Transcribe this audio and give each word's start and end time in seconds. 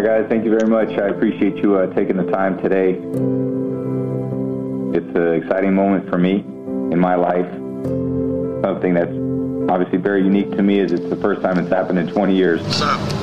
Hi, 0.00 0.06
guys. 0.06 0.26
Thank 0.30 0.44
you 0.46 0.50
very 0.50 0.66
much. 0.66 0.88
I 0.98 1.08
appreciate 1.08 1.56
you 1.56 1.76
uh, 1.76 1.92
taking 1.92 2.16
the 2.16 2.32
time 2.32 2.56
today. 2.62 2.92
It's 4.96 5.14
an 5.14 5.34
exciting 5.34 5.74
moment 5.74 6.08
for 6.08 6.16
me 6.16 6.36
in 6.36 6.98
my 6.98 7.16
life. 7.16 7.44
Something 8.64 8.94
that's 8.94 9.12
obviously 9.70 9.98
very 9.98 10.24
unique 10.24 10.52
to 10.52 10.62
me 10.62 10.78
is 10.78 10.92
it's 10.92 11.10
the 11.10 11.16
first 11.16 11.42
time 11.42 11.58
it's 11.58 11.68
happened 11.68 11.98
in 11.98 12.08
20 12.08 12.34
years. 12.34 12.62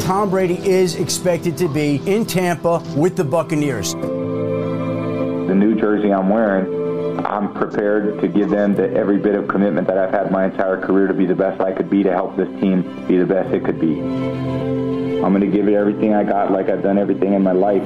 Tom 0.03 0.29
Brady 0.29 0.59
is 0.69 0.93
expected 0.93 1.57
to 1.57 1.67
be 1.67 1.95
in 2.05 2.27
Tampa 2.27 2.77
with 2.95 3.15
the 3.15 3.23
Buccaneers. 3.23 3.93
The 3.95 5.55
new 5.55 5.73
jersey 5.79 6.13
I'm 6.13 6.29
wearing, 6.29 7.25
I'm 7.25 7.55
prepared 7.55 8.21
to 8.21 8.27
give 8.27 8.51
them 8.51 8.75
the, 8.75 8.93
every 8.93 9.17
bit 9.17 9.33
of 9.33 9.47
commitment 9.47 9.87
that 9.87 9.97
I've 9.97 10.11
had 10.11 10.29
my 10.29 10.45
entire 10.45 10.79
career 10.79 11.07
to 11.07 11.15
be 11.15 11.25
the 11.25 11.33
best 11.33 11.59
I 11.59 11.71
could 11.71 11.89
be 11.89 12.03
to 12.03 12.13
help 12.13 12.37
this 12.37 12.49
team 12.61 12.83
be 13.07 13.17
the 13.17 13.25
best 13.25 13.51
it 13.51 13.65
could 13.65 13.79
be. 13.79 14.86
I'm 15.23 15.33
going 15.33 15.41
to 15.41 15.47
give 15.47 15.67
it 15.67 15.73
everything 15.73 16.13
I 16.13 16.23
got 16.23 16.51
like 16.51 16.69
I've 16.69 16.83
done 16.83 16.97
everything 16.97 17.33
in 17.33 17.41
my 17.41 17.51
life. 17.51 17.83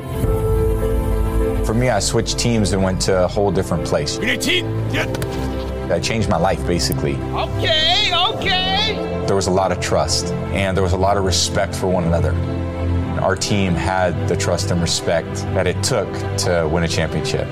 For 1.65 1.73
me, 1.73 1.89
I 1.89 1.99
switched 1.99 2.37
teams 2.37 2.73
and 2.73 2.83
went 2.83 3.01
to 3.03 3.23
a 3.23 3.27
whole 3.27 3.51
different 3.51 3.85
place. 3.85 4.17
You 4.17 4.25
need 4.25 4.41
teeth? 4.41 4.65
Yeah. 4.91 5.05
I 5.89 5.99
changed 5.99 6.29
my 6.29 6.37
life 6.37 6.65
basically. 6.67 7.15
Okay, 7.15 8.11
okay. 8.13 9.23
There 9.25 9.35
was 9.35 9.47
a 9.47 9.51
lot 9.51 9.71
of 9.71 9.79
trust 9.79 10.27
and 10.53 10.75
there 10.75 10.83
was 10.83 10.93
a 10.93 10.97
lot 10.97 11.17
of 11.17 11.23
respect 11.23 11.73
for 11.73 11.87
one 11.87 12.03
another. 12.03 12.33
Our 13.21 13.35
team 13.35 13.73
had 13.73 14.27
the 14.27 14.35
trust 14.35 14.71
and 14.71 14.81
respect 14.81 15.33
that 15.53 15.67
it 15.67 15.81
took 15.83 16.11
to 16.39 16.69
win 16.71 16.83
a 16.83 16.87
championship. 16.87 17.47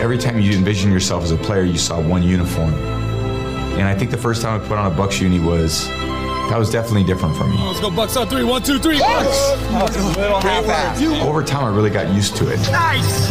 Every 0.00 0.18
time 0.18 0.40
you 0.40 0.52
envision 0.52 0.92
yourself 0.92 1.24
as 1.24 1.30
a 1.30 1.36
player, 1.36 1.62
you 1.62 1.78
saw 1.78 2.00
one 2.00 2.22
uniform. 2.22 2.74
And 2.74 3.82
I 3.82 3.94
think 3.94 4.10
the 4.10 4.18
first 4.18 4.42
time 4.42 4.60
I 4.60 4.66
put 4.66 4.76
on 4.76 4.90
a 4.90 4.94
Bucks 4.94 5.20
uni 5.20 5.40
was 5.40 5.88
that 6.50 6.58
was 6.58 6.70
definitely 6.70 7.04
different 7.04 7.36
for 7.36 7.44
me. 7.46 7.56
Let's 7.58 7.80
go 7.80 7.90
Bucks 7.90 8.16
on 8.16 8.26
three. 8.28 8.44
One, 8.44 8.62
two, 8.62 8.78
three. 8.78 9.00
Over 9.00 9.12
time, 11.44 11.64
I 11.64 11.68
really 11.74 11.90
got 11.90 12.12
used 12.14 12.36
to 12.36 12.48
it. 12.52 12.58
Nice. 12.72 13.30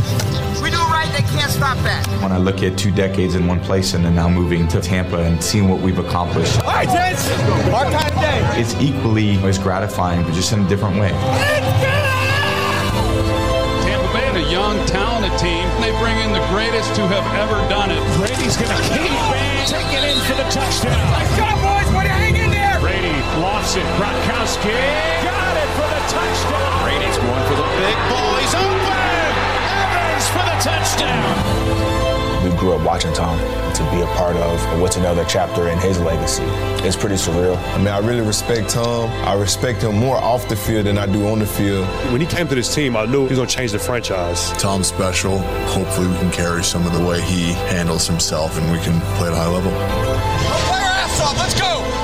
We 0.61 0.69
do 0.69 0.75
it 0.77 0.89
right, 0.89 1.09
they 1.11 1.23
can't 1.37 1.51
stop 1.51 1.77
that. 1.83 2.05
When 2.21 2.31
I 2.31 2.37
look 2.37 2.61
at 2.63 2.77
two 2.77 2.91
decades 2.91 3.35
in 3.35 3.45
one 3.47 3.59
place 3.59 3.93
and 3.93 4.03
then 4.05 4.15
now 4.15 4.29
moving 4.29 4.67
to 4.69 4.79
Tampa 4.81 5.17
and 5.17 5.41
seeing 5.43 5.67
what 5.69 5.79
we've 5.81 5.99
accomplished, 5.99 6.59
All 6.61 6.67
right, 6.71 6.87
gents. 6.87 7.27
Our 7.71 7.85
kind 7.91 8.07
of 8.07 8.15
day. 8.21 8.41
it's 8.61 8.73
equally 8.81 9.37
as 9.47 9.57
gratifying, 9.57 10.23
but 10.23 10.33
just 10.33 10.53
in 10.53 10.61
a 10.65 10.69
different 10.69 10.97
way. 10.99 11.11
Tampa 13.83 14.07
Bay, 14.13 14.29
a 14.43 14.45
young, 14.51 14.79
talented 14.87 15.37
team. 15.39 15.67
They 15.81 15.91
bring 15.99 16.17
in 16.23 16.31
the 16.31 16.39
greatest 16.51 16.93
to 16.95 17.01
have 17.07 17.25
ever 17.35 17.57
done 17.69 17.91
it. 17.91 18.01
Brady's 18.17 18.55
going 18.55 18.71
to 18.71 18.81
keep 18.95 19.11
and 19.11 19.67
take 19.67 19.91
it 19.91 20.03
in 20.07 20.17
for 20.23 20.35
the 20.35 20.45
touchdown. 20.51 21.11
Let's 21.11 21.35
go, 21.35 21.47
boys. 21.63 21.87
Way 21.95 22.03
to 22.03 22.09
hang 22.11 22.19
in 22.19 22.19
there. 22.19 22.19
Brady 22.19 22.28
lofts 23.39 23.75
it. 23.75 23.85
Gronkowski 23.97 24.75
got 25.23 25.55
it 25.55 25.69
for 25.75 25.87
the 25.87 26.01
touchdown. 26.11 26.83
Brady's 26.83 27.17
going 27.17 27.43
for 27.47 27.55
the 27.55 27.69
big 27.79 27.97
ball. 28.11 28.35
He's 28.35 28.55
open. 28.55 29.31
Evans 29.79 30.27
for 30.29 30.43
the 30.43 30.57
touchdown. 30.61 31.59
We 32.43 32.57
grew 32.57 32.73
up 32.73 32.85
watching 32.85 33.13
Tom 33.13 33.37
to 33.73 33.83
be 33.91 34.01
a 34.01 34.07
part 34.15 34.35
of 34.37 34.81
what's 34.81 34.95
another 34.95 35.25
chapter 35.25 35.67
in 35.69 35.77
his 35.79 35.99
legacy. 35.99 36.43
It's 36.85 36.95
pretty 36.95 37.15
surreal. 37.15 37.57
I 37.73 37.77
mean, 37.77 37.87
I 37.87 37.99
really 37.99 38.25
respect 38.25 38.69
Tom. 38.69 39.09
I 39.27 39.33
respect 39.33 39.83
him 39.83 39.95
more 39.97 40.15
off 40.17 40.47
the 40.47 40.55
field 40.55 40.85
than 40.85 40.97
I 40.97 41.05
do 41.05 41.27
on 41.27 41.39
the 41.39 41.45
field. 41.45 41.85
When 42.11 42.21
he 42.21 42.27
came 42.27 42.47
to 42.47 42.55
this 42.55 42.73
team, 42.73 42.95
I 42.95 43.05
knew 43.05 43.23
he 43.23 43.29
was 43.29 43.37
going 43.37 43.49
to 43.49 43.55
change 43.55 43.73
the 43.73 43.79
franchise. 43.79 44.51
Tom's 44.53 44.87
special. 44.87 45.39
Hopefully, 45.67 46.07
we 46.07 46.15
can 46.15 46.31
carry 46.31 46.63
some 46.63 46.85
of 46.85 46.93
the 46.93 47.05
way 47.05 47.21
he 47.21 47.53
handles 47.73 48.07
himself 48.07 48.57
and 48.57 48.71
we 48.71 48.79
can 48.79 48.99
play 49.17 49.27
at 49.27 49.33
a 49.33 49.35
high 49.35 49.47
level. 49.47 49.71
Play 49.71 50.79
our 50.79 50.95
ass 51.03 51.21
off. 51.21 51.37
Let's 51.37 51.59
go. 51.59 51.98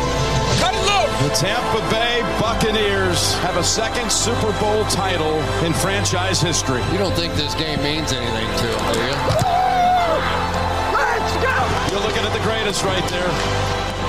Cut 1.25 1.33
it 1.33 1.33
loose. 1.33 1.39
The 1.39 1.47
Tampa 1.47 1.89
Bay 1.89 2.21
Buccaneers 2.39 3.33
have 3.39 3.57
a 3.57 3.63
second 3.63 4.11
Super 4.11 4.51
Bowl 4.59 4.83
title 4.85 5.39
in 5.65 5.73
franchise 5.73 6.41
history. 6.41 6.81
You 6.91 6.97
don't 6.97 7.13
think 7.13 7.33
this 7.35 7.53
game 7.55 7.81
means 7.83 8.11
anything 8.13 8.47
to 8.47 8.67
him, 8.67 8.93
do 8.93 8.99
you? 8.99 9.15
Let's 10.93 11.33
go. 11.43 11.55
You're 11.91 12.05
looking 12.05 12.23
at 12.23 12.33
the 12.33 12.43
greatest 12.43 12.83
right 12.83 13.07
there. 13.09 13.27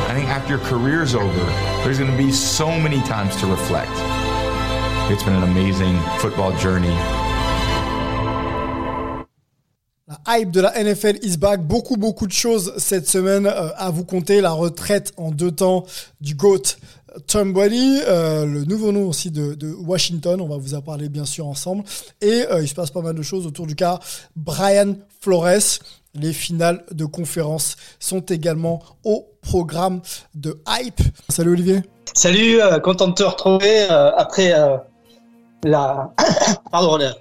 I 0.09 0.15
think 0.15 0.29
after 0.29 0.57
your 0.57 0.65
career's 0.67 1.15
over, 1.15 1.45
there's 1.85 1.99
going 1.99 2.11
to 2.11 2.17
be 2.17 2.33
so 2.33 2.69
many 2.69 3.01
times 3.03 3.37
to 3.37 3.47
reflect. 3.47 3.93
It's 5.11 5.23
been 5.23 5.35
an 5.35 5.45
amazing 5.45 6.01
football 6.19 6.57
journey. 6.59 6.97
La 10.09 10.39
hype 10.39 10.53
de 10.53 10.61
la 10.61 10.73
NFL 10.81 11.19
is 11.23 11.37
back. 11.37 11.67
Beaucoup, 11.67 11.97
beaucoup 11.97 12.29
de 12.29 12.33
choses 12.33 12.73
cette 12.77 13.09
semaine 13.09 13.47
euh, 13.47 13.71
à 13.77 13.91
vous 13.91 14.05
compter. 14.05 14.41
La 14.41 14.53
retraite 14.53 15.13
en 15.17 15.33
deux 15.33 15.51
temps 15.51 15.85
du 16.21 16.37
GOAT 16.37 16.63
Tom 17.27 17.53
Brady, 17.53 18.03
euh, 18.07 18.47
le 18.47 18.65
nouveau 18.65 18.93
nom 18.93 19.09
aussi 19.09 19.33
de, 19.33 19.57
Washington. 19.75 20.41
On 20.41 20.47
va 20.47 20.59
vous 20.59 20.75
en 20.75 20.81
parler 20.81 21.09
bien 21.09 21.25
sûr 21.25 21.49
ensemble. 21.49 21.83
Et 22.21 22.47
euh, 22.53 22.63
il 22.63 22.69
se 22.69 22.75
passe 22.75 22.93
pas 22.93 23.01
mal 23.01 23.17
de 23.17 23.23
choses 23.23 23.49
autour 23.49 23.67
du 23.67 23.75
cas 23.75 23.99
Brian 24.37 24.95
Flores. 25.21 25.81
Les 26.15 26.33
finales 26.33 26.85
de 26.93 27.05
conférence 27.05 27.75
sont 27.99 28.21
également 28.21 28.81
au 29.03 29.27
programme 29.41 30.03
de 30.37 30.63
hype. 30.69 31.01
Salut 31.31 31.51
Olivier. 31.51 31.83
Salut, 32.15 32.61
euh, 32.63 32.79
content 32.79 33.09
de 33.09 33.15
te 33.15 33.25
retrouver 33.25 33.91
euh, 33.91 34.13
après 34.17 34.53
euh, 34.55 34.77
la, 35.65 36.15
pardon, 36.71 36.97
la- 36.97 37.17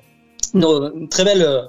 très 1.10 1.24
belle 1.26 1.42
euh, 1.42 1.64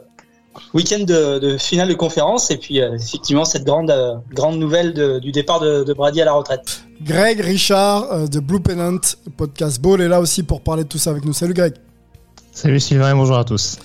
week-end 0.74 1.00
de, 1.04 1.38
de 1.38 1.56
finale 1.58 1.88
de 1.88 1.94
conférence 1.94 2.50
et 2.50 2.56
puis 2.56 2.80
euh, 2.80 2.94
effectivement 2.94 3.44
cette 3.44 3.64
grande 3.64 3.90
euh, 3.90 4.14
grande 4.32 4.58
nouvelle 4.58 4.92
de- 4.94 5.18
du 5.18 5.32
départ 5.32 5.60
de, 5.60 5.84
de 5.84 5.92
Brady 5.92 6.20
à 6.22 6.24
la 6.24 6.32
retraite. 6.32 6.82
Greg 7.02 7.40
Richard 7.40 8.12
euh, 8.12 8.26
de 8.26 8.40
Blue 8.40 8.60
Pennant 8.60 8.98
Podcast 9.36 9.80
Ball 9.80 10.00
est 10.00 10.08
là 10.08 10.20
aussi 10.20 10.42
pour 10.42 10.60
parler 10.62 10.84
de 10.84 10.88
tout 10.88 10.98
ça 10.98 11.10
avec 11.10 11.24
nous. 11.24 11.32
Salut 11.32 11.54
Greg. 11.54 11.74
Salut 12.52 12.80
Sylvain 12.80 13.10
et 13.12 13.14
bonjour 13.14 13.36
à 13.36 13.44
tous. 13.44 13.78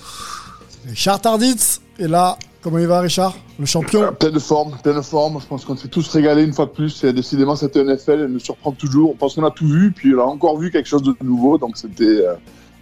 Richard 0.88 1.20
Tarditz 1.20 1.80
est 1.98 2.08
là. 2.08 2.36
Comment 2.62 2.78
il 2.78 2.86
va 2.86 3.00
Richard 3.00 3.36
Le 3.58 3.66
champion? 3.66 4.02
Euh, 4.04 4.10
Pleine 4.12 4.32
de 4.32 4.38
forme, 4.38 4.76
pleine 4.82 4.94
de 4.96 5.00
forme. 5.00 5.40
Je 5.40 5.46
pense 5.46 5.64
qu'on 5.64 5.76
s'est 5.76 5.88
tous 5.88 6.08
régalés 6.10 6.44
une 6.44 6.52
fois 6.52 6.66
de 6.66 6.70
plus. 6.70 7.02
Et 7.04 7.12
décidément, 7.12 7.56
cette 7.56 7.76
NFL, 7.76 8.20
elle 8.20 8.26
nous 8.26 8.38
surprend 8.38 8.70
toujours. 8.72 9.10
On 9.10 9.14
pense 9.16 9.34
qu'on 9.34 9.44
a 9.44 9.50
tout 9.50 9.66
vu, 9.66 9.90
puis 9.90 10.14
on 10.14 10.20
a 10.20 10.24
encore 10.24 10.56
vu 10.58 10.70
quelque 10.70 10.88
chose 10.88 11.02
de 11.02 11.12
nouveau. 11.24 11.58
Donc 11.58 11.76
c'était 11.76 12.04
euh, 12.04 12.34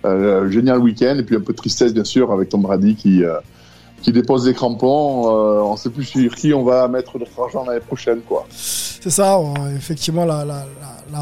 euh, 0.05 0.45
un 0.47 0.51
génial 0.51 0.79
week-end. 0.81 1.17
Et 1.19 1.23
puis 1.23 1.35
un 1.37 1.41
peu 1.41 1.53
de 1.55 1.57
tristesse, 1.59 1.95
bien 1.95 2.05
sûr, 2.05 2.31
avec 2.31 2.51
Tom 2.51 2.61
Brady 2.63 2.95
qui, 2.95 3.25
euh, 3.25 3.39
qui 4.03 4.13
dépose 4.13 4.45
des 4.45 4.55
crampons. 4.55 5.29
Euh, 5.29 5.61
on 5.61 5.73
ne 5.73 5.77
sait 5.77 5.91
plus 5.91 6.05
sur 6.05 6.35
qui 6.35 6.53
on 6.55 6.65
va 6.65 6.89
mettre 6.89 7.19
notre 7.19 7.41
argent 7.41 7.65
l'année 7.65 7.81
prochaine. 7.81 8.21
quoi. 8.21 8.47
C'est 8.51 9.11
ça, 9.11 9.39
effectivement, 9.77 10.25
la, 10.25 10.67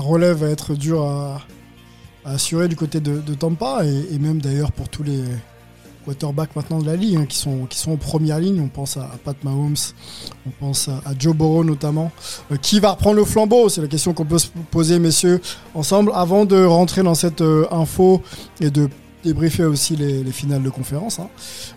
relève 0.00 0.38
va 0.38 0.48
être 0.48 0.74
dure 0.74 1.02
à, 1.02 1.40
assurer 2.24 2.68
du 2.68 2.76
côté 2.76 3.00
de, 3.00 3.34
Tampa 3.34 3.82
et, 3.84 4.18
même 4.18 4.40
d'ailleurs 4.40 4.72
pour 4.72 4.88
tous 4.88 5.02
les 5.02 5.22
quarterbacks 6.04 6.56
maintenant 6.56 6.78
de 6.78 6.86
la 6.86 6.96
ligue 6.96 7.16
hein, 7.16 7.26
qui, 7.26 7.36
sont, 7.36 7.66
qui 7.66 7.78
sont 7.78 7.92
en 7.92 7.96
première 7.96 8.38
ligne. 8.38 8.60
On 8.60 8.68
pense 8.68 8.96
à, 8.96 9.10
Pat 9.24 9.36
Mahomes, 9.44 9.76
on 10.46 10.50
pense 10.50 10.88
à, 10.88 11.00
à 11.04 11.12
Joe 11.18 11.34
Burrow 11.34 11.64
notamment. 11.64 12.10
Euh, 12.50 12.56
qui 12.56 12.80
va 12.80 12.92
reprendre 12.92 13.16
le 13.16 13.24
flambeau 13.24 13.68
C'est 13.68 13.80
la 13.80 13.88
question 13.88 14.14
qu'on 14.14 14.24
peut 14.24 14.38
se 14.38 14.48
poser, 14.70 14.98
messieurs, 14.98 15.40
ensemble. 15.74 16.12
Avant 16.14 16.44
de 16.44 16.64
rentrer 16.64 17.02
dans 17.02 17.14
cette 17.14 17.42
euh, 17.42 17.66
info 17.70 18.22
et 18.60 18.70
de 18.70 18.88
débriefer 19.28 19.64
aussi 19.64 19.94
les, 19.94 20.24
les 20.24 20.32
finales 20.32 20.62
de 20.62 20.70
conférence, 20.70 21.18
hein, 21.18 21.28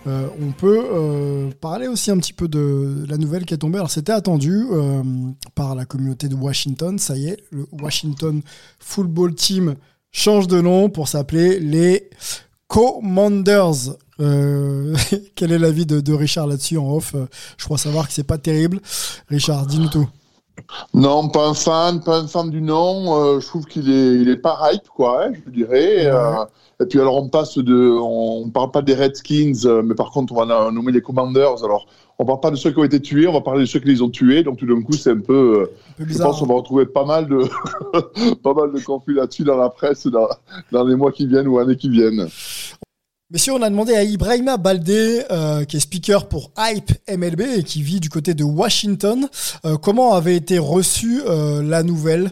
euh, 0.07 0.27
on 0.41 0.51
peut 0.51 0.85
euh, 0.91 1.51
parler 1.59 1.87
aussi 1.87 2.09
un 2.09 2.17
petit 2.17 2.33
peu 2.33 2.47
de 2.47 3.05
la 3.07 3.17
nouvelle 3.17 3.45
qui 3.45 3.53
est 3.53 3.57
tombée. 3.57 3.77
Alors 3.77 3.91
c'était 3.91 4.13
attendu 4.13 4.65
euh, 4.71 5.03
par 5.53 5.75
la 5.75 5.85
communauté 5.85 6.27
de 6.29 6.35
Washington. 6.35 6.97
Ça 6.97 7.15
y 7.17 7.27
est, 7.27 7.37
le 7.51 7.67
Washington 7.73 8.41
Football 8.79 9.35
Team 9.35 9.75
change 10.11 10.47
de 10.47 10.61
nom 10.61 10.89
pour 10.89 11.07
s'appeler 11.07 11.59
les 11.59 12.09
Commanders. 12.67 13.95
Quel 15.35 15.51
est 15.51 15.59
l'avis 15.59 15.85
de, 15.85 15.99
de 15.99 16.13
Richard 16.13 16.47
là-dessus 16.47 16.77
en 16.77 16.89
off? 16.95 17.15
Je 17.57 17.65
crois 17.65 17.77
savoir 17.77 18.07
que 18.07 18.13
c'est 18.13 18.23
pas 18.23 18.37
terrible. 18.37 18.79
Richard, 19.29 19.65
dis-nous 19.65 19.89
tout. 19.89 20.07
Non, 20.93 21.29
pas 21.29 21.47
un 21.47 21.53
fan, 21.53 22.01
pas 22.01 22.19
un 22.19 22.27
fan 22.27 22.49
du 22.49 22.61
nom. 22.61 23.15
Euh, 23.15 23.39
je 23.39 23.47
trouve 23.47 23.65
qu'il 23.65 23.89
est, 23.89 24.21
il 24.21 24.29
est 24.29 24.37
pas 24.37 24.59
hype, 24.71 24.87
quoi, 24.89 25.25
hein, 25.25 25.31
je 25.45 25.51
dirais. 25.51 26.05
Euh, 26.05 26.45
et 26.81 26.85
puis 26.87 26.99
alors 26.99 27.15
on 27.15 27.29
passe 27.29 27.59
de, 27.59 27.95
on, 28.01 28.49
parle 28.49 28.71
pas 28.71 28.81
des 28.81 28.95
Redskins, 28.95 29.53
euh, 29.65 29.83
mais 29.83 29.93
par 29.93 30.09
contre 30.09 30.33
on 30.33 30.43
va 30.43 30.71
nommer 30.71 30.91
les 30.91 31.01
Commanders. 31.01 31.63
Alors 31.63 31.85
on 32.17 32.25
parle 32.25 32.39
pas 32.39 32.49
de 32.49 32.55
ceux 32.55 32.71
qui 32.71 32.79
ont 32.79 32.83
été 32.83 32.99
tués, 32.99 33.27
on 33.27 33.33
va 33.33 33.41
parler 33.41 33.61
de 33.61 33.65
ceux 33.65 33.79
qui 33.79 33.87
les 33.87 34.01
ont 34.01 34.09
tués. 34.09 34.41
Donc 34.41 34.57
tout 34.57 34.65
d'un 34.65 34.81
coup 34.81 34.93
c'est 34.93 35.11
un 35.11 35.19
peu, 35.19 35.69
euh, 35.99 36.05
je 36.05 36.17
pense 36.17 36.39
qu'on 36.39 36.47
va 36.47 36.55
retrouver 36.55 36.87
pas 36.87 37.05
mal 37.05 37.27
de, 37.27 37.43
pas 38.43 38.53
mal 38.55 38.71
de 38.71 38.79
conflits 38.83 39.13
là-dessus 39.13 39.43
dans 39.43 39.57
la 39.57 39.69
presse 39.69 40.07
dans, 40.07 40.27
dans 40.71 40.83
les 40.83 40.95
mois 40.95 41.11
qui 41.11 41.27
viennent 41.27 41.47
ou 41.47 41.59
années 41.59 41.75
qui 41.75 41.89
viennent. 41.89 42.27
Messieurs, 43.31 43.53
on 43.53 43.61
a 43.61 43.69
demandé 43.69 43.93
à 43.93 44.03
Ibrahima 44.03 44.57
Baldé, 44.57 45.23
euh, 45.31 45.63
qui 45.63 45.77
est 45.77 45.79
speaker 45.79 46.27
pour 46.27 46.51
Hype 46.57 46.91
MLB 47.09 47.39
et 47.59 47.63
qui 47.63 47.81
vit 47.81 48.01
du 48.01 48.09
côté 48.09 48.33
de 48.33 48.43
Washington, 48.43 49.29
euh, 49.63 49.77
comment 49.77 50.15
avait 50.15 50.35
été 50.35 50.59
reçue 50.59 51.21
euh, 51.25 51.63
la 51.63 51.81
nouvelle 51.81 52.31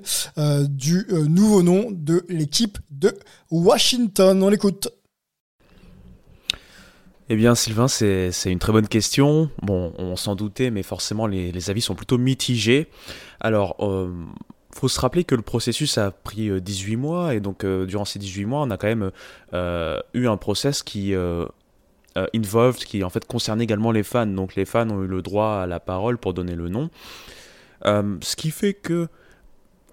du 0.68 1.08
nouveau 1.10 1.64
nom 1.64 1.88
de 1.90 2.26
l'équipe 2.28 2.80
de 2.92 3.18
Washington? 3.50 4.44
On 4.44 4.50
l'écoute. 4.50 4.90
Eh 7.30 7.38
bien, 7.38 7.56
Sylvain, 7.56 7.88
c'est 7.88 8.32
une 8.48 8.60
très 8.60 8.74
bonne 8.74 8.90
question. 8.90 9.50
Bon, 9.62 9.94
on 9.98 10.18
s'en 10.18 10.36
doutait, 10.36 10.70
mais 10.70 10.84
forcément, 10.84 11.28
les, 11.28 11.70
avis 11.70 11.80
sont 11.80 11.96
plutôt 11.96 12.18
mitigés. 12.18 12.90
Alors, 13.40 13.78
faut 14.80 14.88
se 14.88 15.00
rappeler 15.00 15.24
que 15.24 15.36
le 15.36 15.42
processus 15.42 15.98
a 15.98 16.12
pris 16.12 16.50
euh, 16.50 16.62
18 16.62 16.96
mois, 16.96 17.36
et 17.36 17.40
donc, 17.40 17.64
euh, 17.64 17.86
durant 17.86 18.06
ces 18.06 18.20
18 18.20 18.46
mois, 18.46 18.62
on 18.62 18.72
a 18.72 18.78
quand 18.78 18.88
même 18.88 19.12
euh, 19.54 20.00
eu 20.14 20.28
un 20.28 20.38
process 20.38 20.84
qui 20.84 21.14
euh, 21.14 21.46
euh, 22.18 22.28
involved, 22.36 22.84
qui 22.86 23.04
en 23.04 23.10
fait 23.10 23.26
concernait 23.26 23.64
également 23.64 23.92
les 23.92 24.04
fans. 24.04 24.26
Donc, 24.26 24.56
les 24.56 24.66
fans 24.66 24.90
ont 24.90 25.04
eu 25.04 25.08
le 25.08 25.22
droit 25.22 25.60
à 25.64 25.68
la 25.68 25.80
parole 25.80 26.18
pour 26.18 26.34
donner 26.34 26.56
le 26.56 26.70
nom. 26.70 26.90
Euh, 27.86 28.18
ce 28.22 28.36
qui 28.36 28.52
fait 28.52 28.74
que 28.74 29.08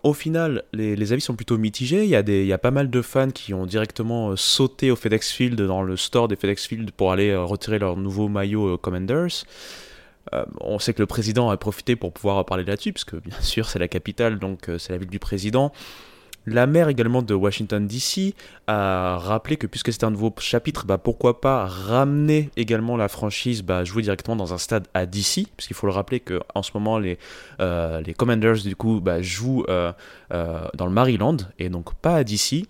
au 0.06 0.12
final, 0.12 0.62
les, 0.72 1.12
avis 1.12 1.20
sont 1.20 1.34
plutôt 1.34 1.58
mitigés. 1.58 2.04
Il 2.04 2.10
y, 2.10 2.14
a 2.14 2.20
il 2.20 2.46
y 2.46 2.52
a 2.52 2.58
pas 2.58 2.70
mal 2.70 2.90
de 2.90 3.02
fans 3.02 3.30
qui 3.30 3.52
ont 3.54 3.66
directement 3.66 4.30
euh, 4.30 4.36
sauté 4.36 4.92
au 4.92 4.96
FedEx 4.96 5.32
Field, 5.32 5.60
dans 5.60 5.82
le 5.82 5.96
store 5.96 6.28
des 6.28 6.36
FedEx 6.36 6.64
Field, 6.66 6.92
pour 6.92 7.10
aller 7.10 7.30
euh, 7.30 7.42
retirer 7.42 7.80
leur 7.80 7.96
nouveau 7.96 8.28
maillot 8.28 8.74
euh, 8.74 8.76
Commanders. 8.76 9.44
Euh, 10.34 10.44
on 10.60 10.78
sait 10.78 10.92
que 10.94 11.00
le 11.00 11.06
président 11.06 11.50
a 11.50 11.56
profité 11.56 11.96
pour 11.96 12.12
pouvoir 12.12 12.44
parler 12.44 12.64
là-dessus, 12.64 12.92
puisque 12.92 13.16
bien 13.16 13.36
sûr 13.40 13.68
c'est 13.68 13.78
la 13.78 13.88
capitale, 13.88 14.38
donc 14.38 14.68
euh, 14.68 14.78
c'est 14.78 14.92
la 14.92 14.98
ville 14.98 15.10
du 15.10 15.18
président. 15.18 15.72
La 16.48 16.68
maire 16.68 16.88
également 16.88 17.22
de 17.22 17.34
Washington 17.34 17.88
DC 17.88 18.32
a 18.68 19.18
rappelé 19.18 19.56
que 19.56 19.66
puisque 19.66 19.92
c'est 19.92 20.04
un 20.04 20.12
nouveau 20.12 20.32
chapitre, 20.38 20.86
bah, 20.86 20.96
pourquoi 20.96 21.40
pas 21.40 21.66
ramener 21.66 22.50
également 22.56 22.96
la 22.96 23.08
franchise 23.08 23.62
bah, 23.62 23.82
jouer 23.82 24.02
directement 24.02 24.36
dans 24.36 24.54
un 24.54 24.58
stade 24.58 24.86
à 24.94 25.06
DC, 25.06 25.48
puisqu'il 25.56 25.74
faut 25.74 25.88
le 25.88 25.92
rappeler 25.92 26.20
que 26.20 26.40
en 26.54 26.62
ce 26.62 26.70
moment 26.74 27.00
les, 27.00 27.18
euh, 27.58 28.00
les 28.00 28.14
Commanders 28.14 28.62
du 28.62 28.76
coup 28.76 29.00
bah, 29.00 29.22
jouent 29.22 29.66
dans 30.30 30.86
le 30.86 30.92
Maryland 30.92 31.38
et 31.58 31.68
donc 31.68 31.94
pas 31.94 32.14
à 32.14 32.22
DC. 32.22 32.66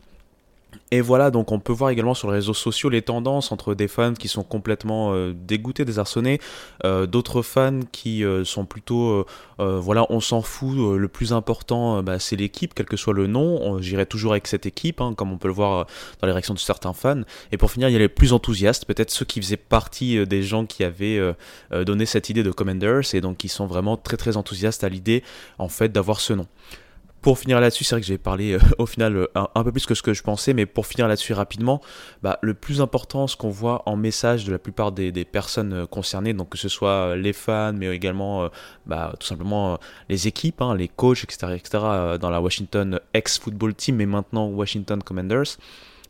Et 0.92 1.00
voilà, 1.00 1.32
donc 1.32 1.50
on 1.50 1.58
peut 1.58 1.72
voir 1.72 1.90
également 1.90 2.14
sur 2.14 2.28
les 2.28 2.34
réseaux 2.34 2.54
sociaux 2.54 2.88
les 2.88 3.02
tendances 3.02 3.50
entre 3.50 3.74
des 3.74 3.88
fans 3.88 4.14
qui 4.14 4.28
sont 4.28 4.44
complètement 4.44 5.12
euh, 5.12 5.32
dégoûtés, 5.34 5.84
désarçonnés, 5.84 6.40
euh, 6.84 7.06
d'autres 7.06 7.42
fans 7.42 7.80
qui 7.90 8.24
euh, 8.24 8.44
sont 8.44 8.64
plutôt, 8.64 9.26
voilà, 9.58 10.06
on 10.10 10.20
s'en 10.20 10.42
fout, 10.42 10.96
le 10.96 11.08
plus 11.08 11.32
important, 11.32 12.02
bah, 12.02 12.18
c'est 12.18 12.36
l'équipe, 12.36 12.72
quel 12.74 12.86
que 12.86 12.96
soit 12.96 13.14
le 13.14 13.26
nom, 13.26 13.80
j'irai 13.80 14.06
toujours 14.06 14.32
avec 14.32 14.46
cette 14.46 14.66
équipe, 14.66 15.00
hein, 15.00 15.14
comme 15.16 15.32
on 15.32 15.38
peut 15.38 15.48
le 15.48 15.54
voir 15.54 15.86
dans 16.20 16.26
les 16.26 16.32
réactions 16.32 16.54
de 16.54 16.58
certains 16.58 16.92
fans. 16.92 17.22
Et 17.52 17.56
pour 17.56 17.70
finir, 17.70 17.88
il 17.88 17.92
y 17.92 17.96
a 17.96 17.98
les 17.98 18.08
plus 18.08 18.32
enthousiastes, 18.32 18.84
peut-être 18.84 19.10
ceux 19.10 19.24
qui 19.24 19.40
faisaient 19.40 19.56
partie 19.56 20.24
des 20.26 20.42
gens 20.42 20.66
qui 20.66 20.84
avaient 20.84 21.20
donné 21.72 22.06
cette 22.06 22.28
idée 22.28 22.42
de 22.42 22.50
Commanders, 22.50 23.14
et 23.14 23.20
donc 23.20 23.38
qui 23.38 23.48
sont 23.48 23.66
vraiment 23.66 23.96
très 23.96 24.16
très 24.16 24.36
enthousiastes 24.36 24.84
à 24.84 24.88
l'idée, 24.88 25.22
en 25.58 25.68
fait, 25.68 25.90
d'avoir 25.90 26.20
ce 26.20 26.34
nom. 26.34 26.46
Pour 27.26 27.40
finir 27.40 27.58
là-dessus, 27.58 27.82
c'est 27.82 27.96
vrai 27.96 28.02
que 28.02 28.06
j'ai 28.06 28.18
parlé 28.18 28.52
euh, 28.52 28.60
au 28.78 28.86
final 28.86 29.16
euh, 29.16 29.26
un, 29.34 29.64
peu 29.64 29.72
plus 29.72 29.84
que 29.84 29.96
ce 29.96 30.02
que 30.02 30.14
je 30.14 30.22
pensais, 30.22 30.54
mais 30.54 30.64
pour 30.64 30.86
finir 30.86 31.08
là-dessus 31.08 31.32
rapidement, 31.32 31.80
bah, 32.22 32.38
le 32.40 32.54
plus 32.54 32.80
important, 32.80 33.26
ce 33.26 33.36
qu'on 33.36 33.50
voit 33.50 33.82
en 33.86 33.96
message 33.96 34.44
de 34.44 34.52
la 34.52 34.60
plupart 34.60 34.92
des, 34.92 35.10
personnes 35.24 35.72
euh, 35.72 35.86
concernées, 35.86 36.34
donc 36.34 36.50
que 36.50 36.56
ce 36.56 36.68
soit 36.68 37.16
les 37.16 37.32
fans, 37.32 37.72
mais 37.72 37.88
également 37.88 38.48
bah, 38.86 39.12
tout 39.18 39.26
simplement 39.26 39.76
les 40.08 40.28
équipes, 40.28 40.62
hein, 40.62 40.76
les 40.76 40.86
coachs, 40.86 41.24
etc., 41.24 41.54
etc., 41.56 41.78
dans 42.20 42.30
la 42.30 42.40
Washington 42.40 43.00
ex-football 43.12 43.74
team, 43.74 43.96
mais 43.96 44.06
maintenant 44.06 44.46
Washington 44.46 45.02
Commanders, 45.02 45.58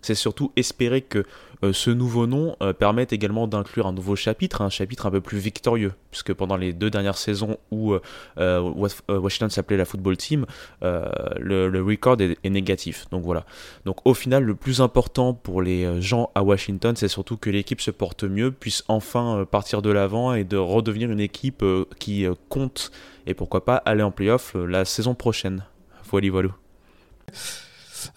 c'est 0.02 0.14
surtout 0.14 0.52
espérer 0.54 1.00
que 1.00 1.24
ce 1.72 1.90
nouveau 1.90 2.26
nom 2.26 2.56
euh, 2.62 2.72
permette 2.72 3.12
également 3.12 3.46
d'inclure 3.46 3.86
un 3.86 3.92
nouveau 3.92 4.16
chapitre, 4.16 4.62
un 4.62 4.68
chapitre 4.68 5.06
un 5.06 5.10
peu 5.10 5.20
plus 5.20 5.38
victorieux, 5.38 5.92
puisque 6.10 6.32
pendant 6.34 6.56
les 6.56 6.72
deux 6.72 6.90
dernières 6.90 7.16
saisons 7.16 7.56
où 7.70 7.92
euh, 7.92 8.02
euh, 8.38 8.60
Wa- 8.60 8.88
euh, 9.10 9.18
Washington 9.18 9.50
s'appelait 9.50 9.76
la 9.76 9.84
football 9.84 10.16
team, 10.16 10.46
euh, 10.82 11.08
le, 11.38 11.82
record 11.82 12.20
est, 12.20 12.50
négatif. 12.50 13.06
Donc 13.10 13.24
voilà. 13.24 13.44
Donc 13.84 13.98
au 14.04 14.14
final, 14.14 14.44
le 14.44 14.54
plus 14.54 14.80
important 14.80 15.32
pour 15.32 15.62
les 15.62 15.84
euh, 15.84 16.00
gens 16.00 16.30
à 16.34 16.42
Washington, 16.42 16.94
c'est 16.96 17.08
surtout 17.08 17.36
que 17.36 17.50
l'équipe 17.50 17.80
se 17.80 17.90
porte 17.90 18.24
mieux, 18.24 18.50
puisse 18.50 18.84
enfin 18.88 19.38
euh, 19.38 19.44
partir 19.44 19.82
de 19.82 19.90
l'avant 19.90 20.34
et 20.34 20.44
de 20.44 20.56
redevenir 20.56 21.10
une 21.10 21.20
équipe 21.20 21.62
euh, 21.62 21.86
qui 21.98 22.26
euh, 22.26 22.34
compte 22.48 22.90
et 23.26 23.34
pourquoi 23.34 23.64
pas 23.64 23.76
aller 23.76 24.02
en 24.02 24.10
playoff 24.10 24.54
euh, 24.56 24.66
la 24.66 24.84
saison 24.84 25.14
prochaine. 25.14 25.64
Voilà, 26.10 26.30
voilà. 26.30 26.50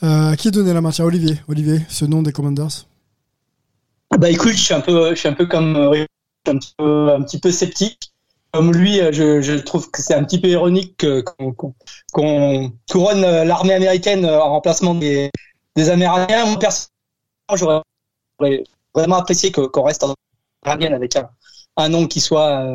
Euh, 0.04 0.36
qui 0.36 0.52
donner 0.52 0.74
la 0.74 0.92
Tiens, 0.92 1.06
Olivier. 1.06 1.40
Olivier, 1.48 1.82
ce 1.90 2.06
nom 2.06 2.22
des 2.22 2.32
Commanders. 2.32 2.89
Bah 4.18 4.30
écoute, 4.30 4.54
je 4.54 4.58
suis 4.64 4.74
un 4.74 4.82
peu, 4.82 5.12
je 5.12 5.16
suis 5.20 5.28
un 5.28 5.34
peu 5.34 5.46
comme 5.46 5.76
euh, 5.76 6.06
un 6.48 6.58
petit 6.58 6.74
peu, 6.78 7.10
un 7.12 7.22
petit 7.22 7.40
peu 7.40 7.52
sceptique. 7.52 8.12
Comme 8.52 8.74
lui, 8.74 9.00
euh, 9.00 9.12
je, 9.12 9.42
je 9.42 9.54
trouve 9.54 9.92
que 9.92 10.02
c'est 10.02 10.16
un 10.16 10.24
petit 10.24 10.42
peu 10.42 10.48
ironique 10.48 10.98
que- 10.98 11.22
qu'on 11.22 11.54
qu'on 12.12 12.74
couronne 12.90 13.24
euh, 13.24 13.46
l'armée 13.46 13.74
américaine 13.74 14.26
en 14.26 14.50
remplacement 14.50 14.96
des, 14.96 15.30
des 15.76 15.90
Amérindiens. 15.92 16.46
Moi, 16.48 16.58
personnellement, 16.58 17.04
j'aurais 17.56 18.64
vraiment 18.96 19.18
apprécié 19.18 19.52
qu'on 19.52 19.84
reste 19.84 20.04
en 20.04 20.16
Américaine 20.66 20.94
avec 20.96 21.16
un, 21.16 21.30
un 21.78 21.90
nom 21.90 22.08
qui 22.08 22.22
soit 22.22 22.66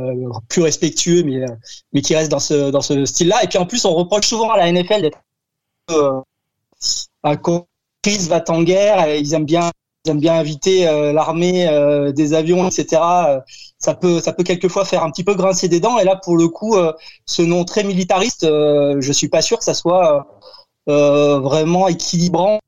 plus 0.49 0.63
respectueux, 0.63 1.23
mais, 1.25 1.45
mais 1.93 2.03
qui 2.03 2.15
reste 2.17 2.31
dans 2.31 2.41
ce, 2.41 2.71
dans 2.71 2.83
ce 2.83 3.05
style-là. 3.07 3.45
Et 3.45 3.49
puis 3.49 3.59
en 3.59 3.67
plus, 3.67 3.85
on 3.85 3.95
reproche 3.95 4.27
souvent 4.29 4.51
à 4.53 4.59
la 4.59 4.69
NFL 4.73 5.03
d'être 5.03 5.19
un 7.23 7.37
crise 8.03 8.29
va 8.29 8.43
en 8.49 8.63
guerre. 8.63 9.15
Ils 9.17 9.35
aiment 9.35 9.45
bien 9.47 9.71
ils 10.05 10.11
aiment 10.11 10.21
bien 10.21 10.35
inviter 10.35 10.87
euh, 10.89 11.12
l'armée, 11.12 11.69
euh, 11.69 12.12
des 12.12 12.35
avions, 12.35 12.69
etc. 12.69 13.03
Euh, 13.03 13.41
Ça 13.79 13.95
peut, 13.95 14.21
ça 14.21 14.33
peut 14.33 14.45
quelquefois 14.45 14.85
faire 14.85 15.03
un 15.03 15.11
petit 15.11 15.25
peu 15.25 15.35
grincer 15.35 15.69
des 15.69 15.81
dents. 15.81 15.99
Et 15.99 16.05
là, 16.05 16.17
pour 16.17 16.37
le 16.37 16.49
coup, 16.49 16.77
euh, 16.77 16.93
ce 17.27 17.43
nom 17.43 17.65
très 17.65 17.84
militariste, 17.84 18.44
euh, 18.44 18.96
je 19.01 19.13
suis 19.13 19.29
pas 19.29 19.43
sûr 19.43 19.58
que 19.58 19.65
ça 19.65 19.75
soit 19.75 20.27
euh, 20.89 21.39
vraiment 21.41 21.89
équilibrant 21.89 22.61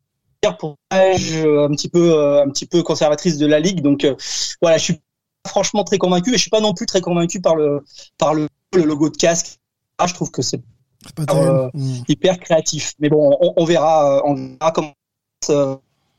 pour 0.58 0.76
euh, 0.92 1.66
un 1.66 1.74
petit 1.74 1.88
peu, 1.88 2.38
un 2.40 2.48
petit 2.50 2.66
peu 2.66 2.82
conservatrice 2.82 3.36
de 3.38 3.46
la 3.46 3.60
ligue. 3.60 3.80
Donc 3.80 4.04
euh, 4.04 4.14
voilà, 4.62 4.78
je 4.78 4.84
suis 4.84 5.00
franchement 5.46 5.84
très 5.84 5.98
convaincu. 5.98 6.30
Et 6.30 6.36
je 6.36 6.42
suis 6.42 6.50
pas 6.50 6.60
non 6.60 6.74
plus 6.74 6.86
très 6.86 7.00
convaincu 7.00 7.40
par 7.40 7.56
le, 7.56 7.82
par 8.18 8.34
le, 8.34 8.48
le 8.74 8.82
logo 8.84 9.08
de 9.08 9.16
casque. 9.16 9.58
Ah, 9.98 10.06
je 10.06 10.14
trouve 10.14 10.30
que 10.30 10.42
c'est 10.42 10.60
euh, 11.30 11.70
hyper 12.08 12.38
créatif. 12.38 12.92
Mais 13.00 13.08
bon, 13.08 13.36
on, 13.40 13.54
on 13.56 13.64
verra, 13.64 14.22
on 14.24 14.34
verra 14.34 14.70
comment 14.72 14.92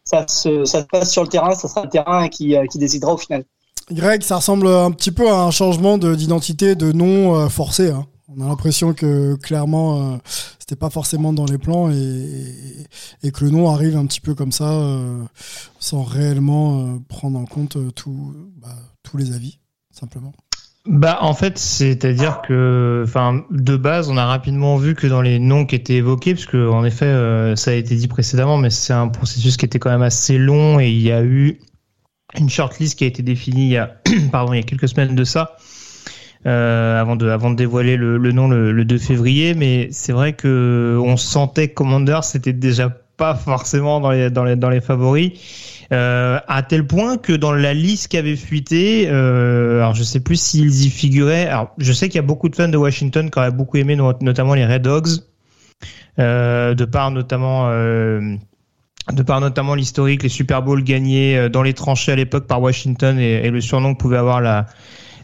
ça, 0.07 0.25
se, 0.27 0.83
passe 0.85 1.11
sur 1.11 1.23
le 1.23 1.29
terrain. 1.29 1.53
Ça 1.55 1.67
sera 1.67 1.83
le 1.83 1.89
terrain 1.89 2.27
qui, 2.29 2.55
euh, 2.55 2.65
qui 2.67 2.77
décidera 2.77 3.13
au 3.13 3.17
final. 3.17 3.43
Greg, 3.91 4.21
ça 4.23 4.37
ressemble 4.37 4.67
un 4.67 4.91
petit 4.91 5.11
peu 5.11 5.29
à 5.29 5.41
un 5.41 5.51
changement 5.51 5.97
de- 5.97 6.15
d'identité, 6.15 6.75
de 6.75 6.91
nom 6.91 7.35
euh, 7.35 7.49
forcé. 7.49 7.89
hein. 7.89 8.05
On 8.29 8.41
a 8.41 8.47
l'impression 8.47 8.93
que 8.93 9.35
clairement, 9.35 10.13
euh, 10.13 10.17
c'était 10.59 10.75
pas 10.75 10.89
forcément 10.89 11.31
dans 11.31 11.45
les 11.45 11.57
plans 11.57 11.89
et, 11.89 13.31
que 13.31 13.45
le 13.45 13.51
nom 13.51 13.69
arrive 13.69 13.95
un 13.95 14.05
petit 14.05 14.19
peu 14.19 14.35
comme 14.35 14.51
ça, 14.51 14.69
euh, 14.73 15.23
sans 15.79 16.03
réellement 16.03 16.99
prendre 17.07 17.39
en 17.39 17.45
compte 17.45 17.77
bah, 17.77 18.75
tous 19.03 19.15
les 19.15 19.33
avis, 19.33 19.59
simplement. 19.91 20.33
Bah 20.88 21.17
en 21.20 21.34
fait, 21.34 21.58
c'est-à-dire 21.58 22.41
que, 22.41 23.03
enfin, 23.06 23.44
de 23.51 23.75
base, 23.75 24.10
on 24.10 24.15
a 24.15 24.25
rapidement 24.25 24.77
vu 24.77 24.96
que 24.96 25.06
dans 25.06 25.22
les 25.22 25.38
noms 25.38 25.65
qui 25.65 25.75
étaient 25.75 25.96
évoqués, 25.96 26.34
parce 26.34 26.46
que 26.46 26.70
en 26.70 26.86
effet, 26.86 27.06
euh, 27.06 27.58
ça 27.58 27.72
a 27.72 27.74
été 27.74 27.96
dit 27.96 28.08
précédemment, 28.08 28.58
mais 28.58 28.70
c'est 28.70 28.94
un 28.94 29.10
processus 29.10 29.58
qui 29.58 29.65
était 29.65 29.79
quand 29.79 29.89
même 29.89 30.01
assez 30.01 30.38
long 30.38 30.79
et 30.79 30.89
il 30.89 31.01
y 31.01 31.12
a 31.12 31.24
eu 31.24 31.60
une 32.39 32.50
shortlist 32.50 32.98
qui 32.98 33.03
a 33.03 33.08
été 33.08 33.22
définie 33.22 33.65
il 33.65 33.72
y 33.72 33.77
a, 33.77 33.98
pardon, 34.32 34.53
il 34.53 34.58
y 34.58 34.60
a 34.62 34.63
quelques 34.63 34.88
semaines 34.88 35.13
de 35.13 35.24
ça, 35.25 35.58
euh, 36.46 37.01
avant 37.01 37.17
de, 37.17 37.27
avant 37.27 37.50
de 37.50 37.56
dévoiler 37.56 37.98
le, 37.98 38.17
le 38.17 38.32
nom 38.32 38.48
le, 38.48 38.72
le 38.72 38.86
2 38.86 38.98
février. 38.98 39.56
Mais 39.56 39.89
c'est 39.91 40.13
vrai 40.13 40.34
que 40.34 40.98
on 41.03 41.17
sentait 41.17 41.67
que 41.67 41.74
Commander 41.74 42.20
c'était 42.24 42.53
déjà 42.53 42.98
pas 43.17 43.36
forcément 43.36 44.00
dans 44.00 44.12
les, 44.12 44.29
dans 44.29 44.43
les, 44.43 44.55
dans 44.55 44.69
les 44.69 44.81
favoris. 44.81 45.31
Euh, 45.91 46.39
à 46.47 46.63
tel 46.63 46.86
point 46.86 47.17
que 47.17 47.31
dans 47.31 47.53
la 47.53 47.74
liste 47.74 48.09
qui 48.09 48.17
avait 48.17 48.36
fuité, 48.36 49.07
euh, 49.09 49.77
alors 49.79 49.95
je 49.95 50.03
sais 50.03 50.19
plus 50.19 50.39
s'ils 50.39 50.86
y 50.86 50.89
figuraient. 50.89 51.47
Alors 51.47 51.71
je 51.77 51.93
sais 51.93 52.09
qu'il 52.09 52.17
y 52.17 52.19
a 52.19 52.27
beaucoup 52.27 52.50
de 52.50 52.55
fans 52.55 52.67
de 52.67 52.77
Washington 52.77 53.29
qui 53.31 53.39
auraient 53.39 53.51
beaucoup 53.51 53.77
aimé 53.77 53.95
no- 53.95 54.13
notamment 54.21 54.53
les 54.53 54.65
Red 54.65 54.81
Dogs, 54.81 55.09
euh, 56.19 56.74
de 56.74 56.86
par 56.86 57.12
notamment 57.12 57.69
euh, 57.69 58.36
de 59.13 59.24
par 59.24 59.39
notamment 59.39 59.75
l'historique, 59.75 60.24
les 60.24 60.29
Super 60.29 60.62
Bowls 60.62 60.83
gagnés 60.83 61.47
dans 61.50 61.63
les 61.63 61.74
tranchées 61.74 62.12
à 62.12 62.15
l'époque 62.17 62.47
par 62.47 62.62
Washington 62.62 63.17
et, 63.17 63.45
et, 63.45 63.50
le 63.50 63.62
surnom 63.62 63.93
que 63.93 64.00
pouvait 64.00 64.17
avoir 64.17 64.41
la 64.41 64.65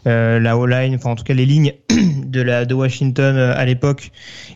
euh, 0.06 0.38
la 0.38 0.58
O-line, 0.58 0.94
enfin 0.94 1.10
en 1.10 1.14
tout 1.14 1.24
cas 1.24 1.34
les 1.34 1.46
lignes 1.46 1.72
de 2.26 2.42
la 2.42 2.64
de 2.64 2.74
Washington 2.74 3.36
euh, 3.36 3.54
à 3.56 3.64
l'époque 3.64 4.10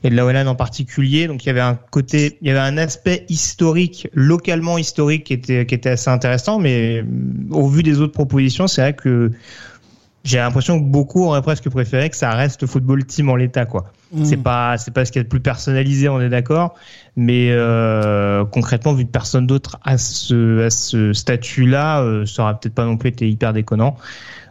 et 0.04 0.10
de 0.10 0.14
la 0.14 0.26
O-line 0.26 0.48
en 0.48 0.54
particulier. 0.54 1.26
Donc 1.26 1.44
il 1.44 1.46
y 1.46 1.50
avait 1.50 1.60
un 1.60 1.74
côté, 1.74 2.38
il 2.42 2.48
y 2.48 2.50
avait 2.50 2.60
un 2.60 2.76
aspect 2.76 3.24
historique, 3.28 4.08
localement 4.12 4.78
historique 4.78 5.24
qui 5.24 5.32
était 5.32 5.66
qui 5.66 5.74
était 5.74 5.90
assez 5.90 6.10
intéressant. 6.10 6.58
Mais 6.58 6.98
euh, 6.98 7.04
au 7.50 7.68
vu 7.68 7.82
des 7.82 8.00
autres 8.00 8.12
propositions, 8.12 8.66
c'est 8.66 8.82
vrai 8.82 8.92
que 8.94 9.32
j'ai 10.24 10.38
l'impression 10.38 10.78
que 10.78 10.84
beaucoup 10.84 11.24
auraient 11.24 11.42
presque 11.42 11.68
préféré 11.70 12.10
que 12.10 12.16
ça 12.16 12.30
reste 12.32 12.66
football 12.66 13.04
team 13.04 13.30
en 13.30 13.36
l'état 13.36 13.64
quoi. 13.64 13.92
Mmh. 14.12 14.24
C'est 14.24 14.36
pas 14.36 14.76
c'est 14.76 14.90
pas 14.90 15.04
ce 15.04 15.12
qu'il 15.12 15.20
y 15.20 15.22
a 15.22 15.24
de 15.24 15.28
plus 15.28 15.40
personnalisé, 15.40 16.08
on 16.08 16.20
est 16.20 16.28
d'accord, 16.28 16.74
mais 17.16 17.48
euh, 17.50 18.44
concrètement 18.44 18.92
vu 18.92 19.04
que 19.04 19.10
personne 19.10 19.46
d'autre 19.46 19.78
à 19.84 19.96
ce 19.98 20.66
à 20.66 20.70
ce 20.70 21.12
statut 21.12 21.66
là, 21.66 22.02
euh, 22.02 22.26
ça 22.26 22.42
aurait 22.42 22.54
peut-être 22.54 22.74
pas 22.74 22.84
non 22.84 22.96
plus 22.96 23.08
été 23.08 23.28
hyper 23.28 23.52
déconnant. 23.52 23.96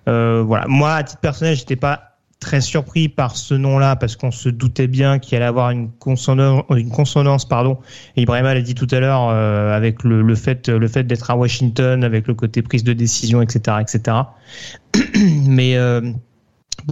Euh, 0.08 0.44
voilà. 0.46 0.66
Moi, 0.68 0.94
à 0.94 1.04
titre 1.04 1.22
personnel, 1.22 1.56
j'étais 1.56 1.76
pas 1.76 2.18
très 2.40 2.62
surpris 2.62 3.10
par 3.10 3.36
ce 3.36 3.56
nom-là 3.56 3.96
parce 3.96 4.16
qu'on 4.16 4.32
se 4.32 4.50
doutait 4.50 4.88
bien 4.88 5.18
qu'il 5.18 5.36
allait 5.38 5.46
avoir 5.46 5.72
une 5.72 5.92
consonance, 5.92 6.64
une 6.70 6.92
consonance 6.92 7.46
pardon. 7.46 7.80
Et 8.16 8.22
Ibrahima 8.22 8.54
l'a 8.54 8.62
dit 8.62 8.76
tout 8.76 8.88
à 8.92 9.00
l'heure 9.00 9.30
euh, 9.30 9.76
avec 9.76 10.04
le, 10.04 10.22
le, 10.22 10.36
fait, 10.36 10.70
le 10.70 10.88
fait 10.88 11.04
d'être 11.04 11.32
à 11.32 11.36
Washington, 11.36 12.04
avec 12.04 12.28
le 12.28 12.36
côté 12.36 12.62
prise 12.62 12.84
de 12.84 12.94
décision, 12.94 13.42
etc., 13.42 13.78
etc. 13.82 14.18
Mais 15.48 15.78
euh, 15.78 16.02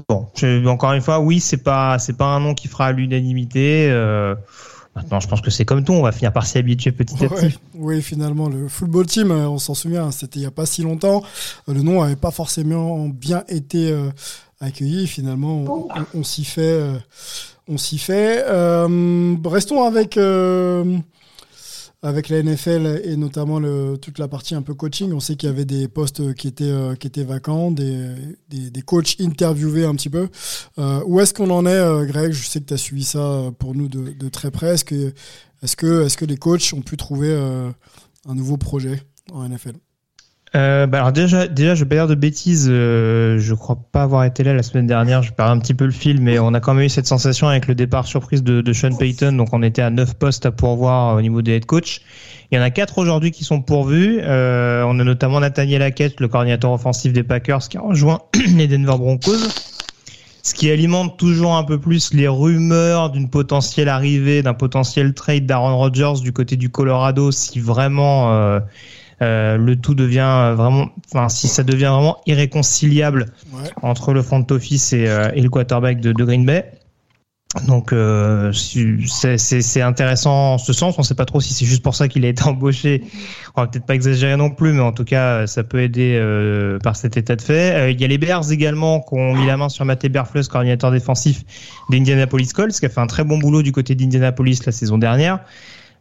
bon, 0.08 0.28
encore 0.68 0.94
une 0.94 1.02
fois, 1.02 1.20
oui, 1.20 1.40
c'est 1.40 1.64
pas, 1.64 2.00
c'est 2.00 2.18
pas 2.18 2.26
un 2.26 2.40
nom 2.40 2.54
qui 2.54 2.68
fera 2.68 2.92
l'unanimité. 2.92 3.88
Euh, 3.92 4.36
Maintenant, 4.96 5.20
je 5.20 5.28
pense 5.28 5.42
que 5.42 5.52
c'est 5.52 5.66
comme 5.66 5.84
tout, 5.84 5.92
on 5.92 6.02
va 6.02 6.14
finir 6.14 6.32
par 6.32 6.46
s'y 6.46 6.58
habituer 6.58 6.92
petit 6.94 7.26
à 7.26 7.30
petit. 7.30 7.58
Oui, 7.74 8.02
finalement, 8.02 8.48
le 8.48 8.70
football 8.70 9.06
team, 9.06 9.30
euh, 9.32 9.50
on 9.50 9.58
s'en 9.58 9.74
souvient, 9.74 10.10
c'était 10.12 10.40
il 10.40 10.44
n'y 10.44 10.48
a 10.48 10.52
pas 10.52 10.66
si 10.66 10.84
longtemps. 10.84 11.22
Euh, 11.68 11.74
le 11.74 11.82
nom 11.82 12.02
n'avait 12.02 12.16
pas 12.16 12.32
forcément 12.32 13.10
bien 13.10 13.44
été 13.50 13.92
euh, 13.92 14.10
accueilli. 14.62 15.06
Finalement, 15.08 15.90
on, 15.94 16.20
on, 16.20 16.24
s'y 16.24 16.46
fait. 16.46 16.62
Euh, 16.62 16.98
on 17.68 17.78
s'y 17.78 17.98
fait. 17.98 18.46
Euh, 18.48 19.36
restons 19.44 19.84
avec 19.84 20.18
avec 22.02 22.30
la 22.30 22.42
NFL 22.42 23.02
et 23.04 23.16
notamment 23.16 23.60
le, 23.60 23.98
toute 23.98 24.20
la 24.20 24.28
partie 24.28 24.56
un 24.56 24.62
peu 24.62 24.74
coaching, 24.74 25.12
on 25.14 25.20
sait 25.20 25.36
qu'il 25.36 25.50
y 25.50 25.52
avait 25.52 25.66
des 25.66 25.88
postes 25.88 26.34
qui 26.36 26.48
étaient, 26.48 26.64
euh, 26.66 26.96
qui 26.96 27.08
étaient 27.08 27.24
vacants, 27.24 27.72
des, 27.72 28.16
des, 28.50 28.82
coachs 28.82 29.20
interviewés 29.20 29.86
un 29.86 29.96
petit 29.96 30.10
peu. 30.10 30.30
Euh, 30.78 31.02
où 31.06 31.20
est-ce 31.20 31.34
qu'on 31.34 31.50
en 31.50 31.66
est, 31.66 31.70
euh, 31.70 32.06
Greg? 32.06 32.32
Je 32.32 32.48
sais 32.48 32.60
que 32.60 32.66
tu 32.66 32.74
as 32.74 32.78
suivi 32.78 33.04
ça 33.04 33.52
pour 33.60 33.76
nous 33.76 33.88
de, 33.88 34.12
de 34.12 34.30
très 34.30 34.52
près. 34.52 34.76
Est-ce 34.76 34.86
que, 34.86 35.14
est-ce, 35.64 35.76
que, 35.76 36.06
est-ce 36.06 36.18
que 36.18 36.26
les 36.26 36.38
coachs 36.38 36.74
ont 36.74 36.82
pu 36.82 36.98
trouver 36.98 37.34
un 38.28 38.36
nouveau 38.36 38.58
projet 38.58 39.02
en 39.32 39.48
NFL 39.48 39.76
euh, 40.56 40.88
bah 40.88 41.00
alors 41.00 41.12
déjà, 41.12 41.48
déjà, 41.48 41.76
je 41.76 41.84
vais 41.84 41.90
pas 41.90 41.96
dire 41.96 42.08
de 42.08 42.16
bêtises. 42.16 42.70
Euh, 42.72 43.38
je 43.40 43.54
crois 43.54 43.78
pas 43.92 44.04
avoir 44.04 44.24
été 44.24 44.42
là 44.44 44.54
la 44.54 44.64
semaine 44.64 44.88
dernière. 44.88 45.22
Je 45.22 45.34
perds 45.34 45.50
un 45.50 45.60
petit 45.60 45.74
peu 45.74 45.84
le 45.84 45.92
fil, 45.92 46.22
mais 46.22 46.40
on 46.40 46.54
a 46.54 46.62
quand 46.62 46.74
même 46.74 46.86
eu 46.86 46.90
cette 46.90 47.08
sensation 47.08 47.50
avec 47.50 47.68
le 47.68 47.76
départ 47.76 48.08
surprise 48.08 48.42
de, 48.42 48.62
de 48.62 48.74
Sean 48.74 48.96
Payton. 48.96 49.34
Donc 49.34 49.50
on 49.52 49.62
était 49.64 49.82
à 49.82 49.90
neuf 49.90 50.14
postes 50.14 50.46
à 50.46 50.52
pourvoir 50.52 51.18
au 51.18 51.22
niveau 51.22 51.42
des 51.42 51.58
head 51.58 51.66
coach. 51.66 52.02
Il 52.52 52.56
y 52.56 52.62
en 52.62 52.64
a 52.64 52.70
quatre 52.70 52.98
aujourd'hui 53.00 53.32
qui 53.32 53.44
sont 53.44 53.62
pourvus. 53.62 54.20
Euh, 54.22 54.84
on 54.88 54.98
a 55.00 55.04
notamment 55.04 55.42
Nathaniel 55.42 55.82
Hackett, 55.82 56.22
le 56.22 56.30
coordinateur 56.30 56.72
offensif 56.72 57.12
des 57.12 57.24
Packers, 57.24 57.68
qui 57.68 57.78
a 57.78 57.82
rejoint 57.82 58.22
les 58.56 58.68
Denver 58.68 58.98
Broncos. 58.98 59.50
Ce 60.42 60.54
qui 60.54 60.70
alimente 60.70 61.18
toujours 61.18 61.56
un 61.56 61.64
peu 61.64 61.80
plus 61.80 62.14
les 62.14 62.28
rumeurs 62.28 63.10
d'une 63.10 63.30
potentielle 63.30 63.90
arrivée, 63.90 64.42
d'un 64.44 64.54
potentiel 64.54 65.14
trade 65.16 65.48
d'Aaron 65.48 65.76
Rodgers 65.76 66.22
du 66.22 66.32
côté 66.32 66.56
du 66.56 66.70
Colorado, 66.70 67.32
si 67.32 67.60
vraiment 67.60 68.62
euh, 69.22 69.58
le 69.58 69.76
tout 69.76 69.96
devient 69.96 70.54
vraiment, 70.56 70.90
enfin 71.08 71.30
si 71.30 71.48
ça 71.48 71.64
devient 71.64 71.86
vraiment 71.86 72.18
irréconciliable 72.26 73.28
ouais. 73.54 73.70
entre 73.82 74.14
le 74.14 74.22
front 74.22 74.46
office 74.50 74.94
et, 74.94 75.08
euh, 75.08 75.30
et 75.34 75.42
le 75.42 75.50
quarterback 75.50 76.02
de, 76.02 76.12
de, 76.12 76.24
Green 76.24 76.46
Bay. 76.46 76.72
Donc 77.68 77.94
euh, 77.94 78.52
c'est 78.52 79.82
intéressant 79.82 80.54
en 80.54 80.58
ce 80.58 80.74
sens. 80.74 80.96
On 80.98 81.02
ne 81.02 81.06
sait 81.06 81.16
pas 81.16 81.26
trop 81.26 81.40
si 81.40 81.54
c'est 81.54 81.66
juste 81.66 81.84
pour 81.84 81.96
ça 81.96 82.08
qu'il 82.08 82.26
a 82.26 82.28
été 82.28 82.44
embauché. 82.48 83.04
On 83.56 83.62
va 83.62 83.68
peut-être 83.68 83.86
pas 83.86 83.96
exagérer 83.96 84.36
non 84.36 84.50
plus, 84.50 84.74
mais 84.74 84.82
en 84.82 84.92
tout 84.92 85.06
cas 85.06 85.48
ça 85.48 85.64
peut 85.64 85.82
aider 85.82 86.18
euh, 86.20 86.78
par 86.80 86.96
cet 86.96 87.18
état 87.18 87.36
de 87.36 87.42
fait. 87.42 87.76
Euh, 87.76 87.92
il 87.92 88.02
y 88.02 88.04
a 88.04 88.08
les 88.08 88.18
Bears 88.18 88.52
également 88.52 89.00
qui 89.00 89.16
ont 89.16 89.34
mis 89.34 89.46
la 89.46 89.58
main 89.58 89.70
sur 89.70 89.86
Matt 89.86 90.06
Berflus, 90.06 90.44
coordinateur 90.50 90.92
défensif 90.92 91.44
d'Indianapolis 91.90 92.52
Colts, 92.54 92.78
qui 92.78 92.86
a 92.86 92.90
fait 92.90 93.02
un 93.02 93.08
très 93.08 93.24
bon 93.24 93.38
boulot 93.38 93.62
du 93.62 93.72
côté 93.72 93.96
d'Indianapolis 93.96 94.66
la 94.66 94.72
saison 94.72 94.98
dernière 94.98 95.40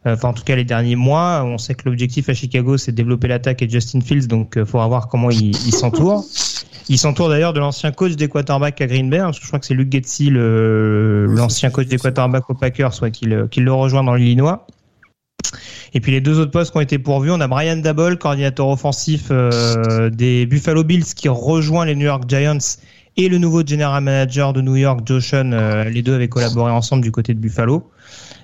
enfin 0.05 0.29
en 0.29 0.33
tout 0.33 0.43
cas 0.43 0.55
les 0.55 0.63
derniers 0.63 0.95
mois. 0.95 1.43
On 1.45 1.57
sait 1.57 1.75
que 1.75 1.87
l'objectif 1.89 2.29
à 2.29 2.33
Chicago 2.33 2.77
c'est 2.77 2.91
de 2.91 2.97
développer 2.97 3.27
l'attaque 3.27 3.61
et 3.61 3.69
Justin 3.69 4.01
Fields, 4.01 4.27
donc 4.27 4.53
il 4.55 4.65
faudra 4.65 4.87
voir 4.87 5.07
comment 5.07 5.29
il, 5.29 5.55
s'entoure. 5.55 6.25
Il 6.87 6.97
s'entoure 6.97 7.29
d'ailleurs 7.29 7.53
de 7.53 7.59
l'ancien 7.59 7.91
coach 7.91 8.15
des 8.15 8.27
quarterbacks 8.27 8.79
à 8.81 8.87
Green 8.87 9.09
Bay, 9.09 9.19
hein, 9.19 9.25
parce 9.25 9.39
que 9.39 9.43
je 9.43 9.49
crois 9.49 9.59
que 9.59 9.65
c'est 9.65 9.73
Luke 9.73 9.91
Getzi, 9.91 10.29
l'ancien 10.31 11.69
coach 11.71 11.87
des 11.87 11.97
quarterbacks 11.97 12.49
aux 12.49 12.55
Packers, 12.55 12.93
soit 12.93 13.09
qu'il 13.09 13.47
qu 13.49 13.61
le 13.61 13.73
rejoint 13.73 14.03
dans 14.03 14.15
l'Illinois. 14.15 14.67
Et 15.95 16.01
puis 16.01 16.11
les 16.11 16.21
deux 16.21 16.39
autres 16.39 16.51
postes 16.51 16.71
qui 16.71 16.77
ont 16.77 16.81
été 16.81 16.99
pourvus, 16.99 17.31
on 17.31 17.39
a 17.39 17.47
Brian 17.47 17.77
Dabble, 17.77 18.17
coordinateur 18.17 18.67
offensif 18.67 19.27
euh, 19.31 20.09
des 20.09 20.45
Buffalo 20.45 20.83
Bills, 20.83 21.05
qui 21.15 21.29
rejoint 21.29 21.85
les 21.85 21.95
New 21.95 22.05
York 22.05 22.25
Giants, 22.27 22.57
et 23.15 23.29
le 23.29 23.37
nouveau 23.37 23.65
general 23.65 24.03
manager 24.03 24.51
de 24.51 24.59
New 24.59 24.75
York, 24.75 25.09
euh, 25.09 25.83
les 25.85 26.01
deux 26.01 26.15
avaient 26.15 26.27
collaboré 26.27 26.69
ensemble 26.69 27.01
du 27.01 27.13
côté 27.13 27.33
de 27.33 27.39
Buffalo. 27.39 27.89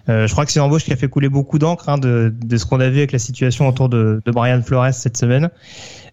Euh, 0.09 0.27
je 0.27 0.31
crois 0.31 0.45
que 0.45 0.51
c'est 0.51 0.59
une 0.59 0.65
embauche 0.65 0.83
qui 0.83 0.93
a 0.93 0.95
fait 0.95 1.07
couler 1.07 1.29
beaucoup 1.29 1.59
d'encre 1.59 1.89
hein, 1.89 1.97
de, 1.97 2.33
de, 2.43 2.57
ce 2.57 2.65
qu'on 2.65 2.79
a 2.79 2.89
vu 2.89 2.97
avec 2.97 3.11
la 3.11 3.19
situation 3.19 3.67
autour 3.67 3.89
de, 3.89 4.21
de 4.25 4.31
Brian 4.31 4.61
Flores 4.61 4.93
cette 4.93 5.17
semaine. 5.17 5.49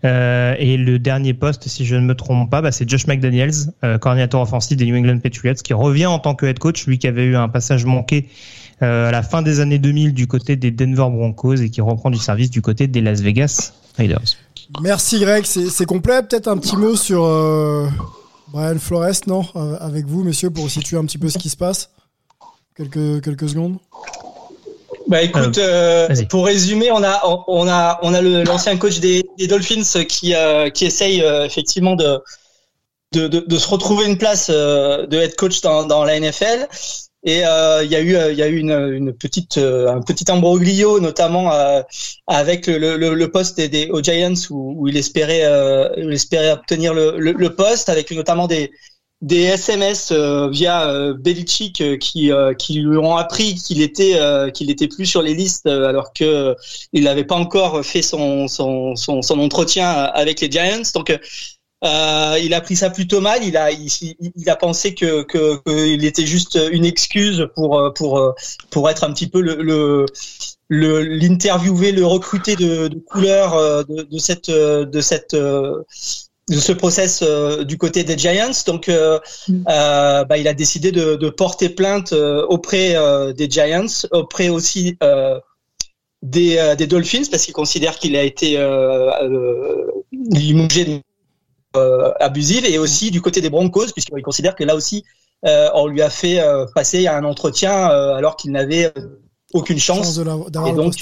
Euh, 0.04 0.54
et 0.58 0.76
le 0.76 0.98
dernier 0.98 1.34
poste, 1.34 1.66
si 1.68 1.84
je 1.84 1.96
ne 1.96 2.02
me 2.02 2.14
trompe 2.14 2.50
pas, 2.50 2.62
bah, 2.62 2.70
c'est 2.70 2.88
Josh 2.88 3.06
McDaniels, 3.06 3.72
euh, 3.84 3.98
coordinateur 3.98 4.40
offensif 4.40 4.76
des 4.76 4.86
New 4.86 4.96
England 4.96 5.18
Patriots, 5.18 5.54
qui 5.54 5.74
revient 5.74 6.06
en 6.06 6.18
tant 6.18 6.34
que 6.34 6.46
head 6.46 6.58
coach, 6.58 6.86
lui 6.86 6.98
qui 6.98 7.08
avait 7.08 7.24
eu 7.24 7.36
un 7.36 7.48
passage 7.48 7.84
manqué 7.84 8.28
euh, 8.82 9.08
à 9.08 9.10
la 9.10 9.22
fin 9.22 9.42
des 9.42 9.58
années 9.60 9.78
2000 9.78 10.14
du 10.14 10.28
côté 10.28 10.54
des 10.54 10.70
Denver 10.70 11.08
Broncos 11.10 11.56
et 11.56 11.70
qui 11.70 11.80
reprend 11.80 12.10
du 12.10 12.18
service 12.18 12.50
du 12.50 12.62
côté 12.62 12.86
des 12.86 13.00
Las 13.00 13.20
Vegas 13.20 13.72
Raiders. 13.96 14.36
Merci 14.80 15.18
Greg, 15.18 15.44
c'est 15.44 15.86
complet. 15.86 16.22
Peut-être 16.22 16.46
un 16.46 16.58
petit 16.58 16.76
mot 16.76 16.94
sur 16.94 17.24
euh, 17.24 17.88
Brian 18.52 18.78
Flores, 18.78 19.20
non? 19.26 19.44
Avec 19.80 20.06
vous, 20.06 20.22
messieurs, 20.22 20.50
pour 20.50 20.70
situer 20.70 20.96
un 20.96 21.04
petit 21.04 21.18
peu 21.18 21.28
ce 21.28 21.38
qui 21.38 21.48
se 21.48 21.56
passe 21.56 21.90
quelques, 22.78 23.22
quelques 23.24 23.48
secondes 23.50 23.78
bah 25.08 25.22
écoute, 25.22 25.56
euh, 25.56 26.06
pour 26.28 26.44
résumer, 26.44 26.90
on 26.90 27.02
a 27.02 27.22
on 27.48 27.66
a 27.66 27.98
on 28.02 28.12
a 28.12 28.20
l'ancien 28.20 28.76
coach 28.76 29.00
des, 29.00 29.24
des, 29.38 29.46
Dolphins 29.46 30.04
qui 30.04 30.34
euh, 30.34 30.68
qui 30.68 30.84
essaye 30.84 31.22
euh, 31.22 31.46
effectivement 31.46 31.96
de, 31.96 32.20
de, 33.12 33.26
de 33.26 33.40
de 33.40 33.56
se 33.56 33.68
retrouver 33.68 34.04
une 34.06 34.18
place 34.18 34.50
euh, 34.50 35.06
de 35.06 35.16
head 35.16 35.34
coach 35.36 35.62
dans, 35.62 35.86
dans 35.86 36.04
la 36.04 36.20
NFL. 36.20 36.68
Et 37.24 37.44
euh, 37.46 37.82
il 37.84 37.90
y 37.90 37.96
a 37.96 38.00
eu 38.00 38.16
il 38.32 38.38
y 38.38 38.42
a 38.42 38.48
eu 38.48 38.58
une, 38.58 38.70
une 38.70 39.12
petite 39.14 39.56
un 39.56 40.02
petit 40.02 40.30
imbroglio 40.30 41.00
notamment 41.00 41.50
avec 42.26 42.66
le, 42.66 42.96
le, 42.98 43.14
le, 43.14 43.30
poste 43.30 43.56
des, 43.56 43.68
des 43.68 43.88
aux 43.88 44.02
Giants 44.02 44.34
où, 44.50 44.74
où 44.76 44.88
il 44.88 44.96
espérait 44.98 45.42
il 45.96 46.12
espérait 46.12 46.52
obtenir 46.52 46.92
le, 46.92 47.18
le, 47.18 47.32
le 47.32 47.54
poste 47.54 47.88
avec 47.88 48.10
notamment 48.10 48.46
des 48.46 48.70
des 49.20 49.42
SMS 49.42 50.12
euh, 50.12 50.48
via 50.48 50.88
euh, 50.90 51.12
Belichick 51.12 51.80
euh, 51.80 51.96
qui 51.96 52.30
euh, 52.30 52.54
qui 52.54 52.74
lui 52.80 52.96
ont 52.98 53.16
appris 53.16 53.56
qu'il 53.56 53.82
était 53.82 54.14
euh, 54.16 54.50
qu'il 54.50 54.70
était 54.70 54.86
plus 54.86 55.06
sur 55.06 55.22
les 55.22 55.34
listes 55.34 55.66
alors 55.66 56.12
que 56.12 56.54
il 56.92 57.04
n'avait 57.04 57.24
pas 57.24 57.34
encore 57.34 57.84
fait 57.84 58.02
son, 58.02 58.46
son 58.46 58.94
son, 58.94 59.22
son 59.22 59.38
entretien 59.40 59.90
avec 59.90 60.40
les 60.40 60.50
Giants. 60.50 60.82
Donc 60.94 61.10
il 61.82 62.54
a 62.54 62.60
pris 62.60 62.76
ça 62.76 62.90
plutôt 62.90 63.20
mal. 63.20 63.42
Il 63.42 63.56
a 63.56 63.72
il, 63.72 63.88
il 64.36 64.50
a 64.50 64.54
pensé 64.56 64.94
que 64.94 65.22
que 65.22 65.60
qu'il 65.66 66.04
était 66.04 66.26
juste 66.26 66.56
une 66.70 66.84
excuse 66.84 67.48
pour 67.56 67.92
pour 67.96 68.34
pour 68.70 68.88
être 68.88 69.02
un 69.02 69.12
petit 69.12 69.28
peu 69.28 69.40
le, 69.40 69.56
le 69.56 70.06
le 70.68 71.02
l'interviewer 71.02 71.90
le 71.90 72.06
recruter 72.06 72.54
de, 72.54 72.86
de 72.86 72.98
couleur 73.00 73.84
de, 73.84 74.02
de 74.02 74.18
cette 74.18 74.48
de 74.50 75.00
cette 75.00 75.34
de 76.48 76.60
ce 76.60 76.72
process 76.72 77.20
euh, 77.22 77.64
du 77.64 77.78
côté 77.78 78.04
des 78.04 78.16
Giants. 78.16 78.62
Donc, 78.66 78.88
euh, 78.88 79.18
mm. 79.48 79.64
euh, 79.68 80.24
bah, 80.24 80.38
il 80.38 80.48
a 80.48 80.54
décidé 80.54 80.92
de, 80.92 81.16
de 81.16 81.28
porter 81.28 81.68
plainte 81.68 82.12
euh, 82.12 82.44
auprès 82.48 82.96
euh, 82.96 83.32
des 83.32 83.48
Giants, 83.50 83.86
auprès 84.12 84.48
aussi 84.48 84.96
des, 86.22 86.74
des 86.76 86.86
Dolphins, 86.86 87.28
parce 87.30 87.44
qu'il 87.44 87.54
considère 87.54 87.98
qu'il 87.98 88.16
a 88.16 88.22
été 88.22 88.58
limogé 90.12 91.02
abusive, 92.18 92.64
et 92.64 92.78
aussi 92.78 93.10
du 93.10 93.20
côté 93.20 93.40
des 93.40 93.50
Broncos, 93.50 93.92
puisqu'il 93.92 94.22
considère 94.22 94.56
que 94.56 94.64
là 94.64 94.74
aussi, 94.74 95.04
on 95.44 95.86
lui 95.86 96.02
a 96.02 96.10
fait 96.10 96.40
passer 96.74 97.06
un 97.06 97.24
entretien 97.24 97.86
alors 97.86 98.36
qu'il 98.36 98.50
n'avait 98.50 98.92
aucune 99.52 99.78
chance. 99.78 100.16
chance 100.16 100.18
et 100.66 100.72
donc, 100.72 100.94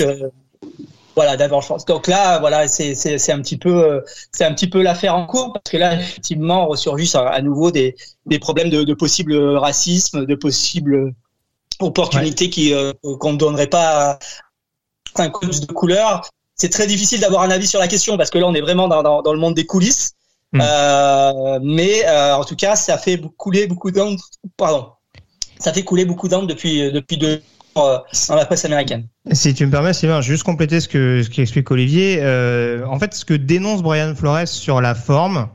voilà 1.16 1.37
d'avoir 1.37 1.62
chance. 1.62 1.87
Donc 1.87 2.06
là, 2.06 2.38
voilà, 2.38 2.68
c'est 2.68 3.32
un 3.32 3.40
petit 3.40 3.56
peu 3.56 3.85
euh, 3.85 4.00
c'est 4.32 4.44
un 4.44 4.52
petit 4.52 4.68
peu 4.68 4.82
l'affaire 4.82 5.16
en 5.16 5.26
cours 5.26 5.54
parce 5.54 5.73
que 5.73 5.78
là, 5.78 5.94
effectivement, 5.94 6.66
ressurgissent 6.66 7.14
à, 7.14 7.40
nouveau 7.40 7.70
des 7.70 7.96
des 8.26 8.38
problèmes 8.38 8.70
de, 8.70 8.85
de 8.85 8.94
possible 8.94 9.35
racisme, 9.56 10.26
de 10.26 10.35
possibles 10.35 11.14
opportunités 11.80 12.44
ouais. 12.44 12.50
qui 12.50 12.75
euh, 12.75 12.92
qu'on 13.18 13.32
ne 13.32 13.38
donnerait 13.38 13.66
pas 13.66 14.18
un 15.16 15.30
coach 15.30 15.61
de 15.61 15.73
couleur. 15.73 16.28
C'est 16.54 16.70
très 16.70 16.87
difficile 16.87 17.20
d'avoir 17.20 17.42
un 17.42 17.50
avis 17.50 17.66
sur 17.66 17.80
la 17.80 17.88
question 17.88 18.16
parce 18.16 18.30
que 18.30 18.38
là, 18.38 18.46
on 18.46 18.54
est 18.54 18.61
vraiment 18.61 18.88
dans, 18.88 19.02
dans, 19.02 19.23
dans 19.23 19.32
le 19.32 19.38
monde 19.38 19.54
des 19.54 19.66
coulisses. 19.66 20.12
Hmm. 20.52 20.61
Euh, 20.62 21.58
mais 21.62 22.06
euh, 22.06 22.37
en 22.37 22.44
tout 22.44 22.56
cas, 22.56 22.76
ça 22.76 22.99
fait 22.99 23.20
couler 23.37 23.66
beaucoup 23.66 23.90
d'encre. 23.90 24.28
Pardon, 24.56 24.90
ça 25.58 25.73
fait 25.73 25.82
couler 25.82 26.04
beaucoup 26.04 26.28
d'encre 26.28 26.46
depuis 26.46 26.92
depuis 26.92 27.16
deux 27.16 27.42
dans 27.76 28.35
la 28.35 28.47
presse 28.47 28.64
américaine. 28.64 29.06
Si 29.33 29.54
tu 29.54 29.66
me 29.66 29.71
permets, 29.71 29.92
Sylvain, 29.92 30.21
je 30.21 30.28
vais 30.28 30.35
juste 30.35 30.45
compléter 30.45 30.80
ce 30.80 30.88
que 30.88 31.23
ce 31.23 31.30
qu'explique 31.30 31.71
Olivier. 31.71 32.18
Euh, 32.21 32.85
en 32.87 32.99
fait, 32.99 33.14
ce 33.14 33.25
que 33.25 33.35
dénonce 33.35 33.83
Brian 33.83 34.14
Flores 34.14 34.49
sur 34.49 34.80
la 34.80 34.95
forme, 34.95 35.49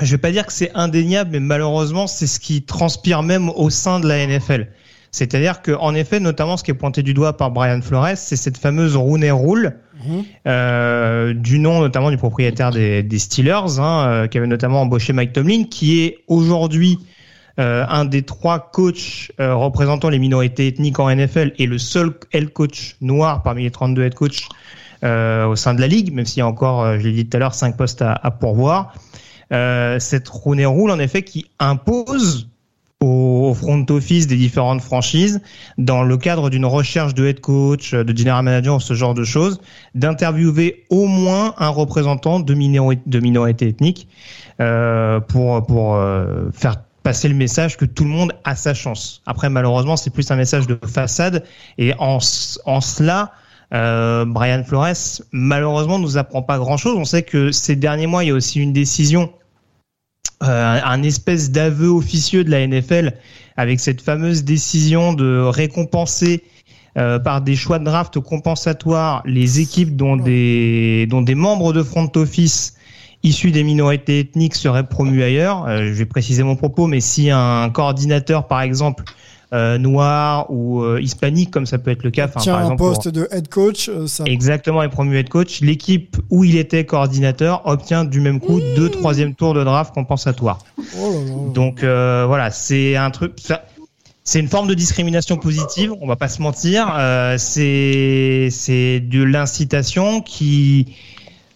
je 0.00 0.10
vais 0.12 0.18
pas 0.18 0.30
dire 0.30 0.46
que 0.46 0.52
c'est 0.52 0.70
indéniable, 0.74 1.30
mais 1.32 1.40
malheureusement, 1.40 2.06
c'est 2.06 2.26
ce 2.26 2.40
qui 2.40 2.62
transpire 2.62 3.22
même 3.22 3.50
au 3.50 3.68
sein 3.70 4.00
de 4.00 4.08
la 4.08 4.26
NFL. 4.26 4.68
C'est-à-dire 5.10 5.60
que, 5.60 5.72
en 5.72 5.94
effet, 5.94 6.20
notamment, 6.20 6.56
ce 6.56 6.64
qui 6.64 6.70
est 6.70 6.74
pointé 6.74 7.02
du 7.02 7.12
doigt 7.12 7.36
par 7.36 7.50
Brian 7.50 7.82
Flores, 7.82 8.16
c'est 8.16 8.36
cette 8.36 8.56
fameuse 8.56 8.96
Rooney 8.96 9.30
Rule, 9.30 9.78
euh, 10.46 11.34
du 11.34 11.58
nom 11.58 11.80
notamment 11.80 12.10
du 12.10 12.16
propriétaire 12.16 12.70
des, 12.70 13.02
des 13.02 13.18
Steelers, 13.18 13.78
hein, 13.78 14.06
euh, 14.06 14.26
qui 14.26 14.38
avait 14.38 14.46
notamment 14.46 14.80
embauché 14.80 15.12
Mike 15.12 15.34
Tomlin, 15.34 15.64
qui 15.64 16.00
est 16.00 16.18
aujourd'hui 16.28 16.98
euh, 17.58 17.84
un 17.88 18.04
des 18.04 18.22
trois 18.22 18.70
coachs 18.72 19.30
euh, 19.38 19.54
représentant 19.54 20.08
les 20.08 20.18
minorités 20.18 20.68
ethniques 20.68 20.98
en 20.98 21.14
NFL 21.14 21.52
et 21.58 21.66
le 21.66 21.76
seul 21.76 22.14
head 22.32 22.50
coach 22.50 22.96
noir 23.02 23.42
parmi 23.42 23.64
les 23.64 23.70
32 23.70 24.04
head 24.04 24.14
coachs 24.14 24.48
euh, 25.04 25.46
au 25.46 25.56
sein 25.56 25.74
de 25.74 25.80
la 25.80 25.86
ligue, 25.86 26.14
même 26.14 26.24
s'il 26.24 26.38
y 26.38 26.42
a 26.42 26.46
encore, 26.46 26.98
je 26.98 27.06
l'ai 27.06 27.12
dit 27.12 27.26
tout 27.26 27.36
à 27.36 27.40
l'heure, 27.40 27.54
cinq 27.54 27.76
postes 27.76 28.02
à, 28.02 28.30
pourvoir. 28.30 28.94
Cette 29.50 30.28
Rooney 30.28 30.64
Rule, 30.64 30.90
en 30.90 30.98
effet, 30.98 31.22
qui 31.22 31.50
impose 31.58 32.48
au, 33.00 33.52
front 33.52 33.84
office 33.90 34.26
des 34.28 34.36
différentes 34.36 34.80
franchises, 34.80 35.42
dans 35.76 36.04
le 36.04 36.16
cadre 36.16 36.48
d'une 36.48 36.64
recherche 36.64 37.12
de 37.12 37.26
head 37.26 37.40
coach, 37.40 37.92
de 37.92 38.16
general 38.16 38.44
manager, 38.44 38.80
ce 38.80 38.94
genre 38.94 39.12
de 39.12 39.24
choses, 39.24 39.60
d'interviewer 39.94 40.86
au 40.88 41.06
moins 41.06 41.54
un 41.58 41.68
représentant 41.68 42.40
de, 42.40 42.54
minori- 42.54 43.00
de 43.04 43.20
minorité 43.20 43.68
ethnique 43.68 44.08
pour, 44.56 45.66
pour 45.66 46.00
faire 46.54 46.76
passer 47.02 47.28
le 47.28 47.34
message 47.34 47.76
que 47.76 47.84
tout 47.84 48.04
le 48.04 48.10
monde 48.10 48.32
a 48.44 48.54
sa 48.54 48.74
chance. 48.74 49.22
Après, 49.26 49.50
malheureusement, 49.50 49.96
c'est 49.96 50.10
plus 50.10 50.30
un 50.30 50.36
message 50.36 50.66
de 50.66 50.78
façade. 50.86 51.44
Et 51.78 51.94
en, 51.98 52.18
en 52.64 52.80
cela, 52.80 53.32
euh, 53.74 54.24
Brian 54.24 54.62
Flores, 54.64 55.22
malheureusement, 55.32 55.98
nous 55.98 56.18
apprend 56.18 56.42
pas 56.42 56.58
grand-chose. 56.58 56.96
On 56.96 57.04
sait 57.04 57.22
que 57.22 57.52
ces 57.52 57.76
derniers 57.76 58.06
mois, 58.06 58.24
il 58.24 58.28
y 58.28 58.30
a 58.30 58.34
aussi 58.34 58.60
une 58.60 58.72
décision, 58.72 59.32
euh, 60.42 60.80
un 60.84 61.02
espèce 61.02 61.50
d'aveu 61.50 61.88
officieux 61.88 62.44
de 62.44 62.50
la 62.50 62.66
NFL 62.66 63.14
avec 63.56 63.80
cette 63.80 64.00
fameuse 64.00 64.44
décision 64.44 65.12
de 65.12 65.42
récompenser 65.42 66.42
euh, 66.98 67.18
par 67.18 67.40
des 67.40 67.56
choix 67.56 67.78
de 67.78 67.84
draft 67.84 68.20
compensatoires 68.20 69.22
les 69.24 69.60
équipes 69.60 69.96
dont 69.96 70.16
des, 70.16 71.06
dont 71.08 71.22
des 71.22 71.34
membres 71.34 71.72
de 71.72 71.82
front 71.82 72.10
office 72.16 72.74
issus 73.22 73.50
des 73.50 73.62
minorités 73.64 74.20
ethniques 74.20 74.54
seraient 74.54 74.86
promus 74.86 75.22
ailleurs. 75.22 75.66
Euh, 75.66 75.86
je 75.86 75.92
vais 75.92 76.06
préciser 76.06 76.42
mon 76.42 76.56
propos, 76.56 76.86
mais 76.86 77.00
si 77.00 77.30
un 77.30 77.68
coordinateur, 77.70 78.46
par 78.48 78.62
exemple, 78.62 79.04
euh, 79.52 79.76
noir 79.76 80.46
ou 80.50 80.80
euh, 80.82 80.98
hispanique, 81.00 81.50
comme 81.50 81.66
ça 81.66 81.76
peut 81.78 81.90
être 81.90 82.04
le 82.04 82.10
cas, 82.10 82.26
enfin, 82.26 82.40
Tiens, 82.40 82.52
par 82.54 82.60
un 82.60 82.64
exemple, 82.72 82.78
poste 82.82 83.08
de 83.08 83.28
head 83.30 83.48
coach, 83.48 83.88
euh, 83.90 84.06
ça. 84.06 84.24
Exactement, 84.26 84.82
est 84.82 84.88
promu 84.88 85.16
head 85.18 85.28
coach. 85.28 85.60
L'équipe 85.60 86.16
où 86.30 86.42
il 86.42 86.56
était 86.56 86.86
coordinateur 86.86 87.60
obtient 87.66 88.04
du 88.04 88.20
même 88.20 88.40
coup 88.40 88.60
deux 88.76 88.88
troisième 88.88 89.34
tours 89.34 89.52
de 89.52 89.62
draft 89.62 89.92
compensatoires. 89.92 90.58
Oh 90.98 91.12
là 91.12 91.18
là. 91.30 91.52
Donc 91.52 91.82
euh, 91.84 92.24
voilà, 92.26 92.50
c'est 92.50 92.96
un 92.96 93.10
truc. 93.10 93.32
ça- 93.40 93.62
c'est 94.24 94.38
une 94.38 94.48
forme 94.48 94.68
de 94.68 94.74
discrimination 94.74 95.36
positive, 95.36 95.92
on 96.00 96.06
va 96.06 96.14
pas 96.16 96.28
se 96.28 96.40
mentir. 96.40 96.88
Euh, 96.96 97.34
c'est 97.38 98.48
c'est 98.52 99.00
de 99.00 99.22
l'incitation 99.22 100.20
qui 100.22 100.94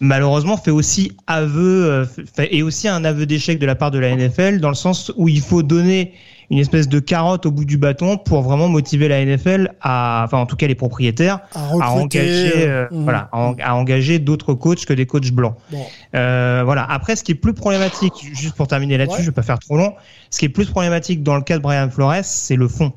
malheureusement 0.00 0.56
fait 0.56 0.70
aussi 0.70 1.12
aveu 1.26 1.84
euh, 1.84 2.04
fait, 2.34 2.48
et 2.54 2.62
aussi 2.62 2.88
un 2.88 3.04
aveu 3.04 3.26
d'échec 3.26 3.58
de 3.58 3.66
la 3.66 3.74
part 3.74 3.90
de 3.90 3.98
la 3.98 4.14
NFL 4.14 4.60
dans 4.60 4.68
le 4.68 4.74
sens 4.74 5.12
où 5.16 5.28
il 5.28 5.40
faut 5.40 5.62
donner 5.62 6.12
une 6.48 6.58
espèce 6.58 6.88
de 6.88 7.00
carotte 7.00 7.44
au 7.46 7.50
bout 7.50 7.64
du 7.64 7.76
bâton 7.76 8.18
pour 8.18 8.42
vraiment 8.42 8.68
motiver 8.68 9.08
la 9.08 9.24
NFL 9.24 9.72
à, 9.80 10.22
enfin 10.24 10.38
en 10.38 10.46
tout 10.46 10.54
cas 10.54 10.68
les 10.68 10.76
propriétaires, 10.76 11.40
À 11.54 11.88
recruter, 11.88 12.20
engager, 12.20 12.52
euh, 12.68 12.86
mhm. 12.92 13.02
voilà, 13.02 13.28
à, 13.32 13.38
en- 13.38 13.56
à 13.60 13.74
engager 13.74 14.20
d'autres 14.20 14.54
coachs 14.54 14.84
que 14.86 14.92
des 14.92 15.06
coachs 15.06 15.32
blancs. 15.32 15.56
Bon. 15.72 15.84
Euh, 16.14 16.62
voilà. 16.64 16.84
Après, 16.88 17.16
ce 17.16 17.24
qui 17.24 17.32
est 17.32 17.36
plus 17.36 17.52
problématique, 17.52 18.12
juste 18.32 18.54
pour 18.54 18.68
terminer 18.68 18.96
là-dessus, 18.96 19.16
Ouais. 19.18 19.22
je 19.24 19.30
vais 19.30 19.34
pas 19.34 19.42
faire 19.42 19.58
trop 19.58 19.76
long. 19.76 19.94
Ce 20.30 20.38
qui 20.38 20.44
est 20.44 20.48
plus 20.50 20.66
problématique 20.66 21.24
dans 21.24 21.34
le 21.34 21.42
cas 21.42 21.56
de 21.58 21.62
Brian 21.62 21.90
Flores, 21.90 22.14
c'est 22.22 22.54
le 22.56 22.68
fond. 22.68 22.92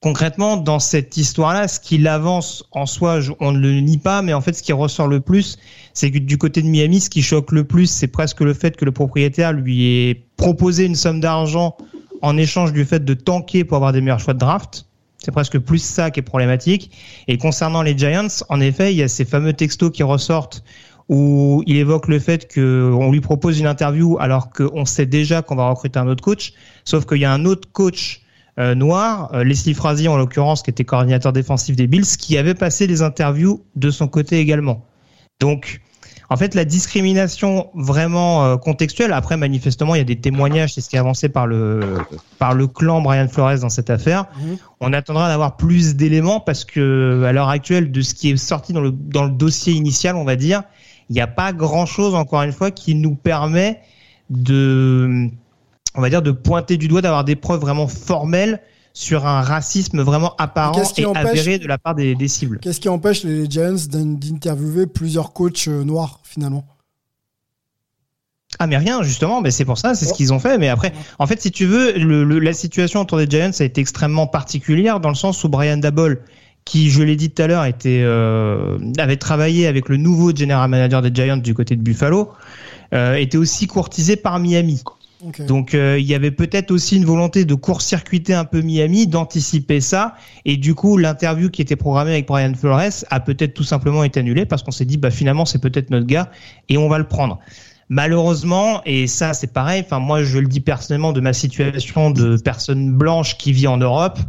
Concrètement, 0.00 0.56
dans 0.56 0.78
cette 0.78 1.16
histoire-là, 1.16 1.66
ce 1.66 1.80
qu'il 1.80 2.06
avance 2.06 2.64
en 2.70 2.86
soi, 2.86 3.18
on 3.40 3.50
ne 3.50 3.58
le 3.58 3.80
nie 3.80 3.98
pas, 3.98 4.22
mais 4.22 4.32
en 4.32 4.40
fait, 4.40 4.52
ce 4.52 4.62
qui 4.62 4.72
ressort 4.72 5.08
le 5.08 5.18
plus, 5.18 5.58
c'est 5.92 6.12
que 6.12 6.18
du 6.18 6.38
côté 6.38 6.62
de 6.62 6.68
Miami, 6.68 7.00
ce 7.00 7.10
qui 7.10 7.20
choque 7.20 7.50
le 7.50 7.64
plus, 7.64 7.86
c'est 7.86 8.06
presque 8.06 8.40
le 8.40 8.54
fait 8.54 8.76
que 8.76 8.84
le 8.84 8.92
propriétaire 8.92 9.52
lui 9.52 9.86
ait 9.86 10.26
proposé 10.36 10.84
une 10.84 10.94
somme 10.94 11.18
d'argent 11.18 11.76
en 12.22 12.36
échange 12.36 12.72
du 12.72 12.84
fait 12.84 13.04
de 13.04 13.12
tanker 13.14 13.64
pour 13.64 13.76
avoir 13.76 13.92
des 13.92 14.00
meilleurs 14.00 14.20
choix 14.20 14.34
de 14.34 14.38
draft. 14.38 14.86
C'est 15.18 15.32
presque 15.32 15.58
plus 15.58 15.82
ça 15.82 16.12
qui 16.12 16.20
est 16.20 16.22
problématique. 16.22 16.92
Et 17.26 17.36
concernant 17.36 17.82
les 17.82 17.98
Giants, 17.98 18.28
en 18.50 18.60
effet, 18.60 18.92
il 18.92 18.98
y 18.98 19.02
a 19.02 19.08
ces 19.08 19.24
fameux 19.24 19.52
textos 19.52 19.90
qui 19.90 20.04
ressortent 20.04 20.62
où 21.08 21.64
il 21.66 21.76
évoque 21.76 22.06
le 22.06 22.20
fait 22.20 22.52
qu'on 22.54 23.10
lui 23.10 23.20
propose 23.20 23.58
une 23.58 23.66
interview 23.66 24.16
alors 24.20 24.50
qu'on 24.50 24.84
sait 24.84 25.06
déjà 25.06 25.42
qu'on 25.42 25.56
va 25.56 25.68
recruter 25.70 25.98
un 25.98 26.06
autre 26.06 26.22
coach, 26.22 26.52
sauf 26.84 27.04
qu'il 27.04 27.18
y 27.18 27.24
a 27.24 27.32
un 27.32 27.46
autre 27.46 27.68
coach 27.72 28.20
euh, 28.58 28.74
noir, 28.74 29.30
euh, 29.34 29.44
Leslie 29.44 29.74
Frazier 29.74 30.08
en 30.08 30.16
l'occurrence, 30.16 30.62
qui 30.62 30.70
était 30.70 30.84
coordinateur 30.84 31.32
défensif 31.32 31.76
des 31.76 31.86
Bills, 31.86 32.06
qui 32.18 32.36
avait 32.36 32.54
passé 32.54 32.86
les 32.86 33.02
interviews 33.02 33.62
de 33.76 33.90
son 33.90 34.08
côté 34.08 34.38
également. 34.38 34.84
Donc, 35.38 35.80
en 36.30 36.36
fait, 36.36 36.54
la 36.54 36.64
discrimination 36.64 37.70
vraiment 37.74 38.44
euh, 38.44 38.56
contextuelle, 38.56 39.12
après 39.12 39.36
manifestement, 39.36 39.94
il 39.94 39.98
y 39.98 40.00
a 40.02 40.04
des 40.04 40.20
témoignages, 40.20 40.74
c'est 40.74 40.80
ce 40.80 40.90
qui 40.90 40.96
est 40.96 40.98
avancé 40.98 41.28
par 41.28 41.46
le, 41.46 41.98
par 42.38 42.52
le 42.52 42.66
clan 42.66 43.00
Brian 43.00 43.28
Flores 43.28 43.60
dans 43.60 43.70
cette 43.70 43.90
affaire. 43.90 44.26
On 44.80 44.92
attendra 44.92 45.28
d'avoir 45.28 45.56
plus 45.56 45.94
d'éléments 45.94 46.40
parce 46.40 46.64
que, 46.64 47.22
à 47.24 47.32
l'heure 47.32 47.48
actuelle, 47.48 47.92
de 47.92 48.00
ce 48.02 48.12
qui 48.12 48.30
est 48.30 48.36
sorti 48.36 48.72
dans 48.72 48.80
le, 48.80 48.90
dans 48.90 49.24
le 49.24 49.30
dossier 49.30 49.72
initial, 49.72 50.16
on 50.16 50.24
va 50.24 50.36
dire, 50.36 50.64
il 51.08 51.14
n'y 51.14 51.20
a 51.20 51.26
pas 51.26 51.52
grand 51.52 51.86
chose, 51.86 52.14
encore 52.14 52.42
une 52.42 52.52
fois, 52.52 52.70
qui 52.70 52.94
nous 52.94 53.14
permet 53.14 53.80
de, 54.28 55.30
on 55.98 56.00
va 56.00 56.08
dire, 56.10 56.22
de 56.22 56.30
pointer 56.30 56.76
du 56.76 56.88
doigt, 56.88 57.02
d'avoir 57.02 57.24
des 57.24 57.36
preuves 57.36 57.60
vraiment 57.60 57.88
formelles 57.88 58.60
sur 58.94 59.26
un 59.26 59.42
racisme 59.42 60.00
vraiment 60.00 60.34
apparent 60.38 60.72
et 60.96 61.04
empêche- 61.04 61.16
avéré 61.16 61.58
de 61.58 61.66
la 61.66 61.76
part 61.78 61.94
des, 61.94 62.14
des 62.14 62.28
cibles. 62.28 62.58
Qu'est-ce 62.60 62.80
qui 62.80 62.88
empêche 62.88 63.24
les 63.24 63.48
Giants 63.50 63.74
d'in- 63.90 64.04
d'interviewer 64.16 64.86
plusieurs 64.86 65.32
coachs 65.32 65.68
euh, 65.68 65.84
noirs 65.84 66.20
finalement? 66.24 66.64
Ah 68.58 68.66
mais 68.66 68.76
rien 68.78 69.02
justement, 69.02 69.40
mais 69.40 69.50
c'est 69.50 69.64
pour 69.66 69.78
ça, 69.78 69.94
c'est 69.94 70.06
ce 70.06 70.14
qu'ils 70.14 70.32
ont 70.32 70.38
fait. 70.40 70.56
Mais 70.58 70.68
après, 70.68 70.92
en 71.18 71.26
fait, 71.26 71.40
si 71.40 71.50
tu 71.52 71.66
veux, 71.66 71.92
le, 71.98 72.24
le- 72.24 72.38
la 72.38 72.52
situation 72.52 73.00
autour 73.02 73.18
des 73.18 73.26
Giants 73.28 73.50
a 73.58 73.64
été 73.64 73.80
extrêmement 73.80 74.26
particulière 74.26 75.00
dans 75.00 75.10
le 75.10 75.14
sens 75.14 75.44
où 75.44 75.48
Brian 75.48 75.76
Dabol, 75.76 76.22
qui 76.64 76.90
je 76.90 77.02
l'ai 77.02 77.14
dit 77.14 77.30
tout 77.30 77.42
à 77.42 77.46
l'heure, 77.46 77.64
était 77.66 78.00
euh, 78.02 78.78
avait 78.98 79.16
travaillé 79.18 79.66
avec 79.66 79.88
le 79.88 79.96
nouveau 79.96 80.34
general 80.34 80.68
manager 80.70 81.02
des 81.02 81.10
Giants 81.14 81.36
du 81.36 81.54
côté 81.54 81.76
de 81.76 81.82
Buffalo, 81.82 82.30
euh, 82.94 83.14
était 83.14 83.36
aussi 83.38 83.66
courtisé 83.66 84.16
par 84.16 84.40
Miami. 84.40 84.82
Donc 85.46 85.74
euh, 85.74 85.98
il 85.98 86.06
y 86.06 86.14
avait 86.14 86.30
peut-être 86.30 86.70
aussi 86.70 86.96
une 86.96 87.04
volonté 87.04 87.44
de 87.44 87.54
court-circuiter 87.54 88.34
un 88.34 88.44
peu 88.44 88.60
Miami, 88.60 89.08
d'anticiper 89.08 89.80
ça, 89.80 90.14
et 90.44 90.56
du 90.56 90.74
coup 90.74 90.96
l'interview 90.96 91.50
qui 91.50 91.60
était 91.60 91.76
programmée 91.76 92.12
avec 92.12 92.28
Brian 92.28 92.54
Flores 92.54 93.04
a 93.10 93.20
peut-être 93.20 93.54
tout 93.54 93.64
simplement 93.64 94.04
été 94.04 94.20
annulée 94.20 94.46
parce 94.46 94.62
qu'on 94.62 94.70
s'est 94.70 94.84
dit 94.84 94.96
bah 94.96 95.10
finalement 95.10 95.44
c'est 95.44 95.60
peut-être 95.60 95.90
notre 95.90 96.06
gars 96.06 96.30
et 96.68 96.78
on 96.78 96.88
va 96.88 96.98
le 96.98 97.08
prendre. 97.08 97.40
Malheureusement, 97.88 98.82
et 98.84 99.06
ça 99.06 99.34
c'est 99.34 99.52
pareil, 99.52 99.82
enfin 99.84 99.98
moi 99.98 100.22
je 100.22 100.38
le 100.38 100.46
dis 100.46 100.60
personnellement 100.60 101.12
de 101.12 101.20
ma 101.20 101.32
situation 101.32 102.10
de 102.10 102.36
personne 102.36 102.92
blanche 102.92 103.38
qui 103.38 103.52
vit 103.52 103.66
en 103.66 103.78
Europe, 103.78 104.20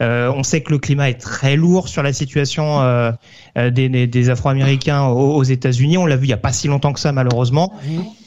on 0.00 0.42
sait 0.42 0.62
que 0.62 0.72
le 0.72 0.78
climat 0.78 1.10
est 1.10 1.20
très 1.20 1.56
lourd 1.56 1.88
sur 1.88 2.02
la 2.02 2.12
situation 2.12 2.80
euh, 2.80 3.12
euh, 3.58 3.70
des, 3.70 3.88
des- 3.88 4.06
des 4.06 4.30
Afro-Américains 4.30 5.04
aux, 5.06 5.34
aux 5.36 5.42
États-Unis. 5.42 5.98
On 5.98 6.06
l'a 6.06 6.16
vu 6.16 6.26
il 6.26 6.30
y 6.30 6.32
a 6.32 6.38
pas 6.38 6.52
si 6.52 6.68
longtemps 6.68 6.92
que 6.92 7.00
ça 7.00 7.12
malheureusement. 7.12 7.72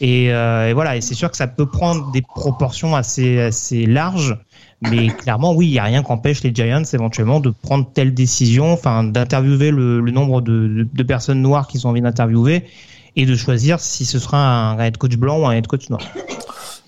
Et, 0.01 0.31
euh, 0.33 0.69
et 0.69 0.73
voilà, 0.73 0.95
et 0.97 1.01
c'est 1.01 1.15
sûr 1.15 1.31
que 1.31 1.37
ça 1.37 1.47
peut 1.47 1.65
prendre 1.65 2.11
des 2.11 2.21
proportions 2.21 2.95
assez 2.95 3.39
assez 3.39 3.85
larges. 3.85 4.37
Mais 4.81 5.07
clairement, 5.17 5.53
oui, 5.53 5.67
il 5.67 5.73
y 5.73 5.79
a 5.79 5.83
rien 5.83 6.03
qu'empêche 6.03 6.43
les 6.43 6.53
Giants 6.53 6.83
éventuellement 6.93 7.39
de 7.39 7.49
prendre 7.49 7.89
telle 7.93 8.13
décision, 8.13 8.71
enfin 8.73 9.03
d'interviewer 9.03 9.71
le, 9.71 9.99
le 10.01 10.11
nombre 10.11 10.41
de, 10.41 10.67
de- 10.67 10.87
de 10.93 11.03
personnes 11.03 11.41
noires 11.41 11.67
qu'ils 11.67 11.87
ont 11.87 11.89
envie 11.89 12.01
d'interviewer 12.01 12.63
et 13.15 13.25
de 13.25 13.35
choisir 13.35 13.79
si 13.79 14.05
ce 14.05 14.19
sera 14.19 14.71
un 14.71 14.79
head 14.79 14.97
coach 14.97 15.15
blanc 15.17 15.39
ou 15.39 15.45
un 15.47 15.51
head 15.53 15.67
coach 15.67 15.89
noir. 15.89 16.01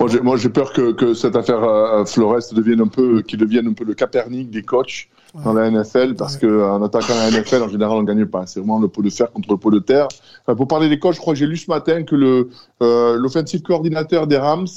Moi, 0.05 0.13
j'ai, 0.13 0.21
moi, 0.21 0.37
j'ai 0.37 0.49
peur 0.49 0.71
que, 0.71 0.91
que 0.91 1.15
cette 1.15 1.35
affaire 1.35 1.63
euh, 1.63 2.05
Flores 2.05 2.53
devienne 2.53 2.79
un 2.79 2.87
peu, 2.87 3.23
qu'il 3.23 3.39
devienne 3.39 3.67
un 3.69 3.73
peu 3.73 3.83
le 3.83 3.95
Capernic 3.95 4.51
des 4.51 4.61
coachs 4.61 5.07
dans 5.43 5.51
la 5.51 5.71
NFL, 5.71 6.13
parce 6.13 6.37
que 6.37 6.45
en 6.63 6.83
attaquant 6.83 7.15
la 7.15 7.31
NFL, 7.31 7.63
en 7.63 7.69
général, 7.69 7.97
on 7.97 8.03
gagne 8.03 8.27
pas. 8.27 8.45
C'est 8.45 8.59
vraiment 8.59 8.77
le 8.77 8.87
pot 8.87 9.01
de 9.01 9.09
fer 9.09 9.31
contre 9.31 9.49
le 9.49 9.57
pot 9.57 9.71
de 9.71 9.79
terre. 9.79 10.07
Enfin, 10.45 10.55
pour 10.55 10.67
parler 10.67 10.89
des 10.89 10.99
coachs, 10.99 11.15
je 11.15 11.19
crois 11.19 11.33
que 11.33 11.39
j'ai 11.39 11.47
lu 11.47 11.57
ce 11.57 11.71
matin 11.71 12.03
que 12.03 12.15
le, 12.15 12.49
euh, 12.83 13.17
l'offensive 13.17 13.63
coordinateur 13.63 14.27
des 14.27 14.37
Rams, 14.37 14.67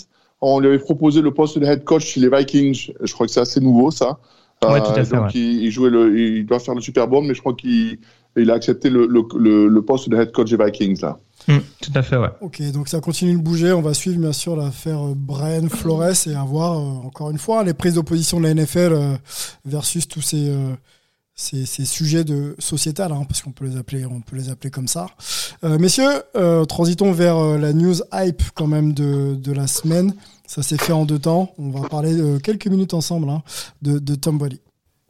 on 0.41 0.61
lui 0.61 0.69
avait 0.69 0.79
proposé 0.79 1.21
le 1.21 1.31
poste 1.31 1.59
de 1.59 1.67
head 1.67 1.85
coach 1.85 2.07
chez 2.07 2.21
les 2.21 2.31
Vikings. 2.31 2.93
Je 2.99 3.13
crois 3.13 3.27
que 3.27 3.33
c'est 3.33 3.41
assez 3.41 3.61
nouveau, 3.61 3.91
ça. 3.91 4.19
Ouais, 4.65 4.81
tout 4.81 4.93
à 4.93 5.05
fait, 5.05 5.15
donc 5.15 5.27
ouais. 5.27 5.31
il, 5.35 5.65
il 5.65 5.71
jouait 5.71 5.91
le, 5.91 6.19
il 6.19 6.47
doit 6.47 6.59
faire 6.59 6.75
le 6.75 6.81
Super 6.81 7.07
Bowl, 7.07 7.25
mais 7.25 7.35
je 7.35 7.41
crois 7.41 7.53
qu'il 7.53 7.99
il 8.35 8.51
a 8.51 8.55
accepté 8.55 8.89
le, 8.89 9.07
le, 9.07 9.23
le, 9.39 9.69
le 9.69 9.83
poste 9.83 10.09
de 10.09 10.17
head 10.17 10.33
coach 10.33 10.51
des 10.51 10.65
Vikings 10.65 11.03
là. 11.03 11.19
Mm, 11.49 11.59
tout 11.81 11.93
à 11.95 12.03
fait, 12.03 12.17
ouais. 12.17 12.29
Ok, 12.43 12.61
donc 12.73 12.89
ça 12.89 13.01
continue 13.01 13.33
de 13.33 13.39
bouger. 13.43 13.73
On 13.73 13.81
va 13.83 13.95
suivre 13.95 14.19
bien 14.21 14.33
sûr 14.35 14.55
l'affaire 14.55 15.01
euh, 15.07 15.15
Brian 15.17 15.69
Flores 15.69 16.27
et 16.27 16.35
avoir 16.35 16.79
euh, 16.79 17.07
encore 17.07 17.31
une 17.31 17.39
fois 17.39 17.65
les 17.65 17.73
prises 17.75 17.95
d'opposition 17.95 18.39
de 18.39 18.47
la 18.47 18.55
NFL 18.55 18.93
euh, 18.93 19.17
versus 19.65 20.07
tous 20.07 20.21
ces, 20.21 20.51
euh, 20.51 20.75
ces, 21.35 21.65
ces 21.65 21.85
sujets 21.87 22.25
de 22.25 22.55
sociétal, 22.59 23.13
hein, 23.13 23.25
parce 23.27 23.41
qu'on 23.43 23.53
peut 23.53 23.65
les 23.67 23.77
appeler, 23.79 24.05
on 24.05 24.21
peut 24.21 24.37
les 24.37 24.51
appeler 24.51 24.71
comme 24.71 24.89
ça. 24.89 25.07
Euh, 25.65 25.79
messieurs, 25.79 26.23
euh, 26.37 26.65
transitons 26.67 27.13
vers 27.13 27.37
euh, 27.39 27.57
la 27.59 27.73
news 27.73 27.95
hype 28.13 28.43
quand 28.55 28.67
même 28.67 28.93
de, 28.93 29.35
de 29.35 29.53
la 29.53 29.67
semaine. 29.67 30.15
Ça 30.47 30.63
s'est 30.63 30.79
fait 30.79 30.93
en 30.93 31.05
deux 31.07 31.19
temps. 31.19 31.55
On 31.59 31.71
va 31.71 31.89
parler 31.89 32.13
euh, 32.19 32.39
quelques 32.39 32.67
minutes 32.67 32.93
ensemble 32.95 33.29
hein, 33.31 33.43
de, 33.83 33.99
de 33.99 34.15
Tom 34.15 34.37
Brady. 34.39 34.61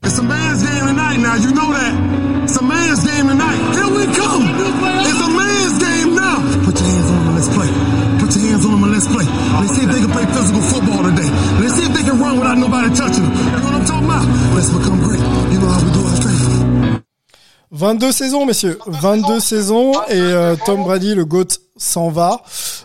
It's 0.05 0.17
a 0.19 0.23
man's 0.23 0.63
game 0.63 0.87
tonight 0.87 1.19
now, 1.19 1.35
you 1.35 1.51
know 1.53 1.73
that. 1.73 2.45
It's 2.45 2.57
a 2.57 2.63
man's 2.63 3.05
game 3.05 3.27
tonight. 3.29 3.59
Here 3.75 3.89
we 3.89 4.07
come. 4.15 4.47
It's 5.03 5.21
a 5.21 5.29
let's 8.99 9.07
play. 9.15 9.27
Let's 9.63 9.75
see 9.77 9.85
if 9.87 9.91
they 9.95 10.01
can 10.01 10.11
play 10.11 10.27
physical 10.27 10.61
football 10.63 11.03
today. 11.07 11.31
Let's 11.63 11.75
see 11.79 11.87
if 11.87 11.95
they 11.95 12.03
can 12.03 12.19
run 12.19 12.39
without 12.39 12.59
nobody 12.59 12.89
touching 12.95 13.23
them. 13.23 13.33
You 13.33 13.51
know 13.55 13.71
what 13.71 13.75
I'm 13.79 13.87
talking 13.87 14.09
about? 14.11 14.27
Let's 14.55 14.71
become 14.75 14.99
great. 14.99 15.23
You 15.55 15.59
know 15.63 15.71
how 15.71 15.85
we 15.87 15.91
do 15.95 16.03
our 16.03 16.19
training. 16.19 17.05
22 17.79 18.13
saisons, 18.13 18.47
messieurs. 18.47 18.79
22 19.01 19.41
saisons 19.41 19.93
et 20.09 20.15
euh, 20.19 20.57
Tom 20.67 20.83
Brady, 20.83 21.15
le 21.15 21.25
GOAT, 21.25 21.61
s'en 21.79 22.11
va. 22.11 22.43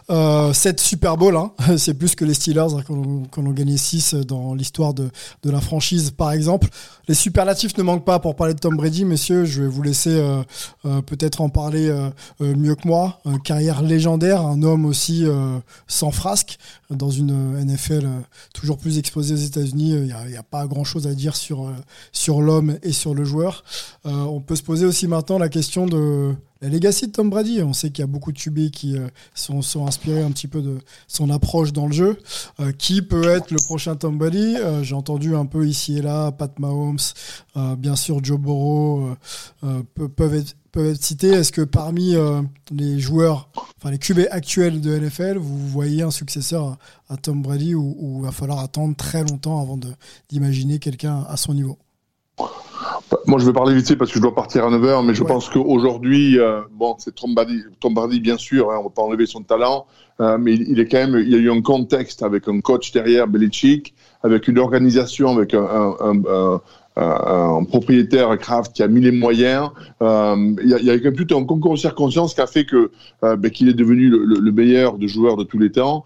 Euh, 0.09 0.53
7 0.53 0.79
Super 0.79 1.17
Bowl, 1.17 1.35
hein. 1.35 1.51
c'est 1.77 1.93
plus 1.93 2.15
que 2.15 2.23
les 2.23 2.33
Steelers 2.33 2.73
hein, 2.73 2.83
ont 2.89 3.51
gagné 3.51 3.77
6 3.77 4.13
dans 4.13 4.53
l'histoire 4.53 4.93
de, 4.93 5.09
la 5.43 5.61
franchise, 5.61 6.11
par 6.11 6.31
exemple. 6.31 6.69
Les 7.07 7.15
superlatifs 7.15 7.77
ne 7.77 7.83
manquent 7.83 8.05
pas 8.05 8.19
pour 8.19 8.35
parler 8.35 8.53
de 8.53 8.59
Tom 8.59 8.77
Brady, 8.77 9.03
messieurs. 9.03 9.45
Je 9.45 9.63
vais 9.63 9.67
vous 9.67 9.81
laisser 9.81 10.11
euh, 10.11 10.41
euh, 10.85 11.01
peut-être 11.01 11.41
en 11.41 11.49
parler 11.49 11.89
euh, 11.89 12.09
euh, 12.41 12.55
mieux 12.55 12.75
que 12.75 12.87
moi. 12.87 13.19
Euh, 13.25 13.37
carrière 13.37 13.81
légendaire, 13.81 14.41
un 14.41 14.63
homme 14.63 14.85
aussi 14.85 15.25
euh, 15.25 15.59
sans 15.87 16.11
frasque 16.11 16.57
dans 16.95 17.09
une 17.09 17.31
euh, 17.31 17.63
NFL 17.63 18.05
euh, 18.05 18.19
toujours 18.53 18.77
plus 18.77 18.97
exposée 18.97 19.33
aux 19.33 19.37
États-Unis. 19.37 19.91
Il 19.91 20.15
n'y 20.29 20.37
a, 20.37 20.43
pas 20.43 20.65
grand-chose 20.67 21.07
à 21.07 21.13
dire 21.13 21.35
sur, 21.35 21.67
euh, 21.67 22.41
l'homme 22.41 22.77
et 22.83 22.91
sur 22.91 23.13
le 23.13 23.23
joueur. 23.23 23.63
Euh, 24.05 24.11
on 24.11 24.41
peut 24.41 24.55
se 24.55 24.63
poser 24.63 24.85
aussi 24.85 25.07
maintenant 25.07 25.37
la 25.37 25.49
question 25.49 25.85
de 25.85 26.35
la 26.63 26.69
legacy 26.69 27.07
de 27.07 27.11
Tom 27.11 27.29
Brady. 27.29 27.61
On 27.61 27.73
sait 27.73 27.89
qu'il 27.89 28.01
y 28.01 28.03
a 28.03 28.07
beaucoup 28.07 28.31
de 28.31 28.39
QB 28.39 28.69
qui 28.71 28.97
euh, 28.97 29.09
sont, 29.35 29.85
inspirés 29.85 30.23
un 30.23 30.31
petit 30.31 30.47
peu 30.47 30.61
de 30.61 30.77
son 31.09 31.29
approche 31.29 31.73
dans 31.73 31.87
le 31.87 31.91
jeu. 31.91 32.17
Euh, 32.61 32.71
qui 32.71 33.01
peut 33.01 33.27
être 33.27 33.51
le 33.51 33.57
prochain 33.65 33.97
Tom 33.97 34.17
Brady? 34.17 34.55
Euh, 34.55 34.81
J'ai 34.81 34.95
entendu 34.95 35.35
un 35.35 35.45
peu 35.45 35.67
ici 35.67 35.97
et 35.97 36.01
là 36.01 36.31
Pat 36.31 36.57
Mahomes, 36.59 36.99
bien 37.77 37.97
sûr 37.97 38.23
Joe 38.23 38.39
Burrow 38.39 39.09
pe- 39.61 40.07
peuvent 40.07 40.35
être 40.35 40.55
peuvent 40.71 40.97
cités. 40.99 41.27
Est-ce 41.27 41.51
que 41.51 41.61
parmi 41.61 42.15
les 42.71 42.99
joueurs, 42.99 43.49
enfin 43.77 43.91
les 43.91 43.99
QB 43.99 44.21
actuels 44.31 44.79
de 44.79 44.97
NFL, 44.97 45.37
vous 45.37 45.67
voyez 45.67 46.01
un 46.01 46.11
successeur 46.11 46.77
à, 47.09 47.17
Tom 47.17 47.41
Brady 47.41 47.75
ou, 47.75 47.95
ou 47.99 48.21
va 48.21 48.31
falloir 48.31 48.59
attendre 48.59 48.95
très 48.95 49.23
longtemps 49.23 49.61
avant 49.61 49.77
d'imaginer 50.29 50.79
quelqu'un 50.79 51.25
à 51.27 51.35
son 51.35 51.53
niveau? 51.53 51.77
Moi, 53.25 53.39
je 53.39 53.45
vais 53.45 53.53
parler 53.53 53.73
vite 53.73 53.87
fait 53.87 53.95
parce 53.95 54.11
que 54.11 54.17
je 54.17 54.21
dois 54.21 54.35
partir 54.35 54.65
à 54.65 54.69
9h, 54.69 55.05
mais 55.05 55.13
je 55.13 55.23
pense 55.23 55.47
qu'aujourd'hui, 55.49 56.37
euh, 56.39 56.61
bon, 56.73 56.95
c'est 56.99 57.15
Tom 57.15 57.33
Brady, 57.33 57.61
Tom 57.79 57.93
Brady, 57.93 58.19
bien 58.19 58.37
sûr, 58.37 58.69
hein, 58.71 58.75
on 58.75 58.79
ne 58.79 58.83
va 58.85 58.89
pas 58.89 59.01
enlever 59.01 59.25
son 59.25 59.41
talent, 59.43 59.85
euh, 60.19 60.37
mais 60.37 60.53
il, 60.55 60.63
il 60.71 60.79
est 60.81 60.87
quand 60.87 60.97
même, 60.97 61.17
il 61.23 61.29
y 61.29 61.35
a 61.35 61.37
eu 61.37 61.49
un 61.49 61.61
contexte 61.61 62.21
avec 62.21 62.49
un 62.49 62.59
coach 62.59 62.91
derrière, 62.91 63.27
Belichick, 63.29 63.93
avec 64.23 64.49
une 64.49 64.59
organisation, 64.59 65.29
avec 65.37 65.53
un, 65.53 65.63
un, 65.63 65.95
un, 66.27 66.61
un- 66.97 67.63
propriétaire 67.63 68.37
Kraft 68.37 68.73
qui 68.73 68.83
a 68.83 68.87
mis 68.89 68.99
les 68.99 69.11
moyens. 69.11 69.69
Euh, 70.01 70.35
il 70.61 70.69
y 70.69 70.73
a, 70.73 70.79
il 70.79 70.85
y 70.85 70.89
a 70.91 70.97
quand 70.97 71.05
même 71.05 71.15
tout 71.25 71.35
un 71.35 71.45
concours 71.45 71.73
de 71.75 71.79
circonstances 71.79 72.33
qui 72.33 72.41
a 72.41 72.47
fait 72.47 72.65
que 72.65 72.91
euh, 73.23 73.35
ben, 73.37 73.49
qu'il 73.49 73.69
est 73.69 73.73
devenu 73.73 74.09
le, 74.09 74.25
le- 74.25 74.39
le 74.39 74.51
meilleur 74.51 74.97
de 74.97 75.07
joueurs 75.07 75.37
de 75.37 75.43
tous 75.45 75.59
les 75.59 75.71
temps. 75.71 76.03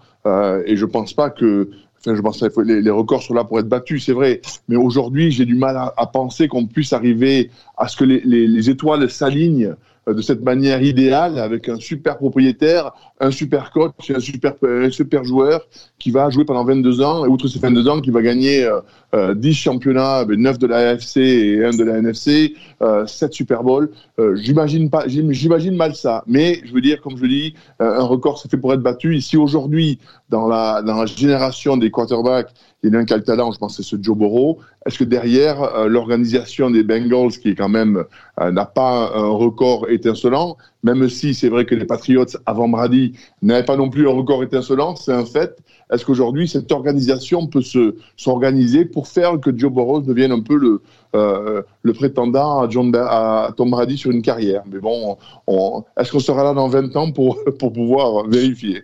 Et 0.65 0.75
je 0.75 0.85
pense 0.85 1.13
pas 1.13 1.29
que 1.29 1.69
je 2.15 2.21
pense 2.21 2.39
que 2.39 2.61
les, 2.61 2.89
records 2.89 3.23
sont 3.23 3.33
là 3.33 3.43
pour 3.43 3.59
être 3.59 3.67
battus, 3.67 4.05
c'est 4.05 4.13
vrai. 4.13 4.41
Mais 4.67 4.75
aujourd'hui, 4.75 5.31
j'ai 5.31 5.45
du 5.45 5.55
mal 5.55 5.77
à, 5.77 6.05
penser 6.07 6.47
qu'on 6.47 6.65
puisse 6.65 6.93
arriver 6.93 7.49
à 7.77 7.87
ce 7.87 7.97
que 7.97 8.05
les 8.05 8.69
étoiles 8.69 9.09
s'alignent 9.09 9.75
euh, 10.07 10.13
de 10.13 10.21
cette 10.21 10.41
manière 10.41 10.81
idéale 10.81 11.37
avec 11.39 11.69
un 11.69 11.77
super 11.77 12.17
propriétaire, 12.17 12.93
un 13.19 13.31
super 13.31 13.71
coach, 13.71 14.11
un 14.11 14.19
super, 14.19 15.23
joueur 15.23 15.67
qui 15.99 16.11
va 16.11 16.29
jouer 16.29 16.45
pendant 16.45 16.63
22 16.63 17.01
ans, 17.01 17.25
et 17.25 17.27
outre 17.27 17.47
ces 17.47 17.59
22 17.59 17.87
ans, 17.87 17.99
qui 18.01 18.11
va 18.11 18.21
gagner 18.21 18.63
euh, 18.63 18.79
euh, 19.15 19.33
10 19.33 19.53
championnats, 19.53 20.25
ben, 20.25 20.39
9 20.39 20.59
de 20.59 20.67
la 20.67 20.89
AFC 20.89 21.17
et 21.17 21.65
1 21.65 21.71
de 21.71 21.83
la 21.83 21.97
NFC, 21.97 22.53
euh, 22.81 23.05
7 23.07 23.33
Super 23.33 23.63
Bowl. 23.63 23.89
Euh, 24.19 24.35
j'imagine 24.35 24.89
pas, 24.89 25.07
j'im- 25.07 25.31
j'imagine 25.31 25.75
mal 25.75 25.95
ça. 25.95 26.23
Mais 26.27 26.61
je 26.65 26.73
veux 26.73 26.81
dire, 26.81 27.01
comme 27.01 27.17
je 27.17 27.25
dis, 27.25 27.53
euh, 27.81 27.99
un 27.99 28.03
record 28.03 28.39
c'est 28.39 28.51
fait 28.51 28.57
pour 28.57 28.73
être 28.73 28.81
battu. 28.81 29.15
Ici 29.15 29.37
aujourd'hui, 29.37 29.99
dans 30.29 30.47
la, 30.47 30.81
dans 30.81 30.95
la 30.97 31.05
génération 31.05 31.77
des 31.77 31.89
quarterbacks, 31.89 32.51
il 32.83 32.89
y 32.89 32.95
en 32.95 32.99
a 32.99 33.01
un 33.01 33.05
qui 33.05 33.13
a 33.13 33.17
le 33.17 33.23
talent, 33.23 33.51
je 33.51 33.57
pense 33.57 33.77
c'est 33.77 33.83
ce 33.83 33.95
Joe 33.99 34.15
Burrow. 34.15 34.59
Est-ce 34.85 34.99
que 34.99 35.03
derrière 35.03 35.63
euh, 35.63 35.87
l'organisation 35.87 36.69
des 36.69 36.83
Bengals, 36.83 37.31
qui 37.41 37.55
quand 37.55 37.69
même 37.69 38.03
euh, 38.39 38.51
n'a 38.51 38.65
pas 38.65 39.11
un 39.15 39.29
record 39.29 39.89
étincelant, 39.89 40.57
même 40.83 41.09
si 41.09 41.33
c'est 41.33 41.49
vrai 41.49 41.65
que 41.65 41.75
les 41.75 41.85
Patriots 41.85 42.25
avant 42.45 42.69
Brady 42.69 43.13
n'avaient 43.41 43.65
pas 43.65 43.77
non 43.77 43.89
plus 43.89 44.07
un 44.07 44.13
record 44.13 44.43
étincelant, 44.43 44.95
c'est 44.95 45.13
un 45.13 45.25
fait. 45.25 45.57
Est-ce 45.91 46.05
qu'aujourd'hui 46.05 46.47
cette 46.47 46.71
organisation 46.71 47.47
peut 47.47 47.61
se 47.61 47.95
s'organiser 48.17 48.85
pour 48.85 49.07
faire 49.07 49.39
que 49.39 49.57
Joe 49.57 49.71
Burrow 49.71 50.01
devienne 50.01 50.31
un 50.31 50.41
peu 50.41 50.55
le 50.55 50.81
euh, 51.15 51.61
le 51.81 51.93
prétendant 51.93 52.59
à, 52.61 52.69
John 52.69 52.93
à 52.95 53.51
Tom 53.55 53.71
Brady 53.71 53.97
sur 53.97 54.11
une 54.11 54.21
carrière? 54.21 54.63
Mais 54.71 54.79
bon, 54.79 55.17
on- 55.47 55.83
est-ce 55.97 56.11
qu'on 56.11 56.19
sera 56.19 56.43
là 56.43 56.53
dans 56.53 56.67
20 56.67 56.95
ans 56.95 57.11
pour 57.11 57.39
pour 57.59 57.71
pouvoir 57.73 58.27
vérifier? 58.27 58.83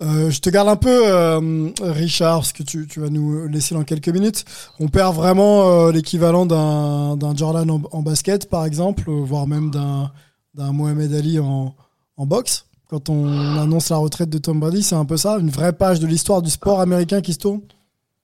Euh, 0.00 0.30
je 0.30 0.40
te 0.40 0.48
garde 0.48 0.68
un 0.68 0.76
peu, 0.76 1.02
euh, 1.06 1.68
Richard, 1.82 2.38
parce 2.40 2.52
que 2.52 2.62
tu, 2.62 2.86
tu 2.86 3.00
vas 3.00 3.08
nous 3.08 3.48
laisser 3.48 3.74
dans 3.74 3.82
quelques 3.82 4.08
minutes. 4.08 4.44
On 4.78 4.86
perd 4.86 5.16
vraiment 5.16 5.88
l'équivalent 5.88 6.46
d'un 6.46 7.36
Jordan 7.36 7.68
en, 7.90 8.02
basket, 8.02 8.48
par 8.48 8.64
exemple, 8.64 9.10
voire 9.10 9.48
même 9.48 9.70
d'un 9.70 10.12
d'un 10.54 10.72
Mohamed 10.72 11.12
Ali 11.14 11.38
en, 11.38 11.74
boxe. 12.18 12.66
Quand 12.88 13.08
on 13.08 13.26
annonce 13.58 13.88
la 13.88 13.96
retraite 13.96 14.28
de 14.28 14.38
Tom 14.38 14.60
Brady, 14.60 14.82
c'est 14.82 14.94
un 14.94 15.04
peu 15.04 15.16
ça, 15.16 15.38
une 15.38 15.50
vraie 15.50 15.72
page 15.72 15.98
de 15.98 16.06
l'histoire 16.06 16.42
du 16.42 16.50
sport 16.50 16.80
américain 16.80 17.20
qui 17.20 17.32
se 17.32 17.38
tourne. 17.38 17.60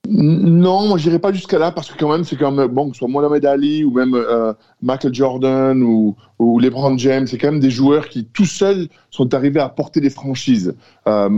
Non, 0.07 0.87
moi 0.87 0.97
j'irai 0.97 1.19
pas 1.19 1.33
jusqu'à 1.33 1.59
là 1.59 1.71
parce 1.71 1.91
que 1.91 1.97
quand 1.99 2.09
même 2.09 2.23
c'est 2.23 2.37
quand 2.37 2.51
même 2.51 2.67
bon 2.67 2.89
que 2.89 2.95
ce 2.95 2.99
soit 2.99 3.09
Mohamed 3.09 3.45
Ali 3.45 3.83
ou 3.83 3.91
même 3.91 4.15
euh, 4.15 4.53
Michael 4.81 5.13
Jordan 5.13 5.83
ou, 5.83 6.15
ou 6.39 6.57
LeBron 6.57 6.97
James, 6.97 7.27
c'est 7.27 7.37
quand 7.37 7.51
même 7.51 7.59
des 7.59 7.69
joueurs 7.69 8.07
qui 8.07 8.25
tout 8.25 8.45
seuls 8.45 8.87
sont 9.11 9.33
arrivés 9.33 9.59
à 9.59 9.67
porter 9.67 9.99
des 9.99 10.09
franchises. 10.09 10.73
Euh, 11.05 11.29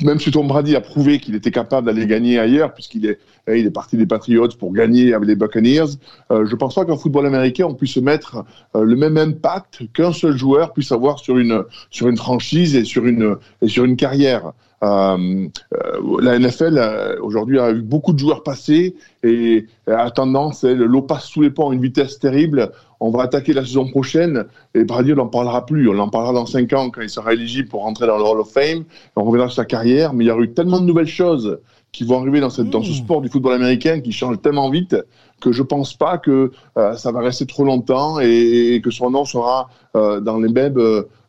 même 0.00 0.18
si 0.18 0.30
Tom 0.30 0.48
Brady 0.48 0.74
a 0.74 0.80
prouvé 0.80 1.20
qu'il 1.20 1.34
était 1.34 1.50
capable 1.50 1.86
d'aller 1.86 2.06
gagner 2.06 2.38
ailleurs 2.38 2.72
puisqu'il 2.72 3.04
est 3.06 3.18
eh, 3.46 3.58
il 3.58 3.66
est 3.66 3.70
parti 3.70 3.96
des 3.96 4.06
Patriots 4.06 4.48
pour 4.58 4.72
gagner 4.72 5.12
avec 5.14 5.28
les 5.28 5.36
Buccaneers, 5.36 5.96
euh, 6.30 6.46
je 6.46 6.56
pense 6.56 6.74
pas 6.74 6.84
qu'en 6.84 6.96
football 6.96 7.26
américain 7.26 7.66
on 7.68 7.74
puisse 7.74 7.98
mettre 7.98 8.44
euh, 8.74 8.84
le 8.84 8.96
même 8.96 9.18
impact 9.18 9.92
qu'un 9.92 10.12
seul 10.12 10.36
joueur 10.36 10.72
puisse 10.72 10.92
avoir 10.92 11.18
sur 11.18 11.38
une 11.38 11.62
sur 11.90 12.08
une 12.08 12.16
franchise 12.16 12.74
et 12.74 12.84
sur 12.84 13.06
une 13.06 13.36
et 13.60 13.68
sur 13.68 13.84
une 13.84 13.96
carrière. 13.96 14.52
Euh, 14.82 15.48
euh, 15.74 16.20
la 16.20 16.38
NFL 16.38 16.76
euh, 16.76 17.16
aujourd'hui 17.20 17.60
a 17.60 17.70
eu 17.70 17.82
beaucoup 17.82 18.12
de 18.12 18.18
joueurs 18.18 18.42
passés 18.42 18.96
et 19.22 19.66
a 19.86 20.10
tendance, 20.10 20.64
elle, 20.64 20.78
l'eau 20.78 21.02
passe 21.02 21.26
sous 21.26 21.42
les 21.42 21.50
ponts 21.50 21.70
à 21.70 21.74
une 21.74 21.80
vitesse 21.80 22.18
terrible. 22.18 22.72
On 22.98 23.10
va 23.10 23.22
attaquer 23.22 23.52
la 23.52 23.64
saison 23.64 23.88
prochaine 23.88 24.44
et 24.74 24.84
Brady, 24.84 25.12
on 25.12 25.16
n'en 25.16 25.26
parlera 25.28 25.66
plus. 25.66 25.88
On 25.88 25.98
en 25.98 26.08
parlera 26.08 26.32
dans 26.32 26.46
5 26.46 26.72
ans 26.72 26.90
quand 26.90 27.00
il 27.00 27.10
sera 27.10 27.32
éligible 27.32 27.68
pour 27.68 27.82
rentrer 27.82 28.06
dans 28.06 28.18
le 28.18 28.24
Hall 28.24 28.40
of 28.40 28.50
Fame. 28.50 28.84
On 29.16 29.24
reviendra 29.24 29.48
sur 29.48 29.56
sa 29.56 29.64
carrière, 29.64 30.14
mais 30.14 30.24
il 30.24 30.28
y 30.28 30.30
aura 30.30 30.42
eu 30.42 30.52
tellement 30.52 30.80
de 30.80 30.86
nouvelles 30.86 31.06
choses 31.06 31.58
qui 31.92 32.04
vont 32.04 32.20
arriver 32.20 32.40
dans, 32.40 32.50
cette, 32.50 32.70
dans 32.70 32.82
ce 32.82 32.92
sport 32.92 33.20
du 33.20 33.28
football 33.28 33.52
américain 33.52 34.00
qui 34.00 34.12
change 34.12 34.40
tellement 34.40 34.70
vite 34.70 34.96
que 35.40 35.52
je 35.52 35.62
pense 35.62 35.94
pas 35.94 36.18
que 36.18 36.52
euh, 36.78 36.94
ça 36.94 37.12
va 37.12 37.20
rester 37.20 37.46
trop 37.46 37.64
longtemps 37.64 38.18
et, 38.20 38.74
et 38.74 38.80
que 38.80 38.90
son 38.90 39.10
nom 39.10 39.24
sera 39.24 39.68
euh, 39.94 40.20
dans 40.20 40.38
les 40.38 40.50
mêmes 40.50 40.78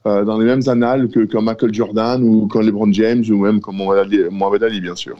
euh, 0.05 0.25
dans 0.25 0.37
les 0.37 0.45
mêmes 0.45 0.61
annales 0.67 1.09
que 1.09 1.25
comme 1.25 1.45
Michael 1.45 1.73
Jordan 1.73 2.23
ou 2.23 2.47
comme 2.47 2.63
LeBron 2.65 2.91
James 2.91 3.23
ou 3.29 3.37
même 3.37 3.61
comme 3.61 3.77
Mohamed 3.77 4.63
Ali, 4.63 4.81
bien 4.81 4.95
sûr. 4.95 5.17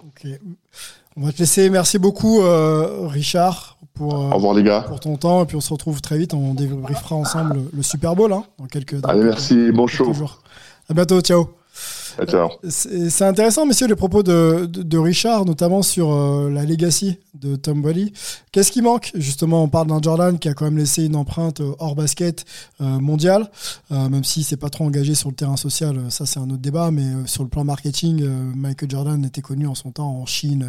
On 1.15 1.25
va 1.25 1.31
te 1.31 1.39
laisser. 1.39 1.69
Merci 1.69 1.99
beaucoup, 1.99 2.41
euh, 2.41 3.07
Richard, 3.07 3.77
pour, 3.93 4.15
euh, 4.15 4.29
Au 4.31 4.35
revoir, 4.35 4.53
les 4.55 4.63
gars. 4.63 4.81
pour 4.87 4.99
ton 4.99 5.15
temps. 5.15 5.43
Et 5.43 5.45
puis 5.45 5.55
on 5.55 5.61
se 5.61 5.71
retrouve 5.71 6.01
très 6.01 6.17
vite. 6.17 6.33
On 6.33 6.53
débriefera 6.53 7.15
ensemble 7.15 7.61
le, 7.73 7.83
Super 7.83 8.15
Bowl 8.15 8.33
hein, 8.33 8.43
dans 8.59 8.65
quelques, 8.65 8.99
dans 8.99 9.09
Allez, 9.09 9.19
quelques- 9.19 9.29
merci, 9.33 9.71
bon 9.71 9.85
quelques 9.85 9.97
show. 9.97 10.13
jours. 10.13 10.41
À 10.89 10.93
bientôt. 10.93 11.21
Ciao. 11.21 11.49
Ciao. 12.27 12.49
C'est 12.69 13.25
intéressant, 13.25 13.65
messieurs, 13.65 13.87
les 13.87 13.95
propos 13.95 14.23
de, 14.23 14.97
Richard, 14.97 15.45
notamment 15.45 15.81
sur 15.81 16.13
euh, 16.13 16.49
la 16.49 16.63
legacy 16.63 17.19
de 17.33 17.55
Tom 17.55 17.81
Brady. 17.81 18.13
Qu'est-ce 18.51 18.71
qui 18.71 18.81
manque? 18.81 19.11
Justement, 19.15 19.63
on 19.63 19.67
parle 19.67 19.87
d'un 19.87 20.01
Jordan 20.01 20.37
qui 20.37 20.47
a 20.47 20.53
quand 20.53 20.65
même 20.65 20.77
laissé 20.77 21.05
une 21.05 21.15
empreinte 21.15 21.61
euh, 21.61 21.73
hors 21.79 21.95
basket 21.95 22.45
euh, 22.81 22.99
mondiale, 22.99 23.49
euh, 23.91 24.09
même 24.09 24.23
si 24.23 24.43
c'est 24.43 24.57
pas 24.57 24.69
trop 24.69 24.85
engagé 24.85 25.15
sur 25.15 25.29
le 25.29 25.35
terrain 25.35 25.57
social, 25.57 25.97
euh, 25.97 26.09
ça 26.09 26.25
c'est 26.25 26.39
un 26.39 26.49
autre 26.49 26.61
débat, 26.61 26.91
mais 26.91 27.05
sur 27.25 27.43
le 27.43 27.49
plan 27.49 27.63
marketing, 27.63 28.23
Michael 28.55 28.89
Jordan 28.89 29.25
était 29.25 29.41
connu 29.41 29.67
en 29.67 29.75
son 29.75 29.91
temps 29.91 30.09
en 30.09 30.25
Chine, 30.25 30.67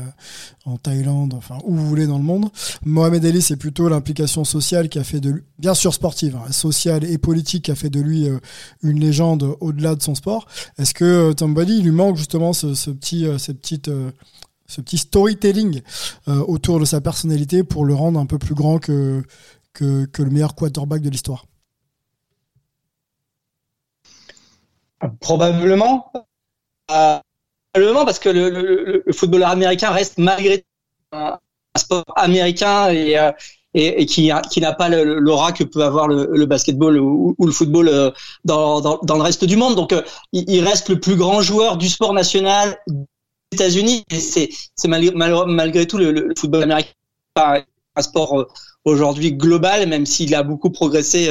en 0.64 0.76
Thaïlande, 0.76 1.34
enfin 1.34 1.58
où 1.64 1.74
vous 1.74 1.86
voulez 1.86 2.06
dans 2.06 2.18
le 2.18 2.24
monde. 2.24 2.48
Mohamed 2.84 3.24
Ali, 3.24 3.42
c'est 3.42 3.56
plutôt 3.56 3.88
l'implication 3.88 4.44
sociale 4.44 4.88
qui 4.88 4.98
a 4.98 5.04
fait 5.04 5.20
de 5.20 5.30
lui, 5.30 5.42
bien 5.58 5.74
sûr 5.74 5.92
sportive, 5.92 6.36
hein, 6.36 6.50
sociale 6.52 7.04
et 7.04 7.18
politique, 7.18 7.64
qui 7.66 7.70
a 7.70 7.74
fait 7.74 7.90
de 7.90 8.00
lui 8.00 8.28
une 8.82 9.00
légende 9.00 9.56
au-delà 9.60 9.94
de 9.94 10.02
son 10.02 10.14
sport. 10.14 10.46
Est-ce 10.78 10.94
que 10.94 11.32
Il 11.40 11.84
lui 11.84 11.90
manque 11.90 12.16
justement 12.16 12.52
ce, 12.52 12.66
euh, 12.66 13.32
euh, 13.88 14.10
petit 14.82 14.98
storytelling 14.98 15.82
euh, 16.28 16.40
autour 16.40 16.80
de 16.80 16.84
sa 16.84 17.00
personnalité 17.00 17.64
pour 17.64 17.84
le 17.84 17.94
rendre 17.94 18.18
un 18.18 18.26
peu 18.26 18.38
plus 18.38 18.54
grand 18.54 18.78
que, 18.78 19.22
le 19.80 20.30
meilleur 20.30 20.54
quarterback 20.54 21.02
de 21.02 21.10
l'histoire 21.10 21.46
Probablement. 25.20 26.10
Parce 26.86 28.18
que 28.18 28.28
le, 28.28 28.50
le, 28.50 29.02
le 29.04 29.12
footballeur 29.12 29.50
américain 29.50 29.90
reste 29.90 30.18
malgré 30.18 30.58
tout 30.58 30.66
un, 31.12 31.38
sport 31.76 32.04
américain 32.16 32.90
et, 32.90 33.16
et, 33.74 34.02
et 34.02 34.06
qui, 34.06 34.30
qui 34.50 34.60
n'a 34.60 34.72
pas 34.72 34.88
l'aura 34.88 35.52
que 35.52 35.64
peut 35.64 35.82
avoir 35.84 36.08
le, 36.08 36.28
le 36.32 36.46
basketball 36.46 36.98
ou, 36.98 37.34
le 37.46 37.52
football 37.52 37.88
euh, 37.88 38.10
dans, 38.44 38.80
dans, 38.80 38.98
dans 39.02 39.16
le 39.16 39.22
reste 39.22 39.44
du 39.44 39.56
monde. 39.56 39.74
Donc, 39.76 39.92
euh, 39.92 40.02
il, 40.32 40.44
il 40.48 40.64
reste 40.64 40.88
le 40.88 41.00
plus 41.00 41.16
grand 41.16 41.40
joueur 41.42 41.76
du 41.76 41.88
sport 41.88 42.12
national 42.14 42.78
des 42.88 42.96
États-Unis. 43.54 44.04
Et 44.10 44.20
c'est 44.20 44.48
c'est 44.76 44.88
malgré, 44.88 45.12
malgré, 45.14 45.46
tout 45.86 45.98
le, 45.98 46.12
le 46.12 46.34
football 46.38 46.62
américain 46.62 46.90
pas 47.34 47.62
un 47.96 48.02
sport 48.02 48.40
euh, 48.40 48.46
aujourd'hui 48.84 49.32
global, 49.32 49.88
même 49.88 50.04
s'il 50.04 50.34
a 50.34 50.42
beaucoup 50.42 50.70
progressé 50.70 51.30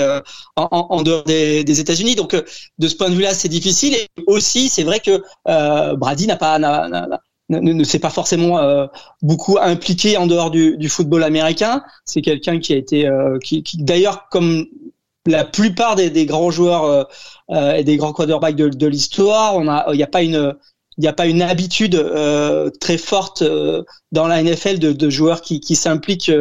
en, 0.55 0.67
en- 0.71 1.01
dehors 1.03 1.23
des, 1.23 1.63
des 1.63 1.79
États-Unis. 1.79 2.15
Donc, 2.15 2.35
de 2.35 2.87
ce 2.87 2.95
point 2.95 3.09
de 3.09 3.15
vue-là, 3.15 3.33
c'est 3.33 3.49
difficile. 3.49 3.93
Et 3.95 4.07
aussi, 4.27 4.69
c'est 4.69 4.83
vrai 4.83 4.99
que 4.99 5.21
euh, 5.47 5.95
Brady 5.95 6.25
n'a 6.27 6.37
pas 6.37 6.57
n'a- 6.59 6.87
n'a- 6.89 7.21
ne, 7.59 7.73
ne 7.73 7.83
s'est 7.83 7.99
pas 7.99 8.09
forcément 8.09 8.59
euh, 8.59 8.85
beaucoup 9.21 9.57
impliqué 9.59 10.17
en 10.17 10.27
dehors 10.27 10.51
du, 10.51 10.77
du 10.77 10.89
football 10.89 11.23
américain. 11.23 11.83
C'est 12.05 12.21
quelqu'un 12.21 12.59
qui 12.59 12.73
a 12.73 12.77
été, 12.77 13.07
euh, 13.07 13.37
qui, 13.39 13.63
qui 13.63 13.77
d'ailleurs, 13.77 14.27
comme 14.29 14.65
la 15.25 15.45
plupart 15.45 15.95
des, 15.95 16.09
des 16.09 16.25
grands 16.25 16.51
joueurs 16.51 16.83
euh, 16.83 17.03
euh, 17.51 17.75
et 17.75 17.83
des 17.83 17.97
grands 17.97 18.13
quarterbacks 18.13 18.55
de, 18.55 18.69
de 18.69 18.87
l'histoire, 18.87 19.55
on 19.55 19.67
a, 19.67 19.85
il 19.91 19.97
n'y 19.97 20.03
a 20.03 20.07
pas 20.07 20.23
une 20.23 20.55
il 20.97 21.01
n'y 21.01 21.07
a 21.07 21.13
pas 21.13 21.25
une 21.25 21.41
habitude 21.41 21.95
euh, 21.95 22.69
très 22.79 22.99
forte 22.99 23.41
euh, 23.41 23.81
dans 24.11 24.27
la 24.27 24.43
NFL 24.43 24.77
de, 24.77 24.91
de 24.91 25.09
joueurs 25.09 25.41
qui, 25.41 25.59
qui 25.59 25.75
s'impliquent 25.75 26.31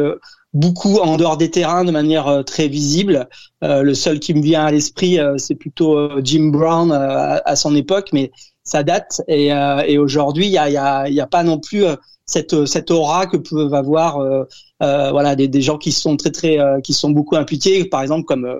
beaucoup 0.53 0.99
en 0.99 1.17
dehors 1.17 1.37
des 1.37 1.49
terrains 1.49 1.83
de 1.85 1.89
manière 1.89 2.43
très 2.45 2.67
visible. 2.67 3.27
Le 3.63 3.93
seul 3.95 4.19
qui 4.19 4.35
me 4.35 4.43
vient 4.43 4.63
à 4.65 4.71
l'esprit, 4.71 5.17
c'est 5.37 5.55
plutôt 5.55 6.21
Jim 6.21 6.51
Brown 6.53 6.91
à, 6.91 7.41
à 7.43 7.55
son 7.55 7.75
époque, 7.75 8.09
mais 8.13 8.31
ça 8.63 8.83
date. 8.83 9.21
Et, 9.27 9.53
euh, 9.53 9.83
et 9.85 9.97
aujourd'hui, 9.97 10.45
il 10.47 10.51
y 10.51 10.57
a, 10.57 10.69
y, 10.69 10.77
a, 10.77 11.09
y 11.09 11.19
a 11.21 11.27
pas 11.27 11.43
non 11.43 11.59
plus 11.59 11.85
euh, 11.85 11.95
cette, 12.25 12.65
cette 12.65 12.91
aura 12.91 13.25
que 13.27 13.37
peuvent 13.37 13.73
avoir 13.73 14.17
euh, 14.19 14.43
euh, 14.81 15.11
voilà 15.11 15.35
des, 15.35 15.47
des 15.47 15.61
gens 15.61 15.77
qui 15.77 15.91
sont 15.91 16.15
très 16.17 16.31
très 16.31 16.59
euh, 16.59 16.79
qui 16.81 16.93
sont 16.93 17.09
beaucoup 17.11 17.35
impliqués, 17.35 17.85
par 17.85 18.01
exemple 18.01 18.25
comme 18.25 18.45
euh, 18.45 18.59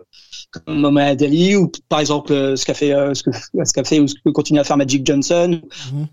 comme 0.52 0.80
Mohamed 0.80 1.22
Ali 1.24 1.56
ou 1.56 1.72
par 1.90 2.00
exemple 2.00 2.32
ce 2.58 2.66
qu'a 2.66 2.74
fait 2.74 2.94
euh, 2.94 3.14
ce 3.14 3.24
que 3.24 3.32
ce 3.66 3.74
qu'a 3.74 3.84
fait 3.84 4.00
ou 4.00 4.08
ce 4.08 4.16
que 4.16 4.30
continue 4.30 4.60
à 4.60 4.64
faire 4.64 4.78
Magic 4.78 5.06
Johnson 5.06 5.62
Mhm. 5.92 6.08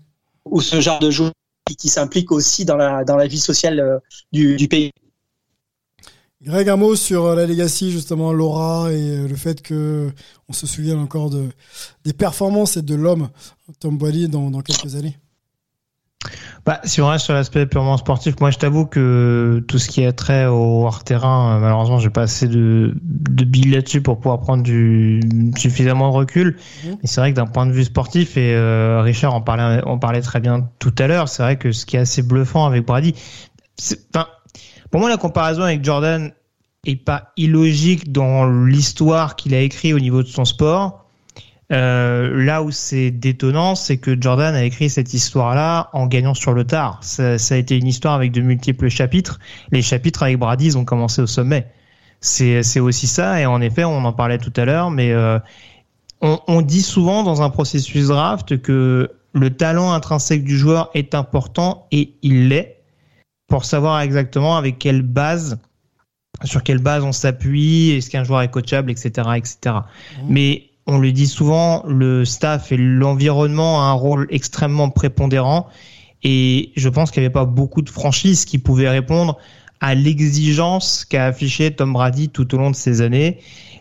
ou 0.45 0.61
ce 0.61 0.79
genre 0.81 0.99
de 0.99 1.11
joueurs 1.11 1.33
qui, 1.67 1.75
qui 1.75 1.89
s'impliquent 1.89 2.31
aussi 2.31 2.65
dans 2.65 2.77
la 2.77 3.03
dans 3.03 3.15
la 3.17 3.27
vie 3.27 3.39
sociale 3.39 3.99
du, 4.31 4.55
du 4.55 4.67
pays. 4.67 4.91
Greg, 6.43 6.69
un 6.69 6.75
mot 6.75 6.95
sur 6.95 7.25
euh, 7.25 7.35
la 7.35 7.45
Legacy, 7.45 7.91
justement, 7.91 8.33
Laura, 8.33 8.91
et 8.91 8.95
euh, 8.95 9.27
le 9.27 9.35
fait 9.35 9.61
que 9.61 10.11
on 10.49 10.53
se 10.53 10.65
souvienne 10.65 10.97
encore 10.97 11.29
de, 11.29 11.49
des 12.03 12.13
performances 12.13 12.77
et 12.77 12.81
de 12.81 12.95
l'homme, 12.95 13.29
Tom 13.79 13.97
Brady, 13.97 14.27
dans, 14.27 14.49
dans 14.49 14.61
quelques 14.61 14.95
années. 14.95 15.17
Bah, 16.65 16.79
si 16.83 17.01
on 17.01 17.07
reste 17.07 17.25
sur 17.25 17.33
l'aspect 17.33 17.65
purement 17.65 17.97
sportif, 17.97 18.39
moi 18.39 18.51
je 18.51 18.59
t'avoue 18.59 18.85
que 18.85 19.63
tout 19.67 19.79
ce 19.79 19.89
qui 19.89 20.05
a 20.05 20.13
trait 20.13 20.45
au 20.45 20.83
hors-terrain, 20.85 21.55
euh, 21.55 21.59
malheureusement, 21.59 21.97
j'ai 21.97 22.11
pas 22.11 22.21
assez 22.23 22.47
de, 22.47 22.93
de 23.01 23.43
billes 23.43 23.71
là-dessus 23.71 24.01
pour 24.01 24.17
pouvoir 24.19 24.39
prendre 24.39 24.61
du, 24.61 25.19
suffisamment 25.57 26.11
de 26.11 26.15
recul. 26.17 26.57
Mhm. 26.85 26.97
Mais 27.01 27.07
c'est 27.07 27.21
vrai 27.21 27.31
que 27.31 27.35
d'un 27.37 27.47
point 27.47 27.65
de 27.65 27.71
vue 27.71 27.83
sportif, 27.83 28.37
et 28.37 28.53
euh, 28.55 29.01
Richard 29.01 29.33
en 29.33 29.41
parlait, 29.41 29.83
en 29.83 29.97
parlait 29.97 30.21
très 30.21 30.39
bien 30.39 30.69
tout 30.79 30.93
à 30.99 31.07
l'heure, 31.07 31.29
c'est 31.29 31.41
vrai 31.41 31.57
que 31.57 31.71
ce 31.71 31.85
qui 31.87 31.95
est 31.97 31.99
assez 31.99 32.21
bluffant 32.21 32.65
avec 32.65 32.85
Brady, 32.85 33.15
c'est- 33.77 33.99
enfin, 34.13 34.27
pour 34.91 34.99
moi 34.99 35.09
la 35.09 35.17
comparaison 35.17 35.63
avec 35.63 35.83
Jordan 35.83 36.31
est 36.85 36.95
pas 36.95 37.31
illogique 37.37 38.11
dans 38.11 38.47
l'histoire 38.47 39.35
qu'il 39.35 39.53
a 39.53 39.61
écrit 39.61 39.93
au 39.93 39.99
niveau 39.99 40.23
de 40.23 40.27
son 40.27 40.45
sport. 40.45 41.05
Euh, 41.71 42.43
là 42.43 42.63
où 42.63 42.71
c'est 42.71 43.11
détonnant, 43.11 43.75
c'est 43.75 43.97
que 43.97 44.19
Jordan 44.19 44.53
a 44.55 44.63
écrit 44.63 44.89
cette 44.89 45.13
histoire-là 45.13 45.89
en 45.93 46.05
gagnant 46.05 46.33
sur 46.33 46.51
le 46.53 46.65
tard. 46.65 46.99
Ça, 47.01 47.37
ça 47.37 47.55
a 47.55 47.57
été 47.57 47.77
une 47.77 47.87
histoire 47.87 48.13
avec 48.13 48.33
de 48.33 48.41
multiples 48.41 48.89
chapitres. 48.89 49.39
Les 49.71 49.81
chapitres 49.81 50.23
avec 50.23 50.37
Brady, 50.37 50.75
ont 50.75 50.83
commencé 50.83 51.21
au 51.21 51.27
sommet. 51.27 51.67
C'est 52.19 52.61
c'est 52.61 52.79
aussi 52.79 53.07
ça, 53.07 53.39
et 53.39 53.45
en 53.45 53.61
effet, 53.61 53.83
on 53.83 54.03
en 54.03 54.13
parlait 54.13 54.37
tout 54.37 54.53
à 54.57 54.65
l'heure, 54.65 54.91
mais 54.91 55.11
euh, 55.11 55.39
on, 56.21 56.39
on 56.47 56.61
dit 56.61 56.83
souvent 56.83 57.23
dans 57.23 57.41
un 57.41 57.49
processus 57.49 58.07
draft 58.07 58.61
que 58.61 59.09
le 59.33 59.49
talent 59.49 59.93
intrinsèque 59.93 60.43
du 60.43 60.57
joueur 60.57 60.91
est 60.93 61.15
important, 61.15 61.87
et 61.91 62.13
il 62.21 62.49
l'est, 62.49 62.80
pour 63.51 63.65
savoir 63.65 63.99
exactement 64.01 64.55
avec 64.57 64.79
quelle 64.79 65.01
base 65.01 65.59
sur 66.43 66.63
quelle 66.63 66.79
base 66.79 67.03
on 67.03 67.11
s'appuie, 67.11 67.91
est-ce 67.91 68.09
qu'un 68.09 68.23
joueur 68.23 68.41
est 68.41 68.49
coachable, 68.49 68.89
etc., 68.89 69.11
etc. 69.35 69.75
Mais 70.27 70.69
on 70.87 70.97
le 70.97 71.11
dit 71.11 71.27
souvent, 71.27 71.83
le 71.85 72.25
staff 72.25 72.71
et 72.71 72.77
l'environnement 72.77 73.77
ont 73.77 73.81
un 73.81 73.91
rôle 73.91 74.25
extrêmement 74.31 74.89
prépondérant. 74.89 75.67
Et 76.23 76.71
je 76.75 76.89
pense 76.89 77.11
qu'il 77.11 77.21
n'y 77.21 77.25
avait 77.25 77.33
pas 77.33 77.45
beaucoup 77.45 77.81
de 77.83 77.89
franchises 77.89 78.45
qui 78.45 78.57
pouvaient 78.57 78.89
répondre 78.89 79.37
à 79.81 79.93
l'exigence 79.93 81.05
qu'a 81.05 81.25
affiché 81.25 81.71
Tom 81.75 81.93
Brady 81.93 82.29
tout 82.29 82.55
au 82.55 82.57
long 82.57 82.71
de 82.71 82.75
ces 82.75 83.01
années. 83.01 83.39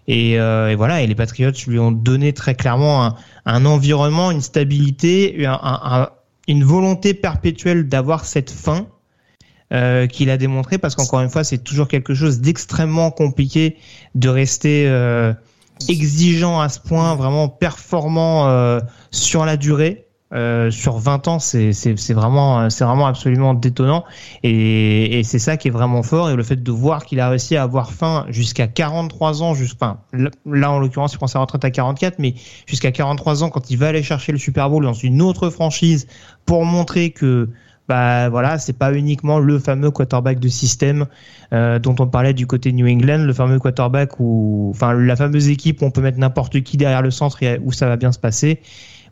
Et, 0.08 0.38
euh, 0.38 0.70
et 0.70 0.74
voilà, 0.74 1.00
et 1.02 1.06
les 1.06 1.14
Patriots 1.14 1.52
lui 1.68 1.78
ont 1.78 1.92
donné 1.92 2.32
très 2.32 2.54
clairement 2.56 3.04
un, 3.06 3.14
un 3.46 3.64
environnement, 3.64 4.30
une 4.32 4.40
stabilité, 4.40 5.46
un- 5.46 5.52
un- 5.62 5.80
un- 6.02 6.08
une 6.48 6.64
volonté 6.64 7.14
perpétuelle 7.14 7.88
d'avoir 7.88 8.24
cette 8.24 8.50
fin 8.50 8.88
euh, 9.72 10.08
qu'il 10.08 10.30
a 10.30 10.36
démontré 10.36 10.78
parce 10.78 10.96
qu'encore 10.96 11.20
une 11.20 11.28
fois, 11.28 11.44
c'est 11.44 11.58
toujours 11.58 11.86
quelque 11.86 12.12
chose 12.12 12.40
d'extrêmement 12.40 13.12
compliqué 13.12 13.76
de 14.16 14.28
rester 14.28 14.88
euh, 14.88 15.32
exigeant 15.88 16.60
à 16.60 16.68
ce 16.68 16.80
point, 16.80 17.14
vraiment 17.14 17.48
performant 17.48 18.48
euh, 18.48 18.80
sur 19.12 19.44
la 19.44 19.56
durée. 19.56 20.06
Sur 20.70 20.98
20 20.98 21.26
ans, 21.26 21.38
c'est 21.40 21.72
vraiment, 22.12 22.70
c'est 22.70 22.84
vraiment 22.84 23.06
absolument 23.06 23.52
détonnant. 23.52 24.04
Et, 24.44 25.22
c'est 25.24 25.40
ça 25.40 25.56
qui 25.56 25.66
est 25.66 25.72
vraiment 25.72 26.04
fort. 26.04 26.30
Et 26.30 26.36
le 26.36 26.42
fait 26.44 26.62
de 26.62 26.70
voir 26.70 27.04
qu'il 27.04 27.18
a 27.18 27.28
réussi 27.28 27.56
à 27.56 27.64
avoir 27.64 27.90
faim 27.90 28.26
jusqu'à 28.28 28.68
43 28.68 29.42
ans, 29.42 29.54
juste, 29.54 29.74
enfin, 29.74 29.98
là, 30.46 30.70
en 30.70 30.78
l'occurrence, 30.78 31.14
il 31.14 31.16
prend 31.16 31.26
sa 31.26 31.40
retraite 31.40 31.64
à 31.64 31.72
44, 31.72 32.20
mais 32.20 32.34
jusqu'à 32.66 32.92
43 32.92 33.42
ans, 33.42 33.50
quand 33.50 33.72
il 33.72 33.78
va 33.78 33.88
aller 33.88 34.04
chercher 34.04 34.30
le 34.30 34.38
Super 34.38 34.70
Bowl 34.70 34.84
dans 34.84 34.92
une 34.92 35.20
autre 35.20 35.50
franchise 35.50 36.06
pour 36.44 36.64
montrer 36.64 37.10
que 37.10 37.48
bah 37.90 38.28
voilà, 38.28 38.56
c'est 38.60 38.78
pas 38.78 38.94
uniquement 38.94 39.40
le 39.40 39.58
fameux 39.58 39.90
quarterback 39.90 40.38
de 40.38 40.46
système 40.46 41.06
euh, 41.52 41.80
dont 41.80 41.96
on 41.98 42.06
parlait 42.06 42.32
du 42.32 42.46
côté 42.46 42.70
New 42.70 42.86
England, 42.86 43.24
le 43.24 43.32
fameux 43.32 43.58
quarterback 43.58 44.20
où, 44.20 44.70
enfin, 44.72 44.94
la 44.94 45.16
fameuse 45.16 45.48
équipe 45.48 45.82
où 45.82 45.86
on 45.86 45.90
peut 45.90 46.00
mettre 46.00 46.16
n'importe 46.16 46.60
qui 46.60 46.76
derrière 46.76 47.02
le 47.02 47.10
centre 47.10 47.42
et 47.42 47.58
où 47.64 47.72
ça 47.72 47.88
va 47.88 47.96
bien 47.96 48.12
se 48.12 48.20
passer. 48.20 48.60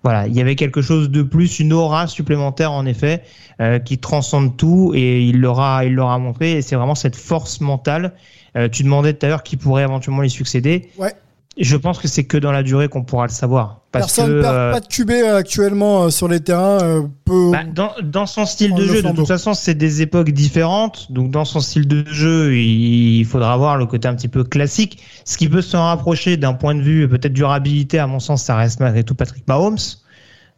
Voilà, 0.04 0.28
il 0.28 0.36
y 0.36 0.40
avait 0.40 0.54
quelque 0.54 0.80
chose 0.80 1.10
de 1.10 1.22
plus, 1.22 1.58
une 1.58 1.72
aura 1.72 2.06
supplémentaire 2.06 2.70
en 2.70 2.86
effet, 2.86 3.24
euh, 3.60 3.80
qui 3.80 3.98
transcende 3.98 4.56
tout 4.56 4.92
et 4.94 5.24
il 5.24 5.40
l'aura, 5.40 5.84
il 5.84 5.94
l'aura 5.94 6.16
montré. 6.20 6.52
Et 6.52 6.62
c'est 6.62 6.76
vraiment 6.76 6.94
cette 6.94 7.16
force 7.16 7.60
mentale. 7.60 8.12
Euh, 8.56 8.68
tu 8.68 8.84
demandais 8.84 9.12
tout 9.12 9.26
à 9.26 9.28
l'heure 9.28 9.42
qui 9.42 9.56
pourrait 9.56 9.82
éventuellement 9.82 10.22
lui 10.22 10.30
succéder. 10.30 10.88
Ouais. 10.98 11.14
Je 11.60 11.76
pense 11.76 11.98
que 11.98 12.06
c'est 12.06 12.24
que 12.24 12.38
dans 12.38 12.52
la 12.52 12.62
durée 12.62 12.88
qu'on 12.88 13.02
pourra 13.02 13.26
le 13.26 13.32
savoir. 13.32 13.80
Parce 13.90 14.06
Personne 14.06 14.26
que, 14.26 14.36
ne 14.36 14.42
perd 14.42 14.54
euh, 14.54 14.72
pas 14.72 14.80
de 14.80 14.86
QB 14.86 15.10
actuellement 15.34 16.04
euh, 16.04 16.10
sur 16.10 16.28
les 16.28 16.38
terrains. 16.38 16.78
euh, 16.82 17.02
peut... 17.24 17.50
bah, 17.50 17.64
dans, 17.64 17.90
dans 18.02 18.26
son 18.26 18.46
style 18.46 18.74
de 18.74 18.84
jeu, 18.84 19.02
de 19.02 19.10
toute 19.10 19.26
façon, 19.26 19.54
c'est 19.54 19.74
des 19.74 20.00
époques 20.00 20.30
différentes. 20.30 21.10
Donc, 21.10 21.32
dans 21.32 21.44
son 21.44 21.58
style 21.58 21.88
de 21.88 22.04
jeu, 22.06 22.56
il 22.56 23.24
faudra 23.24 23.56
voir 23.56 23.76
le 23.76 23.86
côté 23.86 24.06
un 24.06 24.14
petit 24.14 24.28
peu 24.28 24.44
classique. 24.44 25.02
Ce 25.24 25.36
qui 25.36 25.48
peut 25.48 25.62
se 25.62 25.76
rapprocher 25.76 26.36
d'un 26.36 26.54
point 26.54 26.76
de 26.76 26.82
vue 26.82 27.08
peut-être 27.08 27.32
durabilité, 27.32 27.98
à 27.98 28.06
mon 28.06 28.20
sens, 28.20 28.44
ça 28.44 28.54
reste 28.54 28.78
malgré 28.78 29.02
tout 29.02 29.16
Patrick 29.16 29.48
Mahomes. 29.48 29.78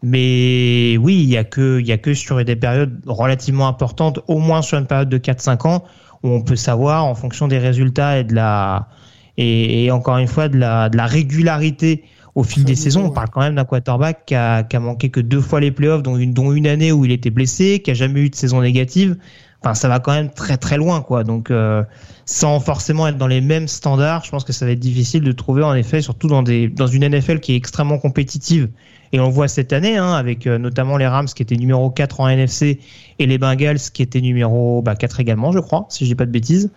Mais 0.02 0.98
oui, 0.98 1.22
il 1.22 1.30
y 1.30 1.38
a 1.38 1.44
que, 1.44 1.80
il 1.80 1.86
y 1.86 1.92
a 1.92 1.98
que 1.98 2.12
sur 2.12 2.44
des 2.44 2.56
périodes 2.56 3.00
relativement 3.06 3.68
importantes, 3.68 4.20
au 4.28 4.38
moins 4.38 4.60
sur 4.60 4.76
une 4.76 4.86
période 4.86 5.08
de 5.08 5.18
4-5 5.18 5.66
ans, 5.66 5.84
où 6.22 6.28
on 6.28 6.42
peut 6.42 6.56
savoir, 6.56 7.06
en 7.06 7.14
fonction 7.14 7.48
des 7.48 7.58
résultats 7.58 8.18
et 8.18 8.24
de 8.24 8.34
la, 8.34 8.88
et, 9.36 9.84
et 9.84 9.90
encore 9.90 10.18
une 10.18 10.26
fois, 10.26 10.48
de 10.48 10.58
la, 10.58 10.88
de 10.88 10.96
la 10.96 11.06
régularité 11.06 12.04
au 12.34 12.42
fil 12.42 12.64
des 12.64 12.74
saisons. 12.76 13.06
On 13.06 13.10
parle 13.10 13.28
quand 13.30 13.40
même 13.40 13.54
d'un 13.54 13.64
quarterback 13.64 14.24
qui 14.26 14.34
a, 14.34 14.62
qui 14.62 14.76
a 14.76 14.80
manqué 14.80 15.10
que 15.10 15.20
deux 15.20 15.40
fois 15.40 15.60
les 15.60 15.70
playoffs, 15.70 16.02
dont 16.02 16.16
une, 16.16 16.32
dont 16.32 16.52
une 16.52 16.66
année 16.66 16.92
où 16.92 17.04
il 17.04 17.12
était 17.12 17.30
blessé, 17.30 17.80
qui 17.80 17.90
a 17.90 17.94
jamais 17.94 18.20
eu 18.20 18.30
de 18.30 18.34
saison 18.34 18.60
négative. 18.60 19.16
Enfin, 19.62 19.74
ça 19.74 19.88
va 19.88 19.98
quand 19.98 20.12
même 20.12 20.30
très 20.30 20.56
très 20.56 20.78
loin, 20.78 21.02
quoi. 21.02 21.22
Donc, 21.22 21.50
euh, 21.50 21.82
sans 22.24 22.60
forcément 22.60 23.06
être 23.08 23.18
dans 23.18 23.26
les 23.26 23.42
mêmes 23.42 23.68
standards, 23.68 24.24
je 24.24 24.30
pense 24.30 24.44
que 24.44 24.52
ça 24.52 24.64
va 24.64 24.72
être 24.72 24.78
difficile 24.80 25.22
de 25.22 25.32
trouver, 25.32 25.62
en 25.62 25.74
effet, 25.74 26.00
surtout 26.00 26.28
dans 26.28 26.42
des 26.42 26.68
dans 26.68 26.86
une 26.86 27.06
NFL 27.06 27.40
qui 27.40 27.52
est 27.52 27.56
extrêmement 27.56 27.98
compétitive. 27.98 28.68
Et 29.12 29.18
on 29.18 29.26
le 29.26 29.32
voit 29.32 29.48
cette 29.48 29.72
année, 29.72 29.96
hein, 29.96 30.12
avec 30.12 30.46
euh, 30.46 30.58
notamment 30.58 30.96
les 30.96 31.06
Rams 31.06 31.26
qui 31.26 31.42
étaient 31.42 31.56
numéro 31.56 31.90
4 31.90 32.20
en 32.20 32.28
NFC 32.28 32.78
et 33.18 33.26
les 33.26 33.38
Bengals 33.38 33.78
qui 33.92 34.02
étaient 34.02 34.20
numéro 34.20 34.82
bah, 34.82 34.94
4 34.94 35.20
également, 35.20 35.50
je 35.50 35.58
crois, 35.58 35.86
si 35.88 36.04
je 36.04 36.10
dis 36.10 36.14
pas 36.14 36.26
de 36.26 36.30
bêtises. 36.30 36.70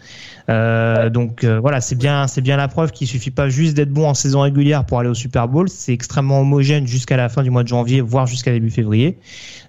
Euh, 0.49 1.09
donc 1.09 1.43
euh, 1.43 1.59
voilà, 1.59 1.79
c'est 1.79 1.95
bien, 1.95 2.27
c'est 2.27 2.41
bien 2.41 2.57
la 2.57 2.67
preuve 2.67 2.91
qu'il 2.91 3.07
suffit 3.07 3.31
pas 3.31 3.49
juste 3.49 3.75
d'être 3.75 3.91
bon 3.91 4.07
en 4.07 4.15
saison 4.15 4.41
régulière 4.41 4.85
pour 4.85 4.99
aller 4.99 5.09
au 5.09 5.13
Super 5.13 5.47
Bowl. 5.47 5.69
C'est 5.69 5.93
extrêmement 5.93 6.41
homogène 6.41 6.87
jusqu'à 6.87 7.17
la 7.17 7.29
fin 7.29 7.43
du 7.43 7.51
mois 7.51 7.63
de 7.63 7.67
janvier, 7.67 8.01
voire 8.01 8.25
jusqu'à 8.25 8.51
début 8.51 8.71
février. 8.71 9.19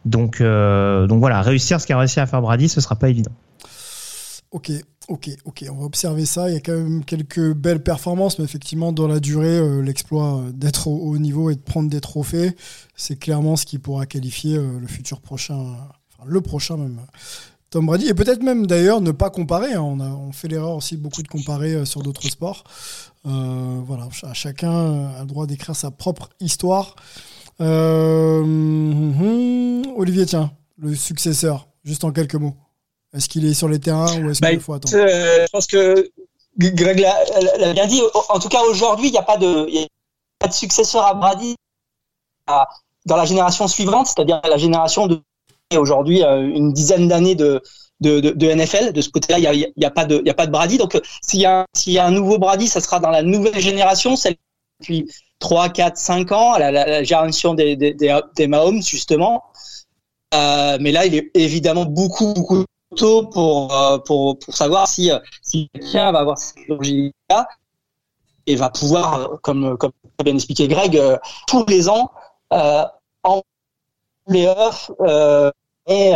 Donc, 0.07 0.41
donc 0.41 1.21
voilà, 1.21 1.43
réussir 1.43 1.81
ce 1.81 1.87
qu'a 1.87 1.99
réussi 1.99 2.21
à 2.21 2.27
faire 2.27 2.41
Brady, 2.41 2.69
ce 2.69 2.81
sera 2.81 2.97
pas 2.97 3.09
évident. 3.09 3.33
Ok, 4.51 4.71
ok, 5.09 5.31
ok. 5.45 5.65
On 5.71 5.77
va 5.77 5.85
observer 5.85 6.25
ça. 6.27 6.51
Il 6.51 6.55
y 6.55 6.57
a 6.57 6.61
quand 6.61 6.77
même 6.77 7.05
quelques 7.05 7.53
belles 7.53 7.83
performances, 7.83 8.39
mais 8.39 8.45
effectivement, 8.45 8.93
dans 8.93 9.07
la 9.07 9.21
durée, 9.21 9.57
euh, 9.59 9.81
l'exploit 9.81 10.39
euh, 10.39 10.53
d'être 10.53 10.89
au 10.89 10.97
haut 10.97 11.19
niveau 11.19 11.51
et 11.51 11.55
de 11.55 11.61
prendre 11.61 11.91
des 11.91 12.01
trophées, 12.01 12.57
c'est 12.97 13.17
clairement 13.17 13.57
ce 13.57 13.67
qui 13.67 13.79
pourra 13.79 14.07
qualifier 14.07 14.57
euh, 14.57 14.79
le 14.81 14.87
futur 14.87 15.21
prochain, 15.21 15.55
enfin, 15.55 16.25
le 16.27 16.41
prochain 16.41 16.77
même. 16.77 17.01
Tom 17.71 17.87
Brady, 17.87 18.09
et 18.09 18.15
peut-être 18.15 18.43
même 18.43 18.67
d'ailleurs 18.67 19.01
ne 19.01 19.11
pas 19.11 19.31
comparer. 19.31 19.73
Hein. 19.75 19.83
On, 19.83 20.31
fait 20.33 20.47
l'erreur 20.47 20.77
aussi 20.77 20.97
beaucoup 20.97 21.23
de 21.25 21.29
comparer 21.29 21.85
sur 21.85 22.03
d'autres 22.03 22.29
sports. 22.29 22.63
voilà, 23.25 24.09
chacun 24.33 24.71
a 25.17 25.21
le 25.21 25.27
droit 25.27 25.47
d'écrire 25.47 25.75
sa 25.75 25.91
propre 25.91 26.29
histoire. 26.39 26.95
Hum, 27.59 29.13
hum, 29.21 29.83
Olivier, 29.97 30.25
tiens, 30.25 30.53
le 30.79 30.95
successeur, 30.95 31.69
juste 31.85 32.05
en 32.05 32.13
quelques 32.13 32.37
mots. 32.37 32.55
Est-ce 33.15 33.29
qu'il 33.29 33.47
est 33.47 33.55
sur 33.55 33.69
les 33.69 33.79
terrains 33.79 34.21
ou 34.21 34.31
est-ce 34.31 34.41
bah, 34.41 34.51
qu'il 34.51 34.61
faut 34.61 34.75
attendre 34.75 34.95
euh, 34.97 35.45
Je 35.47 35.51
pense 35.53 35.67
que 35.67 36.11
Greg 36.59 36.99
l'a 36.99 37.73
bien 37.73 37.87
dit. 37.87 38.01
En 38.29 38.39
tout 38.39 38.49
cas, 38.49 38.63
aujourd'hui, 38.63 39.09
il 39.09 39.13
n'y 39.13 39.19
a, 39.19 39.23
pas 39.23 39.37
de, 39.37 39.69
pas 40.39 40.49
de 40.49 40.53
successeur 40.53 41.05
à 41.05 41.15
Brady 41.15 41.55
dans 43.07 43.17
la 43.17 43.25
génération 43.25 43.69
suivante, 43.69 44.09
c'est-à-dire 44.09 44.41
la 44.45 44.57
génération 44.57 45.07
de 45.07 45.21
aujourd'hui 45.77 46.23
euh, 46.23 46.43
une 46.43 46.73
dizaine 46.73 47.09
d'années 47.09 47.35
de, 47.35 47.63
de, 48.01 48.21
de, 48.21 48.47
NFL. 48.53 48.93
De 48.93 49.01
ce 49.01 49.09
côté-là, 49.09 49.39
il 49.39 49.43
n'y 49.43 49.65
a, 49.65 49.69
y 49.77 49.85
a, 49.85 49.91
pas 49.91 50.05
de, 50.05 50.23
y 50.25 50.31
a 50.31 50.35
pas 50.35 50.47
de 50.47 50.53
Brady. 50.53 50.79
Donc, 50.79 51.01
s'il 51.23 51.41
y, 51.41 51.47
a, 51.47 51.67
y 51.87 51.99
a 51.99 52.07
un 52.07 52.11
nouveau 52.11 52.39
Brady, 52.39 52.69
ça 52.69 52.81
sera 52.81 53.01
dans 53.01 53.11
la 53.11 53.23
nouvelle 53.23 53.61
génération, 53.61 54.17
celle 54.17 54.37
depuis 54.81 55.11
3, 55.39 55.69
4, 55.71 55.97
5 55.97 56.33
ans, 56.33 56.59
la, 56.59 56.71
la, 56.71 56.87
la 56.87 57.03
génération 57.03 57.55
des, 57.55 57.77
des, 57.77 57.95
des, 57.95 58.47
Mahomes, 58.47 58.83
justement. 58.83 59.45
Euh, 60.35 60.79
mais 60.81 60.93
là, 60.93 61.07
il 61.07 61.15
est 61.15 61.31
évidemment 61.35 61.85
beaucoup, 61.85 62.35
beaucoup 62.35 62.65
pour, 62.95 63.75
euh, 63.75 63.99
pour, 63.99 64.39
savoir 64.49 64.89
si, 64.89 65.11
euh, 65.11 65.19
si 65.43 65.69
quelqu'un 65.73 66.13
va 66.13 66.21
avoir 66.21 66.39
cette 66.39 66.57
technologie-là 66.57 67.49
et 68.47 68.57
va 68.57 68.71
pouvoir, 68.71 69.15
euh, 69.15 69.37
comme, 69.43 69.77
comme 69.77 69.93
bien 70.23 70.35
expliqué 70.35 70.69
Greg, 70.69 71.01
tous 71.47 71.65
les 71.67 71.89
ans, 71.89 72.13
en 72.51 73.43
playoff 74.27 74.91
euh, 75.01 75.51
et 75.87 76.13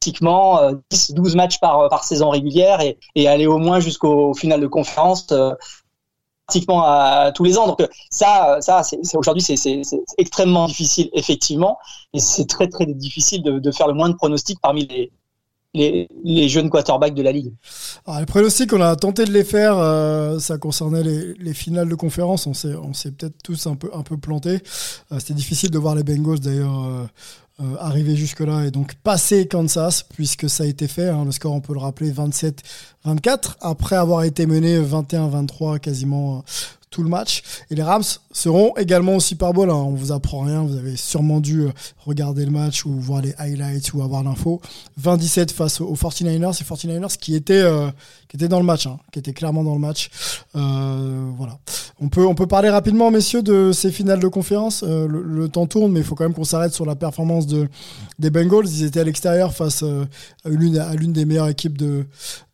pratiquement 0.00 0.60
10-12 0.92 1.36
matchs 1.36 1.58
par, 1.58 2.04
saison 2.04 2.30
régulière 2.30 2.80
et, 2.80 3.28
aller 3.28 3.46
au 3.46 3.58
moins 3.58 3.80
jusqu'au 3.80 4.32
final 4.34 4.60
de 4.60 4.66
conférence 4.66 5.26
pratiquement 6.46 7.32
tous 7.32 7.44
les 7.44 7.58
ans. 7.58 7.66
Donc 7.66 7.86
ça, 8.10 8.58
ça 8.60 8.82
aujourd'hui 9.14 9.42
c'est, 9.42 9.82
extrêmement 10.18 10.66
difficile 10.66 11.10
effectivement 11.14 11.78
et 12.12 12.20
c'est 12.20 12.46
très 12.46 12.68
très 12.68 12.86
difficile 12.86 13.42
de, 13.42 13.58
de 13.58 13.70
faire 13.72 13.88
le 13.88 13.94
moins 13.94 14.08
de 14.08 14.14
pronostics 14.14 14.60
parmi 14.62 14.86
les, 14.86 15.10
les, 15.74 16.48
jeunes 16.48 16.70
quarterbacks 16.70 17.14
de 17.14 17.22
la 17.22 17.32
ligue. 17.32 17.52
Alors, 18.06 18.20
les 18.20 18.26
pronostics, 18.26 18.72
on 18.72 18.80
a 18.80 18.94
tenté 18.96 19.24
de 19.24 19.32
les 19.32 19.44
faire. 19.44 19.76
Euh, 19.78 20.38
ça 20.38 20.58
concernait 20.58 21.02
les, 21.02 21.54
finales 21.54 21.88
de 21.88 21.94
conférence. 21.94 22.46
On 22.46 22.54
s'est, 22.54 23.10
peut-être 23.12 23.42
tous 23.42 23.66
un 23.66 23.74
peu, 23.74 23.90
un. 23.92 24.00
Euh, 24.46 24.58
c'était 25.18 25.34
difficile 25.34 25.70
de 25.70 25.78
voir 25.78 25.94
les 25.94 26.02
Bengals 26.02 26.40
d'ailleurs. 26.40 27.08
Euh, 27.60 27.76
arriver 27.78 28.16
jusque-là 28.16 28.64
et 28.64 28.72
donc 28.72 28.94
passer 28.96 29.46
Kansas, 29.46 30.02
puisque 30.02 30.50
ça 30.50 30.64
a 30.64 30.66
été 30.66 30.88
fait. 30.88 31.08
Hein. 31.08 31.24
le 31.24 31.30
score, 31.30 31.52
on 31.52 31.60
peut 31.60 31.72
le 31.72 31.78
rappeler, 31.78 32.10
27-24, 32.10 33.58
après 33.60 33.94
avoir 33.94 34.24
été 34.24 34.46
mené 34.46 34.76
21-23 34.80 35.78
quasiment 35.78 36.42
le 37.02 37.08
match. 37.08 37.42
Et 37.70 37.74
les 37.74 37.82
Rams 37.82 38.04
seront 38.32 38.76
également 38.76 39.16
au 39.16 39.20
Super 39.20 39.52
Bowl. 39.52 39.70
Hein. 39.70 39.74
On 39.74 39.94
vous 39.94 40.12
apprend 40.12 40.40
rien, 40.40 40.62
vous 40.62 40.76
avez 40.76 40.96
sûrement 40.96 41.40
dû 41.40 41.62
euh, 41.62 41.72
regarder 41.98 42.44
le 42.44 42.50
match 42.50 42.84
ou 42.84 42.92
voir 42.92 43.22
les 43.22 43.34
highlights 43.38 43.92
ou 43.94 44.02
avoir 44.02 44.22
l'info. 44.22 44.60
27 44.98 45.52
face 45.52 45.80
aux 45.80 45.94
49ers, 45.94 46.60
et 46.60 46.64
49ers 46.64 47.16
qui 47.18 47.34
étaient, 47.34 47.54
euh, 47.54 47.90
qui 48.34 48.38
étaient 48.38 48.48
dans 48.48 48.58
le 48.58 48.66
match, 48.66 48.88
hein, 48.88 48.98
qui 49.12 49.20
étaient 49.20 49.32
clairement 49.32 49.62
dans 49.62 49.74
le 49.74 49.80
match. 49.80 50.10
Euh, 50.56 51.30
voilà. 51.36 51.58
On 52.00 52.08
peut, 52.08 52.26
on 52.26 52.34
peut 52.34 52.48
parler 52.48 52.68
rapidement, 52.68 53.12
messieurs, 53.12 53.42
de 53.42 53.70
ces 53.72 53.92
finales 53.92 54.18
de 54.18 54.26
conférence. 54.26 54.82
le, 54.82 55.48
temps 55.48 55.66
tourne, 55.66 55.92
mais 55.92 56.00
il 56.00 56.04
faut 56.04 56.16
quand 56.16 56.24
même 56.24 56.34
qu'on 56.34 56.42
s'arrête 56.42 56.72
sur 56.72 56.84
la 56.84 56.96
performance 56.96 57.46
de, 57.46 57.68
des 58.18 58.30
Bengals. 58.30 58.66
Ils 58.66 58.82
étaient 58.82 59.00
à 59.00 59.04
l'extérieur 59.04 59.54
face 59.54 59.84
à 59.84 60.48
l'une 60.48 60.78
à 60.78 60.94
l'une 60.94 61.12
des 61.12 61.24
meilleures 61.24 61.48
équipes 61.48 61.78
de, 61.78 62.06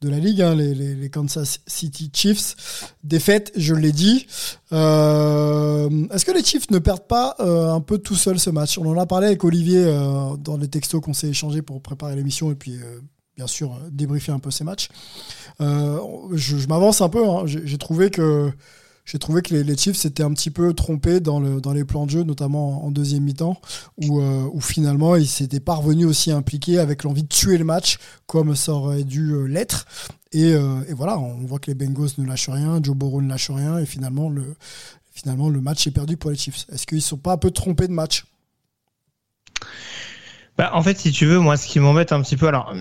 de 0.02 0.08
la 0.08 0.18
ligue, 0.18 0.42
hein, 0.42 0.54
les, 0.54 1.10
Kansas 1.10 1.60
City 1.66 2.10
Chiefs. 2.12 2.94
Défaite, 3.04 3.52
je 3.56 3.74
l'ai 3.74 3.92
dit. 3.92 4.26
Euh, 4.72 5.88
Est-ce 6.12 6.24
que 6.24 6.32
les 6.32 6.44
Chiefs 6.44 6.70
ne 6.70 6.78
perdent 6.78 7.06
pas 7.06 7.36
euh, 7.40 7.72
un 7.72 7.80
peu 7.80 7.98
tout 7.98 8.14
seuls 8.14 8.38
ce 8.38 8.50
match? 8.50 8.78
On 8.78 8.86
en 8.86 8.98
a 8.98 9.06
parlé 9.06 9.26
avec 9.26 9.44
Olivier 9.44 9.84
euh, 9.84 10.36
dans 10.36 10.56
les 10.56 10.68
textos 10.68 11.00
qu'on 11.00 11.12
s'est 11.12 11.28
échangés 11.28 11.62
pour 11.62 11.80
préparer 11.80 12.16
l'émission 12.16 12.50
et 12.50 12.54
puis 12.54 12.76
euh, 12.76 13.00
bien 13.36 13.46
sûr 13.46 13.78
débriefer 13.90 14.32
un 14.32 14.38
peu 14.38 14.50
ces 14.50 14.64
matchs. 14.64 14.88
je, 15.60 16.26
je 16.34 16.68
m'avance 16.68 17.00
un 17.00 17.08
peu. 17.08 17.28
Hein. 17.28 17.44
J'ai 17.46 17.78
trouvé 17.78 18.10
que 18.10 18.52
j'ai 19.10 19.18
trouvé 19.18 19.42
que 19.42 19.54
les, 19.54 19.76
Chiefs 19.76 19.96
s'étaient 19.96 20.22
un 20.22 20.32
petit 20.32 20.50
peu 20.50 20.72
trompés 20.72 21.18
dans, 21.18 21.40
le, 21.40 21.60
dans 21.60 21.72
les 21.72 21.84
plans 21.84 22.06
de 22.06 22.10
jeu, 22.10 22.22
notamment 22.22 22.84
en 22.84 22.92
deuxième 22.92 23.24
mi-temps, 23.24 23.60
où, 23.96 24.20
euh, 24.20 24.48
où 24.52 24.60
finalement 24.60 25.16
ils 25.16 25.26
s'étaient 25.26 25.58
pas 25.58 25.74
revenus 25.74 26.06
aussi 26.06 26.30
impliqués 26.30 26.78
avec 26.78 27.02
l'envie 27.02 27.24
de 27.24 27.28
tuer 27.28 27.58
le 27.58 27.64
match 27.64 27.98
comme 28.26 28.54
ça 28.54 28.72
aurait 28.72 29.02
dû 29.02 29.32
euh, 29.32 29.46
l'être. 29.46 29.86
Et, 30.30 30.52
euh, 30.52 30.84
et, 30.88 30.92
voilà, 30.92 31.18
on 31.18 31.44
voit 31.44 31.58
que 31.58 31.72
les 31.72 31.74
Bengals 31.74 32.10
ne 32.18 32.26
lâchent 32.26 32.50
rien, 32.50 32.78
Joe 32.80 32.94
Burrow 32.94 33.20
ne 33.20 33.28
lâche 33.28 33.50
rien, 33.50 33.78
et 33.78 33.86
finalement 33.86 34.28
le, 34.28 34.54
finalement 35.10 35.48
le 35.48 35.60
match 35.60 35.88
est 35.88 35.92
perdu 35.92 36.16
pour 36.16 36.30
les 36.30 36.36
Chiefs. 36.36 36.66
Est-ce 36.72 36.86
qu'ils 36.86 36.98
ne 36.98 37.02
sont 37.02 37.18
pas 37.18 37.32
un 37.32 37.38
peu 37.38 37.50
trompés 37.50 37.88
de 37.88 37.92
match? 37.92 38.26
Bah, 40.56 40.70
En 40.72 40.84
fait, 40.84 40.96
si 40.98 41.10
tu 41.10 41.26
veux, 41.26 41.40
moi, 41.40 41.56
ce 41.56 41.66
qui 41.66 41.80
m'embête 41.80 42.12
un 42.12 42.22
petit 42.22 42.36
peu, 42.36 42.46
alors 42.46 42.72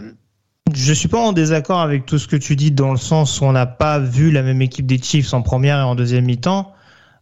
je 0.76 0.94
suis 0.94 1.08
pas 1.08 1.20
en 1.20 1.34
désaccord 1.34 1.80
avec 1.80 2.06
tout 2.06 2.18
ce 2.18 2.28
que 2.28 2.36
tu 2.36 2.56
dis 2.56 2.72
dans 2.72 2.92
le 2.92 2.98
sens 2.98 3.42
où 3.42 3.46
on 3.46 3.52
n'a 3.52 3.66
pas 3.66 4.00
vu 4.00 4.32
la 4.32 4.42
même 4.42 4.62
équipe 4.62 4.86
des 4.86 5.02
Chiefs 5.02 5.34
en 5.34 5.42
première 5.42 5.80
et 5.80 5.84
en 5.84 5.96
deuxième 5.96 6.26
mi-temps. 6.26 6.74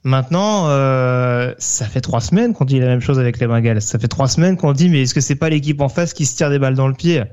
Maintenant, 0.04 0.70
euh, 0.70 1.54
ça 1.58 1.86
fait 1.86 2.02
trois 2.02 2.22
semaines 2.22 2.54
qu'on 2.54 2.66
dit 2.66 2.80
la 2.80 2.86
même 2.86 3.02
chose 3.02 3.20
avec 3.20 3.40
les 3.40 3.48
Bengals. 3.48 3.82
Ça 3.82 4.00
fait 4.00 4.08
trois 4.08 4.28
semaines 4.28 4.56
qu'on 4.56 4.72
dit 4.72 4.90
mais 4.90 5.02
est-ce 5.02 5.14
que 5.14 5.22
c'est 5.22 5.36
pas 5.36 5.50
l'équipe 5.50 5.82
en 5.82 5.90
face 5.90 6.14
qui 6.14 6.26
se 6.26 6.36
tire 6.36 6.50
des 6.50 6.60
balles 6.60 6.76
dans 6.76 6.88
le 6.88 6.94
pied? 6.94 7.24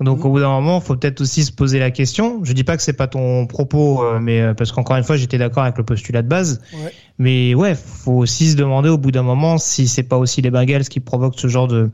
Donc 0.00 0.18
mmh. 0.18 0.26
au 0.26 0.30
bout 0.30 0.40
d'un 0.40 0.48
moment, 0.48 0.80
faut 0.80 0.96
peut-être 0.96 1.20
aussi 1.20 1.44
se 1.44 1.52
poser 1.52 1.78
la 1.78 1.90
question. 1.90 2.40
Je 2.44 2.52
dis 2.52 2.64
pas 2.64 2.76
que 2.76 2.82
c'est 2.82 2.94
pas 2.94 3.06
ton 3.06 3.46
propos, 3.46 4.04
euh, 4.04 4.18
mais 4.20 4.40
euh, 4.40 4.54
parce 4.54 4.72
qu'encore 4.72 4.96
une 4.96 5.04
fois, 5.04 5.16
j'étais 5.16 5.38
d'accord 5.38 5.62
avec 5.62 5.78
le 5.78 5.84
postulat 5.84 6.22
de 6.22 6.28
base. 6.28 6.60
Ouais. 6.72 6.92
Mais 7.18 7.54
ouais, 7.54 7.74
faut 7.74 8.12
aussi 8.12 8.50
se 8.50 8.56
demander 8.56 8.88
au 8.88 8.98
bout 8.98 9.12
d'un 9.12 9.22
moment 9.22 9.56
si 9.58 9.86
c'est 9.86 10.02
pas 10.02 10.16
aussi 10.18 10.42
les 10.42 10.50
Bengals 10.50 10.88
qui 10.88 11.00
provoquent 11.00 11.38
ce 11.38 11.46
genre 11.46 11.68
de 11.68 11.90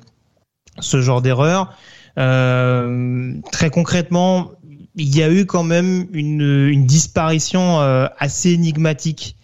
ce 0.81 1.01
genre 1.03 1.20
d'erreur. 1.20 1.75
Euh, 2.18 3.35
très 3.53 3.70
concrètement, 3.70 4.53
il 4.96 5.16
y 5.16 5.23
a 5.23 5.31
eu 5.31 5.46
quand 5.46 5.62
même 5.62 6.07
une, 6.12 6.68
une 6.68 6.87
disparition 6.87 7.81
euh, 7.81 8.07
assez 8.18 8.51
énigmatique 8.51 9.37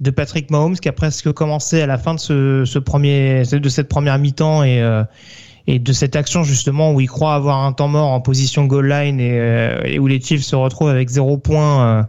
de 0.00 0.10
Patrick 0.10 0.50
Mahomes 0.50 0.76
qui 0.76 0.88
a 0.88 0.92
presque 0.92 1.30
commencé 1.32 1.80
à 1.80 1.86
la 1.86 1.98
fin 1.98 2.14
de 2.14 2.20
ce, 2.20 2.64
ce 2.64 2.78
premier 2.78 3.42
de 3.44 3.68
cette 3.68 3.88
première 3.88 4.18
mi-temps 4.18 4.64
et 4.64 4.80
euh, 4.82 5.04
et 5.68 5.78
de 5.78 5.92
cette 5.92 6.16
action 6.16 6.42
justement 6.42 6.92
où 6.92 7.00
il 7.00 7.08
croit 7.08 7.34
avoir 7.34 7.64
un 7.64 7.72
temps 7.72 7.86
mort 7.86 8.08
en 8.08 8.20
position 8.20 8.64
goal 8.64 8.88
line 8.88 9.20
et, 9.20 9.84
et 9.84 10.00
où 10.00 10.08
les 10.08 10.20
Chiefs 10.20 10.42
se 10.42 10.56
retrouvent 10.56 10.88
avec 10.88 11.08
zéro 11.08 11.38
point 11.38 12.08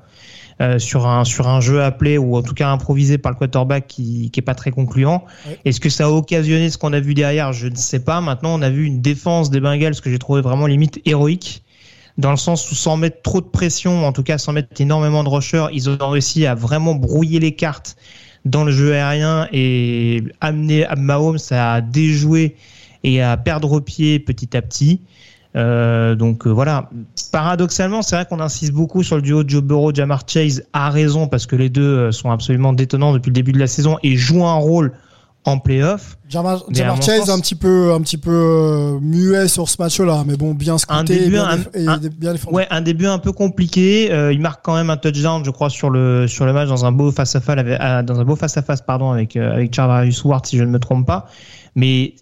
euh, 0.62 0.80
sur 0.80 1.08
un 1.08 1.24
sur 1.24 1.48
un 1.48 1.62
jeu 1.62 1.84
appelé 1.84 2.18
ou 2.18 2.36
en 2.36 2.42
tout 2.42 2.54
cas 2.54 2.70
improvisé 2.70 3.18
par 3.18 3.32
le 3.32 3.38
quarterback 3.38 3.88
qui 3.88 4.30
qui 4.32 4.40
est 4.40 4.44
pas 4.44 4.56
très 4.56 4.72
concluant. 4.72 5.26
Est-ce 5.66 5.80
que 5.80 5.90
ça 5.90 6.06
a 6.06 6.10
occasionné 6.10 6.70
ce 6.70 6.78
qu'on 6.78 6.94
a 6.94 7.00
vu 7.00 7.14
derrière? 7.14 7.54
Je 7.54 7.68
ne 7.68 7.76
sais 7.76 8.00
pas. 8.00 8.22
Maintenant, 8.22 8.58
on 8.58 8.62
a 8.62 8.70
vu 8.70 8.86
une 8.86 9.02
défense 9.02 9.50
des 9.50 9.60
Bengals 9.60 10.00
que 10.00 10.10
j'ai 10.10 10.20
trouvé 10.20 10.42
vraiment 10.42 10.68
limite 10.68 11.02
héroïque 11.06 11.64
dans 12.18 12.32
le 12.32 12.38
sens 12.38 12.70
où 12.72 12.76
sans 12.76 12.98
mettre 12.98 13.22
trop 13.22 13.42
de 13.42 13.48
pression, 13.48 14.06
en 14.06 14.12
tout 14.12 14.24
cas 14.24 14.38
sans 14.38 14.54
mettre 14.54 14.80
énormément 14.80 15.24
de 15.24 15.30
rushers, 15.30 15.68
ils 15.74 15.90
ont 15.90 16.10
réussi 16.10 16.46
à 16.46 16.56
vraiment 16.56 16.94
brouiller 16.96 17.40
les 17.40 17.56
cartes 17.56 17.96
dans 18.46 18.64
le 18.64 18.72
jeu 18.72 18.94
aérien 18.94 19.48
et 19.52 20.24
amener 20.42 20.86
Mahomes 20.98 21.40
à 21.52 21.82
déjouer 21.82 22.56
et 23.04 23.22
à 23.22 23.38
perdre 23.38 23.80
pied 23.80 24.20
petit 24.20 24.56
à 24.56 24.62
petit. 24.62 25.02
Euh, 25.56 26.16
donc 26.16 26.48
euh, 26.48 26.50
voilà. 26.50 26.90
Paradoxalement, 27.32 28.02
c'est 28.02 28.16
vrai 28.16 28.26
qu'on 28.30 28.40
insiste 28.40 28.74
beaucoup 28.74 29.04
sur 29.04 29.16
le 29.18 29.22
duo 29.22 29.44
Joe 29.48 29.62
Burrow, 29.62 29.94
Jamar 29.94 30.24
Chase 30.28 30.64
a 30.74 30.90
raison 30.90 31.28
parce 31.28 31.46
que 31.46 31.56
les 31.56 31.70
deux 31.70 31.82
euh, 31.84 32.12
sont 32.12 32.32
absolument 32.32 32.74
détonnants 32.74 33.14
depuis 33.14 33.30
le 33.30 33.34
début 33.36 33.52
de 33.52 33.60
la 33.60 33.68
saison 33.68 33.98
et 34.04 34.16
jouent 34.16 34.46
un 34.46 34.56
rôle 34.56 34.94
en 35.46 35.60
playoff. 35.60 36.18
Jamar, 36.30 36.56
à 36.70 36.74
Jamar 36.74 37.02
Chase 37.02 37.20
sens- 37.26 37.30
un 37.30 37.40
petit 37.40 37.56
peu, 37.56 37.92
un 37.94 38.00
petit 38.02 38.18
peu 38.18 38.98
muet 39.02 39.48
sur 39.50 39.68
ce 39.68 39.76
match-là, 39.80 40.24
mais 40.26 40.38
bon, 40.38 40.54
bien 40.54 40.78
scouté 40.78 40.98
un 41.00 41.04
début, 41.04 41.32
bien, 41.32 41.46
un, 41.46 41.58
déf- 41.58 41.70
et 41.76 41.86
un- 41.88 41.98
bien 41.98 42.32
défendu. 42.32 42.56
ouais, 42.56 42.68
un 42.72 42.82
début 42.82 43.08
un 43.08 43.20
peu 43.20 43.32
compliqué. 43.34 44.10
Euh, 44.12 44.32
il 44.32 44.40
marque 44.40 44.64
quand 44.64 44.74
même 44.76 44.90
un 44.90 44.96
touchdown, 44.98 45.44
je 45.46 45.52
crois, 45.52 45.70
sur 45.70 45.90
le 45.90 46.28
sur 46.28 46.46
le 46.46 46.54
match 46.54 46.70
dans 46.70 46.86
un 46.86 46.92
beau 46.94 47.12
face 47.12 47.36
à 47.36 47.42
face 47.42 47.58
avec, 47.60 47.78
dans 48.06 48.20
un 48.20 48.24
beau 48.24 48.36
face 48.38 48.56
à 48.58 48.62
face, 48.62 48.82
pardon, 48.82 49.12
avec 49.12 49.36
euh, 49.36 49.52
avec 49.54 49.76
Charvarius 49.76 50.24
Ward, 50.24 50.46
si 50.46 50.58
je 50.58 50.64
ne 50.64 50.70
me 50.72 50.80
trompe 50.80 51.06
pas. 51.06 51.28
Mais 51.76 52.16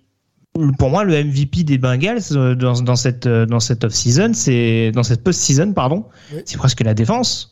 pour 0.77 0.89
moi, 0.89 1.03
le 1.03 1.23
MVP 1.23 1.63
des 1.63 1.77
Bengals 1.77 2.21
euh, 2.31 2.55
dans, 2.55 2.81
dans 2.81 2.95
cette 2.95 3.25
euh, 3.25 3.45
dans 3.45 3.59
cette 3.59 3.83
off 3.83 3.93
season, 3.93 4.31
c'est 4.33 4.91
dans 4.91 5.03
cette 5.03 5.23
post 5.23 5.39
season, 5.39 5.73
pardon, 5.73 6.05
c'est 6.45 6.57
presque 6.57 6.81
la 6.81 6.93
défense. 6.93 7.50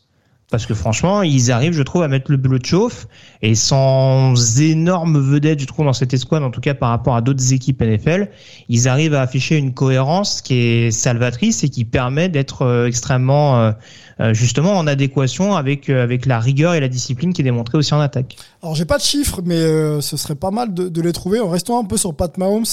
Parce 0.50 0.66
que 0.66 0.74
franchement, 0.74 1.22
ils 1.22 1.52
arrivent, 1.52 1.74
je 1.74 1.82
trouve, 1.82 2.02
à 2.02 2.08
mettre 2.08 2.30
le 2.30 2.36
bleu 2.36 2.58
de 2.58 2.66
chauffe 2.66 3.06
et 3.40 3.54
sans 3.54 4.34
énorme 4.60 5.18
vedette, 5.18 5.60
je 5.60 5.66
trouve, 5.66 5.86
dans 5.86 5.92
cette 5.92 6.12
escouade, 6.12 6.42
en 6.42 6.50
tout 6.50 6.60
cas 6.60 6.74
par 6.74 6.90
rapport 6.90 7.14
à 7.14 7.20
d'autres 7.22 7.52
équipes 7.52 7.80
NFL, 7.80 8.28
ils 8.68 8.88
arrivent 8.88 9.14
à 9.14 9.22
afficher 9.22 9.56
une 9.56 9.72
cohérence 9.72 10.42
qui 10.42 10.54
est 10.54 10.90
salvatrice 10.90 11.62
et 11.62 11.68
qui 11.68 11.84
permet 11.84 12.28
d'être 12.28 12.62
euh, 12.62 12.86
extrêmement, 12.86 13.60
euh, 13.60 13.72
euh, 14.20 14.34
justement, 14.34 14.72
en 14.76 14.88
adéquation 14.88 15.54
avec 15.54 15.88
avec 15.88 16.26
la 16.26 16.40
rigueur 16.40 16.74
et 16.74 16.80
la 16.80 16.88
discipline 16.88 17.32
qui 17.32 17.42
est 17.42 17.44
démontrée 17.44 17.78
aussi 17.78 17.94
en 17.94 18.00
attaque. 18.00 18.36
Alors 18.62 18.74
j'ai 18.74 18.84
pas 18.84 18.98
de 18.98 19.02
chiffres, 19.02 19.40
mais 19.44 20.00
ce 20.00 20.16
serait 20.16 20.34
pas 20.34 20.50
mal 20.50 20.74
de, 20.74 21.00
les 21.00 21.12
trouver. 21.12 21.40
En 21.40 21.48
restant 21.48 21.80
un 21.80 21.84
peu 21.84 21.96
sur 21.96 22.14
Pat 22.14 22.36
Mahomes 22.36 22.64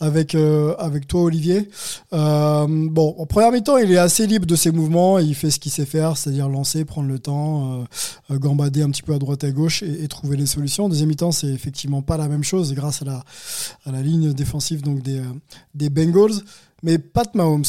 avec 0.00 0.34
avec 0.78 1.06
toi 1.06 1.22
Olivier. 1.22 1.68
Bon, 2.10 3.14
en 3.18 3.26
première 3.26 3.52
mi-temps, 3.52 3.76
il 3.76 3.92
est 3.92 3.98
assez 3.98 4.26
libre 4.26 4.46
de 4.46 4.56
ses 4.56 4.72
mouvements. 4.72 5.20
Il 5.20 5.34
fait 5.36 5.50
ce 5.50 5.60
qu'il 5.60 5.70
sait 5.70 5.86
faire, 5.86 6.16
c'est-à-dire 6.16 6.48
lancer, 6.48 6.84
prendre 6.84 7.08
le 7.08 7.17
temps, 7.18 7.80
euh, 7.80 7.84
euh, 8.30 8.38
gambader 8.38 8.82
un 8.82 8.90
petit 8.90 9.02
peu 9.02 9.14
à 9.14 9.18
droite 9.18 9.44
à 9.44 9.50
gauche 9.50 9.82
et, 9.82 10.04
et 10.04 10.08
trouver 10.08 10.36
les 10.36 10.46
solutions. 10.46 10.86
En 10.86 10.88
deuxième 10.88 11.08
mi-temps, 11.08 11.32
c'est 11.32 11.48
effectivement 11.48 12.02
pas 12.02 12.16
la 12.16 12.28
même 12.28 12.44
chose 12.44 12.74
grâce 12.74 13.02
à 13.02 13.92
la 13.92 14.02
ligne 14.02 14.32
défensive 14.32 14.82
donc 14.82 15.02
des 15.02 15.18
euh, 15.18 15.24
des 15.74 15.90
Bengals. 15.90 16.42
Mais 16.82 16.98
Pat 16.98 17.34
Mahomes, 17.34 17.64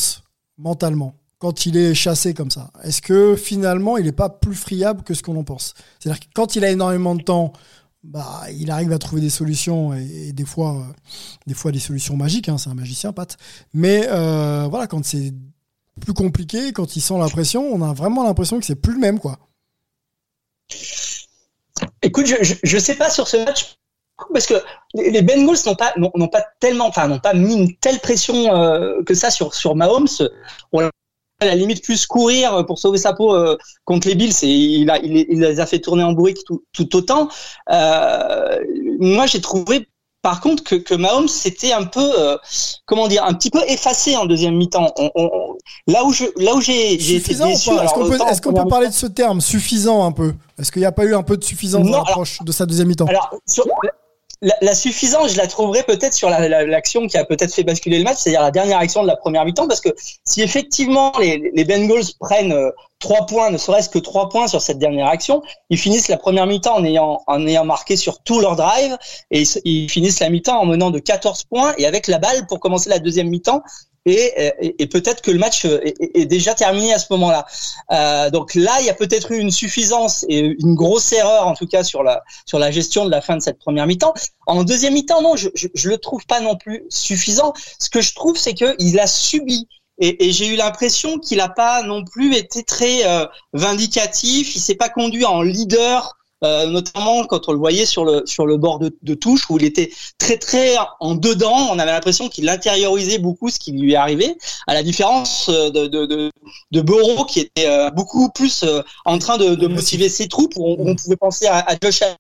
mentalement, 0.58 1.16
quand 1.40 1.66
il 1.66 1.78
est 1.78 1.94
chassé 1.94 2.34
comme 2.34 2.52
ça 2.52 2.72
Est-ce 2.84 3.02
que 3.02 3.36
finalement, 3.36 3.98
il 3.98 4.06
n'est 4.06 4.12
pas 4.12 4.30
plus 4.30 4.56
friable 4.56 5.04
que 5.04 5.14
ce 5.14 5.24
qu'on 5.24 5.36
en 5.38 5.44
pense? 5.44 5.74
C'est-à-dire 6.00 6.20
que 6.20 6.28
quand 6.34 6.56
il 6.56 6.64
a 6.64 6.70
énormément 6.70 7.16
de 7.16 7.24
temps, 7.24 7.54
bah, 8.04 8.44
il 8.58 8.72
arrive 8.72 8.92
à 8.92 9.00
trouver 9.00 9.22
des 9.22 9.30
solutions 9.30 9.94
et, 9.94 10.30
et 10.30 10.34
des 10.34 10.46
fois, 10.46 10.88
des 11.48 11.54
fois 11.54 11.72
des 11.72 11.80
solutions 11.80 12.16
magiques. 12.16 12.50
hein, 12.50 12.58
c'est 12.58 12.70
un 12.70 12.76
magicien, 12.76 13.12
Pat. 13.14 13.36
Mais 13.74 14.08
voilà, 14.08 14.88
quand 14.88 15.04
c'est 15.04 15.34
plus 16.02 16.14
compliqué, 16.14 16.72
quand 16.72 16.96
il 16.96 17.02
sent 17.02 17.18
la 17.20 17.30
pression, 17.30 17.64
on 17.64 17.82
a 17.82 17.94
vraiment 17.94 18.24
l'impression 18.24 18.60
que 18.60 18.66
c'est 18.66 18.76
plus 18.76 18.94
le 18.94 19.00
même, 19.00 19.20
quoi. 19.20 19.40
Écoute, 22.02 22.26
je, 22.26 22.54
je, 22.62 22.78
sais 22.78 22.96
pas 22.96 23.10
sur 23.10 23.28
ce 23.28 23.38
match 23.38 23.80
parce 24.34 24.48
que 24.48 24.56
les 24.94 25.22
Bengals 25.22 25.58
n'ont 25.66 25.76
pas 25.76 25.94
n'ont 25.98 26.28
pas 26.28 26.44
tellement, 26.60 26.88
enfin 26.88 27.08
n'ont 27.08 27.20
pas 27.20 27.34
mis 27.34 27.54
une 27.54 27.76
telle 27.78 28.00
pression 28.00 28.54
euh, 28.54 29.02
que 29.04 29.14
ça 29.14 29.32
sur 29.32 29.54
sur 29.54 29.76
Mahomes. 29.76 30.08
On 30.72 30.90
à 31.42 31.46
la 31.46 31.56
limite 31.56 31.84
plus 31.84 32.06
courir 32.06 32.66
pour 32.66 32.80
sauver 32.80 32.98
sa 32.98 33.14
peau 33.14 33.34
euh, 33.34 33.58
contre 33.86 34.10
les 34.10 34.16
Bills 34.16 34.34
et 34.44 34.48
il 34.48 34.90
a 34.90 34.98
il 35.00 35.40
les 35.40 35.60
a 35.60 35.66
fait 35.66 35.80
tourner 35.80 36.04
en 36.04 36.12
bourrique 36.12 36.44
tout, 36.46 36.66
tout 36.74 36.96
autant. 36.98 37.30
Euh, 37.72 38.60
moi 39.00 39.26
j'ai 39.26 39.40
trouvé 39.40 39.88
par 40.22 40.42
contre 40.42 40.64
que, 40.64 40.76
que 40.76 40.94
Mahomes 40.96 41.28
c'était 41.28 41.72
un 41.72 41.86
peu 41.86 42.12
euh, 42.20 42.38
comment 42.86 43.08
dire 43.08 43.24
un 43.24 43.34
petit 43.34 43.50
peu 43.50 43.62
effacé 43.68 44.16
en 44.16 44.26
deuxième 44.26 44.56
mi-temps. 44.56 44.92
On- 44.98 45.12
on- 45.16 45.30
on- 45.34 45.58
là 45.88 46.04
où 46.04 46.12
je 46.12 46.26
là 46.38 46.56
où 46.56 46.62
j'ai 46.62 47.00
j'ai 47.00 47.16
été 47.18 47.34
déçu. 47.52 47.70
Est-ce 47.72 47.94
qu'on 48.42 48.54
peut, 48.54 48.68
parler 48.70 48.88
de 48.88 48.94
ce 48.94 49.06
terme 49.06 49.42
suffisant 49.42 50.06
un 50.06 50.12
peu? 50.12 50.34
Est-ce 50.58 50.72
qu'il 50.72 50.82
n'y 50.82 50.86
a 50.86 50.92
pas 50.92 51.06
eu 51.06 51.16
un 51.16 51.24
peu 51.24 51.38
de 51.38 51.44
suffisance 51.44 51.86
Non, 51.86 51.92
dans 51.92 51.98
l'approche 52.04 52.40
de 52.42 52.52
sa 52.52 52.66
deuxième 52.66 52.88
mi-temps? 52.88 53.08
La, 54.42 54.56
la 54.62 54.74
suffisance, 54.74 55.34
je 55.34 55.38
la 55.38 55.48
trouverai 55.48 55.84
peut-être 55.84 56.14
sur 56.14 56.30
la- 56.30 56.48
la- 56.48 56.66
l'action 56.66 57.08
qui 57.08 57.18
a 57.18 57.26
peut-être 57.26 57.54
fait 57.54 57.64
basculer 57.64 57.98
le 57.98 58.06
match, 58.06 58.20
c'est-à-dire 58.20 58.42
la 58.42 58.52
dernière 58.52 58.78
action 58.78 59.02
de 59.02 59.08
la 59.08 59.18
première 59.18 59.44
mi-temps, 59.44 59.68
parce 59.68 59.82
que 59.82 59.90
si 60.24 60.42
effectivement 60.42 61.12
les, 61.20 61.52
les 61.54 61.66
Bengals 61.66 62.06
prennent 62.20 62.54
euh, 62.54 62.72
trois 63.00 63.26
points, 63.26 63.52
ne 63.52 63.58
serait-ce 63.58 63.90
que 63.90 64.00
trois 64.00 64.30
points 64.30 64.48
sur 64.48 64.62
cette 64.62 64.80
dernière 64.80 65.08
action, 65.08 65.42
ils 65.70 65.78
finissent 65.78 66.08
la 66.08 66.18
première 66.18 66.46
mi-temps 66.48 66.76
en 66.78 66.86
ayant, 66.86 67.22
en 67.28 67.46
ayant 67.48 67.66
marqué 67.66 67.98
sur 67.98 68.22
tout 68.24 68.40
leur 68.40 68.56
drive, 68.56 68.98
et 69.32 69.44
ils 69.66 69.90
finissent 69.90 70.20
la 70.22 70.30
mi-temps 70.30 70.58
en 70.60 70.66
menant 70.66 70.90
de 70.92 71.00
14 71.00 71.44
points 71.44 71.74
et 71.78 71.86
avec 71.86 72.08
la 72.08 72.18
balle 72.20 72.48
pour 72.48 72.60
commencer 72.62 72.90
la 72.90 73.00
deuxième 73.00 73.28
mi-temps. 73.30 73.62
Et, 74.10 74.54
et, 74.62 74.84
et 74.84 74.88
peut-être 74.88 75.22
que 75.22 75.32
le 75.32 75.40
match 75.40 75.66
euh, 75.66 75.80
est 75.84 76.26
déjà 76.26 76.54
terminé 76.54 76.94
à 76.94 77.00
ce 77.00 77.08
moment-là. 77.12 77.46
Euh, 77.92 78.30
donc 78.30 78.56
là, 78.56 78.78
il 78.80 78.86
y 78.86 78.90
a 78.90 78.94
peut-être 78.94 79.32
eu 79.32 79.40
une 79.40 79.52
suffisance 79.52 80.26
et 80.30 80.40
une 80.40 80.76
grosse 80.76 81.12
erreur, 81.14 81.48
en 81.48 81.54
tout 81.54 81.68
cas 81.68 81.84
sur 81.84 82.04
la 82.04 82.24
sur 82.46 82.60
la 82.60 82.72
gestion 82.72 83.06
de 83.06 83.12
la 83.12 83.22
fin 83.22 83.38
de 83.38 83.42
cette 83.42 83.60
première 83.60 83.88
mi-temps. 83.88 84.14
En 84.48 84.64
deuxième 84.64 84.94
mi-temps, 84.94 85.22
non, 85.22 85.36
je, 85.36 85.50
je, 85.56 85.68
je 85.74 85.90
le 85.90 85.98
trouve 85.98 86.26
pas 86.26 86.40
non 86.40 86.56
plus 86.56 86.86
suffisant. 86.90 87.54
Ce 87.80 87.90
que 87.90 88.02
je 88.02 88.14
trouve, 88.16 88.38
c'est 88.38 88.54
que 88.54 88.76
il 88.80 89.00
a 89.00 89.08
subi. 89.08 89.68
Et, 90.02 90.28
et 90.28 90.32
j'ai 90.32 90.48
eu 90.48 90.56
l'impression 90.56 91.20
qu'il 91.20 91.40
n'a 91.40 91.50
pas 91.50 91.84
non 91.84 92.06
plus 92.06 92.34
été 92.34 92.64
très 92.64 93.06
euh, 93.06 93.26
vindicatif. 93.52 94.56
Il 94.56 94.60
s'est 94.60 94.76
pas 94.76 94.88
conduit 94.88 95.26
en 95.26 95.42
leader, 95.42 96.16
euh, 96.44 96.66
notamment 96.68 97.26
quand 97.26 97.50
on 97.50 97.52
le 97.52 97.58
voyait 97.60 97.86
sur 97.86 98.06
le 98.06 98.24
sur 98.26 98.46
le 98.46 98.58
bord 98.58 98.80
de, 98.80 98.96
de 99.02 99.14
touche 99.14 99.50
où 99.50 99.58
il 99.58 99.64
était 99.66 99.92
très 100.18 100.38
très 100.38 100.76
en 101.00 101.16
dedans. 101.16 101.70
On 101.72 101.80
avait 101.80 101.92
l'impression 101.92 102.30
qu'il 102.30 102.48
intériorisait 102.50 103.18
beaucoup 103.20 103.50
ce 103.50 103.60
qui 103.60 103.72
lui 103.72 103.96
arrivé, 103.96 104.38
à 104.68 104.74
la 104.74 104.84
différence 104.84 105.50
euh, 105.50 105.70
de 105.70 105.88
de, 105.88 106.06
de, 106.06 106.32
de 106.72 106.82
Burrow 106.82 107.26
qui 107.26 107.42
était 107.42 107.68
euh, 107.68 107.90
beaucoup 107.92 108.30
plus 108.30 108.64
euh, 108.64 108.82
en 109.06 109.18
train 109.20 109.38
de, 109.38 109.56
de 109.56 109.68
motiver 109.68 110.10
ses 110.10 110.28
troupes. 110.28 110.54
Où 110.56 110.66
on, 110.66 110.76
où 110.80 110.90
on 110.90 110.96
pouvait 110.96 111.16
penser 111.18 111.46
à, 111.48 111.60
à 111.60 111.76
Josh 111.82 112.02
Allen, 112.02 112.16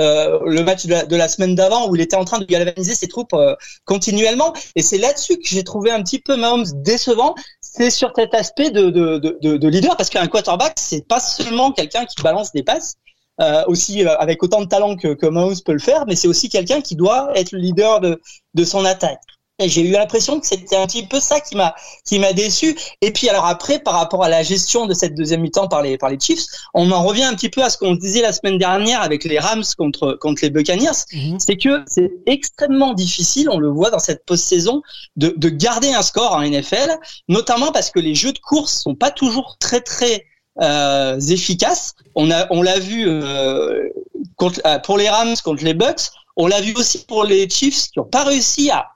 euh, 0.00 0.38
le 0.46 0.62
match 0.62 0.86
de 0.86 0.90
la, 0.92 1.04
de 1.04 1.16
la 1.16 1.28
semaine 1.28 1.54
d'avant 1.54 1.88
où 1.88 1.96
il 1.96 2.00
était 2.00 2.16
en 2.16 2.24
train 2.24 2.38
de 2.38 2.44
galvaniser 2.44 2.94
ses 2.94 3.08
troupes 3.08 3.34
euh, 3.34 3.54
continuellement. 3.84 4.52
Et 4.76 4.82
c'est 4.82 4.98
là-dessus 4.98 5.36
que 5.38 5.46
j'ai 5.48 5.64
trouvé 5.64 5.90
un 5.90 6.02
petit 6.02 6.18
peu 6.20 6.36
Mahomes 6.36 6.66
décevant. 6.76 7.34
C'est 7.60 7.90
sur 7.90 8.12
cet 8.16 8.34
aspect 8.34 8.70
de, 8.70 8.90
de, 8.90 9.18
de, 9.18 9.38
de- 9.42 9.56
de 9.56 9.68
leader 9.68 9.96
parce 9.96 10.10
qu'un 10.10 10.26
quarterback, 10.28 10.74
c'est 10.78 11.06
pas 11.06 11.20
seulement 11.20 11.72
quelqu'un 11.72 12.04
qui 12.06 12.22
balance 12.22 12.52
des 12.52 12.62
passes. 12.62 12.94
Euh, 13.40 13.62
aussi 13.66 14.04
euh, 14.04 14.16
avec 14.18 14.42
autant 14.42 14.60
de 14.60 14.66
talent 14.66 14.96
que, 14.96 15.14
que 15.14 15.26
Mahomes 15.26 15.60
peut 15.64 15.72
le 15.72 15.78
faire, 15.78 16.04
mais 16.06 16.16
c'est 16.16 16.28
aussi 16.28 16.48
quelqu'un 16.48 16.80
qui 16.80 16.96
doit 16.96 17.30
être 17.34 17.52
le 17.52 17.58
leader 17.58 18.00
de, 18.00 18.20
de 18.54 18.64
son 18.64 18.84
attaque. 18.84 19.20
Et 19.60 19.68
j'ai 19.68 19.82
eu 19.82 19.90
l'impression 19.90 20.38
que 20.38 20.46
c'était 20.46 20.76
un 20.76 20.86
petit 20.86 21.04
peu 21.04 21.18
ça 21.18 21.40
qui 21.40 21.56
m'a 21.56 21.74
qui 22.06 22.20
m'a 22.20 22.32
déçu. 22.32 22.76
Et 23.00 23.12
puis 23.12 23.28
alors 23.28 23.44
après, 23.46 23.80
par 23.80 23.94
rapport 23.94 24.22
à 24.22 24.28
la 24.28 24.44
gestion 24.44 24.86
de 24.86 24.94
cette 24.94 25.16
deuxième 25.16 25.40
mi-temps 25.40 25.66
par 25.66 25.82
les 25.82 25.98
par 25.98 26.10
les 26.10 26.18
Chiefs, 26.20 26.44
on 26.74 26.92
en 26.92 27.02
revient 27.02 27.24
un 27.24 27.34
petit 27.34 27.48
peu 27.48 27.64
à 27.64 27.68
ce 27.68 27.76
qu'on 27.76 27.96
disait 27.96 28.22
la 28.22 28.32
semaine 28.32 28.56
dernière 28.56 29.02
avec 29.02 29.24
les 29.24 29.38
Rams 29.40 29.64
contre 29.76 30.16
contre 30.20 30.42
les 30.42 30.50
Buccaneers. 30.50 31.04
C'est 31.38 31.56
que 31.56 31.82
c'est 31.88 32.12
extrêmement 32.26 32.94
difficile, 32.94 33.48
on 33.50 33.58
le 33.58 33.68
voit 33.68 33.90
dans 33.90 33.98
cette 33.98 34.24
post-saison, 34.24 34.82
de, 35.16 35.34
de 35.36 35.48
garder 35.48 35.92
un 35.92 36.02
score 36.02 36.34
en 36.34 36.42
NFL, 36.42 36.96
notamment 37.26 37.72
parce 37.72 37.90
que 37.90 37.98
les 37.98 38.14
jeux 38.14 38.32
de 38.32 38.38
course 38.38 38.82
sont 38.82 38.94
pas 38.94 39.10
toujours 39.10 39.56
très 39.58 39.80
très 39.80 40.24
euh, 40.60 41.18
efficaces. 41.20 41.94
On 42.14 42.30
a 42.30 42.46
on 42.50 42.62
l'a 42.62 42.78
vu 42.78 43.08
euh, 43.08 43.88
contre, 44.36 44.60
euh, 44.66 44.78
pour 44.78 44.98
les 44.98 45.08
Rams 45.08 45.36
contre 45.44 45.64
les 45.64 45.74
Bucks. 45.74 46.10
On 46.36 46.46
l'a 46.46 46.60
vu 46.60 46.72
aussi 46.76 47.04
pour 47.04 47.24
les 47.24 47.48
Chiefs 47.48 47.88
qui 47.90 47.98
n'ont 47.98 48.04
pas 48.04 48.24
réussi 48.24 48.70
à 48.70 48.88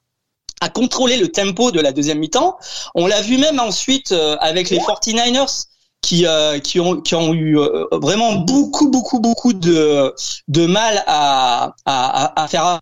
à 0.61 0.69
contrôler 0.69 1.17
le 1.17 1.27
tempo 1.27 1.73
de 1.73 1.81
la 1.81 1.91
deuxième 1.91 2.21
mi-temps. 2.21 2.57
On 2.95 3.09
l'a 3.09 3.21
vu 3.21 3.37
même 3.37 3.59
ensuite 3.59 4.13
euh, 4.13 4.37
avec 4.39 4.71
les 4.71 4.79
49ers 4.79 5.67
qui, 6.03 6.25
euh, 6.25 6.61
qui, 6.61 6.79
ont, 6.79 7.01
qui 7.01 7.17
ont 7.17 7.35
eu 7.35 7.59
euh, 7.59 7.87
vraiment 7.91 8.35
beaucoup, 8.35 8.89
beaucoup, 8.89 9.19
beaucoup 9.19 9.55
de, 9.55 10.15
de 10.47 10.67
mal 10.67 11.03
à, 11.09 11.75
à, 11.85 12.43
à 12.43 12.49
faire 12.49 12.79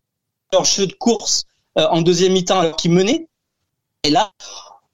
leur 0.53 0.65
jeu 0.65 0.87
de 0.87 0.93
course 0.93 1.45
euh, 1.79 1.87
en 1.89 2.03
deuxième 2.03 2.33
mi-temps 2.33 2.61
alors 2.61 2.77
qu'ils 2.77 2.91
menaient. 2.91 3.29
Et 4.05 4.11
là, 4.11 4.31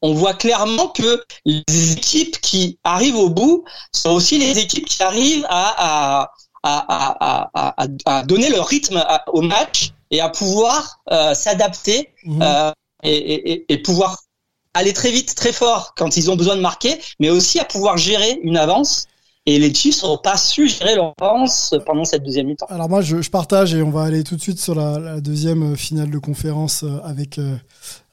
on 0.06 0.14
voit 0.14 0.34
clairement 0.34 0.86
que 0.86 1.24
les 1.44 1.92
équipes 1.92 2.40
qui 2.40 2.78
arrivent 2.84 3.16
au 3.16 3.28
bout 3.28 3.64
sont 3.92 4.10
aussi 4.10 4.38
les 4.38 4.56
équipes 4.56 4.86
qui 4.86 5.02
arrivent 5.02 5.44
à, 5.48 6.22
à, 6.22 6.32
à, 6.62 7.50
à, 7.52 7.74
à, 7.74 7.86
à 8.06 8.22
donner 8.22 8.48
leur 8.48 8.68
rythme 8.68 9.04
au 9.32 9.42
match 9.42 9.90
et 10.12 10.20
à 10.20 10.28
pouvoir 10.28 11.00
euh, 11.10 11.34
s'adapter 11.34 12.10
euh, 12.40 12.70
et, 13.02 13.16
et, 13.16 13.72
et 13.72 13.78
pouvoir 13.78 14.22
aller 14.74 14.92
très 14.92 15.10
vite, 15.10 15.34
très 15.34 15.52
fort 15.52 15.94
quand 15.96 16.16
ils 16.16 16.30
ont 16.30 16.36
besoin 16.36 16.54
de 16.54 16.60
marquer, 16.60 17.00
mais 17.18 17.30
aussi 17.30 17.58
à 17.58 17.64
pouvoir 17.64 17.96
gérer 17.96 18.38
une 18.42 18.56
avance. 18.56 19.08
Et 19.48 19.60
les 19.60 19.72
Chiefs 19.72 20.02
n'ont 20.02 20.18
pas 20.18 20.36
su 20.36 20.68
gérer 20.68 20.96
leur 20.96 21.14
avance 21.20 21.72
pendant 21.86 22.04
cette 22.04 22.24
deuxième 22.24 22.48
mi-temps. 22.48 22.66
Alors 22.68 22.88
moi, 22.88 23.00
je, 23.00 23.16
partage 23.30 23.74
et 23.74 23.82
on 23.82 23.90
va 23.90 24.02
aller 24.02 24.24
tout 24.24 24.34
de 24.34 24.40
suite 24.40 24.58
sur 24.58 24.74
la, 24.74 25.20
deuxième 25.20 25.72
euh, 25.72 25.76
finale 25.76 26.10
de 26.10 26.18
conférence 26.18 26.82
euh, 26.82 26.98
avec 27.04 27.38
euh, 27.38 27.56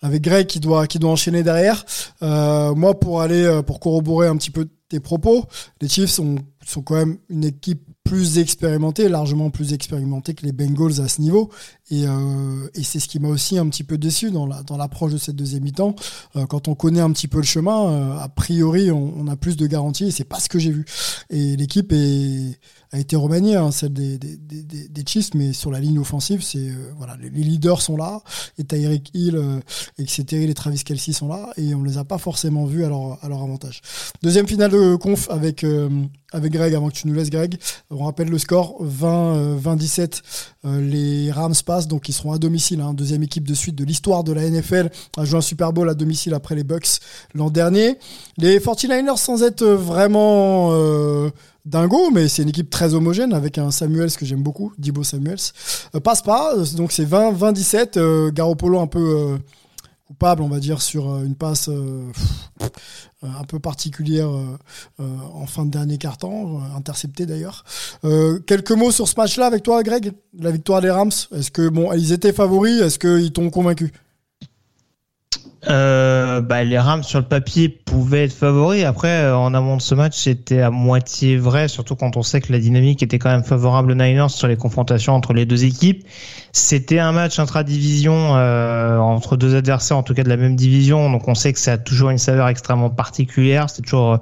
avec 0.03 0.21
Greg 0.21 0.45
qui 0.45 0.59
doit 0.59 0.85
qui 0.85 0.99
doit 0.99 1.09
enchaîner 1.09 1.41
derrière. 1.41 1.85
Moi, 2.21 2.99
pour 2.99 3.21
aller 3.21 3.61
pour 3.65 3.79
corroborer 3.79 4.27
un 4.27 4.37
petit 4.37 4.51
peu 4.51 4.67
tes 4.89 4.99
propos, 4.99 5.45
les 5.81 5.87
Chiefs 5.87 6.11
sont 6.11 6.35
sont 6.65 6.81
quand 6.81 6.95
même 6.95 7.17
une 7.29 7.45
équipe 7.45 7.81
plus 8.03 8.37
expérimentée, 8.37 9.07
largement 9.07 9.49
plus 9.49 9.73
expérimentée 9.73 10.33
que 10.33 10.45
les 10.45 10.51
Bengals 10.51 11.01
à 11.01 11.07
ce 11.07 11.21
niveau. 11.21 11.49
Et, 11.93 12.07
euh, 12.07 12.69
et 12.73 12.81
c'est 12.81 12.99
ce 12.99 13.07
qui 13.07 13.19
m'a 13.19 13.27
aussi 13.27 13.59
un 13.59 13.67
petit 13.69 13.83
peu 13.83 13.99
déçu 13.99 14.31
dans 14.31 14.47
la 14.47 14.63
dans 14.63 14.77
l'approche 14.77 15.11
de 15.11 15.19
cette 15.19 15.35
deuxième 15.35 15.61
mi-temps. 15.61 15.95
Euh, 16.35 16.47
quand 16.47 16.67
on 16.67 16.73
connaît 16.73 17.01
un 17.01 17.11
petit 17.11 17.27
peu 17.27 17.37
le 17.37 17.43
chemin, 17.43 17.87
euh, 17.87 18.17
a 18.17 18.29
priori, 18.29 18.89
on, 18.89 19.27
a 19.27 19.35
plus 19.35 19.57
de 19.57 19.67
garanties 19.67 20.05
et 20.05 20.11
c'est 20.11 20.23
pas 20.23 20.39
ce 20.39 20.49
que 20.49 20.57
j'ai 20.57 20.71
vu. 20.71 20.85
Et 21.29 21.55
l'équipe 21.55 21.93
a 22.91 22.97
été 22.97 23.15
remaniée, 23.15 23.57
hein, 23.57 23.69
celle 23.69 23.93
des, 23.93 24.17
des, 24.17 25.03
Chiefs, 25.05 25.35
mais 25.35 25.53
sur 25.53 25.69
la 25.69 25.79
ligne 25.79 25.99
offensive, 25.99 26.41
c'est 26.41 26.71
voilà, 26.97 27.15
les, 27.17 27.29
leaders 27.29 27.81
sont 27.81 27.97
là, 27.97 28.21
et 28.57 28.63
Tyreek 28.63 29.11
Hill, 29.13 29.41
et 29.97 30.01
etc. 30.01 30.45
Les 30.47 30.53
Travis 30.53 30.83
Kelsey 30.83 31.13
sont 31.13 31.27
là, 31.27 31.49
et 31.57 31.75
on 31.75 31.83
les 31.83 31.97
a 31.97 32.03
pas 32.03 32.17
forcément 32.17 32.65
vus 32.65 32.83
à 32.85 32.89
leur, 32.89 33.19
avantage. 33.23 33.81
Deuxième 34.21 34.47
finale 34.47 34.71
de 34.71 34.95
conf 34.95 35.29
avec 35.29 35.65
avec 36.31 36.51
Greg, 36.51 36.73
avant 36.73 36.89
que 36.89 36.95
tu 36.95 37.07
nous 37.07 37.13
laisses 37.13 37.29
Greg. 37.29 37.57
On 37.91 38.05
rappelle 38.05 38.29
le 38.29 38.39
score 38.39 38.77
20 38.79 39.57
20-17. 39.57 40.21
les 40.63 41.31
Rams 41.31 41.53
passent, 41.65 41.82
donc 41.87 42.09
ils 42.09 42.13
seront 42.13 42.31
à 42.31 42.37
domicile. 42.37 42.81
Hein, 42.81 42.93
deuxième 42.93 43.23
équipe 43.23 43.47
de 43.47 43.53
suite 43.53 43.75
de 43.75 43.83
l'histoire 43.83 44.23
de 44.23 44.33
la 44.33 44.49
NFL 44.49 44.89
à 45.17 45.25
jouer 45.25 45.37
un 45.37 45.41
Super 45.41 45.73
Bowl 45.73 45.89
à 45.89 45.93
domicile 45.93 46.33
après 46.33 46.55
les 46.55 46.63
Bucks 46.63 46.99
l'an 47.33 47.49
dernier. 47.49 47.97
Les 48.37 48.59
49ers 48.59 49.17
sans 49.17 49.43
être 49.43 49.65
vraiment 49.65 50.69
euh, 50.71 51.29
dingo, 51.65 52.09
mais 52.11 52.27
c'est 52.27 52.43
une 52.43 52.49
équipe 52.49 52.69
très 52.69 52.93
homogène 52.93 53.33
avec 53.33 53.57
un 53.57 53.71
Samuels 53.71 54.11
que 54.11 54.25
j'aime 54.25 54.43
beaucoup, 54.43 54.73
Dibo 54.77 55.03
Samuels. 55.03 55.37
Euh, 55.95 55.99
passe 55.99 56.21
pas, 56.21 56.55
donc 56.75 56.91
c'est 56.91 57.05
20-17. 57.05 57.97
Euh, 57.97 58.31
Garoppolo 58.31 58.79
un 58.79 58.87
peu 58.87 58.99
euh, 58.99 59.37
coupable, 60.05 60.43
on 60.43 60.49
va 60.49 60.59
dire, 60.59 60.81
sur 60.81 61.09
euh, 61.09 61.23
une 61.23 61.35
passe 61.35 61.69
euh, 61.69 62.11
euh, 62.61 62.67
un 63.23 63.43
peu 63.43 63.59
particulière 63.59 64.29
en 64.99 65.45
fin 65.45 65.65
de 65.65 65.71
dernier 65.71 65.97
quart-temps, 65.97 66.61
d'ailleurs. 67.25 67.63
quelques 68.45 68.71
mots 68.71 68.91
sur 68.91 69.07
ce 69.07 69.15
match-là 69.17 69.45
avec 69.45 69.63
toi, 69.63 69.81
Greg? 69.83 70.11
La 70.37 70.51
victoire 70.51 70.81
des 70.81 70.89
Rams? 70.89 71.11
Est-ce 71.35 71.51
que 71.51 71.69
bon, 71.69 71.93
ils 71.93 72.11
étaient 72.11 72.33
favoris? 72.33 72.81
Est-ce 72.81 72.99
qu'ils 72.99 73.31
t'ont 73.31 73.49
convaincu? 73.49 73.91
Euh, 75.69 76.41
bah, 76.41 76.63
les 76.63 76.77
Rams 76.77 77.03
sur 77.03 77.19
le 77.19 77.25
papier 77.25 77.69
pouvaient 77.69 78.25
être 78.25 78.33
favoris. 78.33 78.83
Après, 78.83 79.31
en 79.31 79.53
amont 79.53 79.77
de 79.77 79.81
ce 79.81 79.95
match, 79.95 80.17
c'était 80.17 80.61
à 80.61 80.69
moitié 80.69 81.37
vrai, 81.37 81.67
surtout 81.67 81.95
quand 81.95 82.17
on 82.17 82.21
sait 82.21 82.41
que 82.41 82.51
la 82.51 82.59
dynamique 82.59 83.01
était 83.01 83.19
quand 83.19 83.29
même 83.29 83.43
favorable 83.43 83.91
aux 83.91 83.95
Niners 83.95 84.29
sur 84.29 84.47
les 84.47 84.57
confrontations 84.57 85.13
entre 85.13 85.33
les 85.33 85.45
deux 85.45 85.63
équipes. 85.63 86.05
C'était 86.51 86.99
un 86.99 87.11
match 87.13 87.39
intra-division 87.39 88.35
euh, 88.35 88.97
entre 88.97 89.37
deux 89.37 89.55
adversaires, 89.55 89.97
en 89.97 90.03
tout 90.03 90.13
cas 90.13 90.23
de 90.23 90.29
la 90.29 90.37
même 90.37 90.55
division, 90.55 91.09
donc 91.09 91.27
on 91.27 91.35
sait 91.35 91.53
que 91.53 91.59
ça 91.59 91.73
a 91.73 91.77
toujours 91.77 92.09
une 92.09 92.17
saveur 92.17 92.47
extrêmement 92.49 92.89
particulière. 92.89 93.69
C'est 93.69 93.83
toujours 93.83 94.13
euh, 94.13 94.17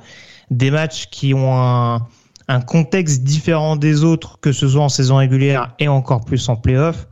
des 0.52 0.70
matchs 0.70 1.08
qui 1.10 1.34
ont 1.34 1.58
un, 1.58 2.08
un 2.48 2.62
contexte 2.62 3.24
différent 3.24 3.78
des 3.78 4.04
autres, 4.04 4.40
que 4.42 4.52
ce 4.52 4.68
soit 4.68 4.84
en 4.84 4.90
saison 4.90 5.18
régulière 5.18 5.74
et 5.80 5.88
encore 5.88 6.24
plus 6.24 6.50
en 6.50 6.56
playoff. 6.56 7.08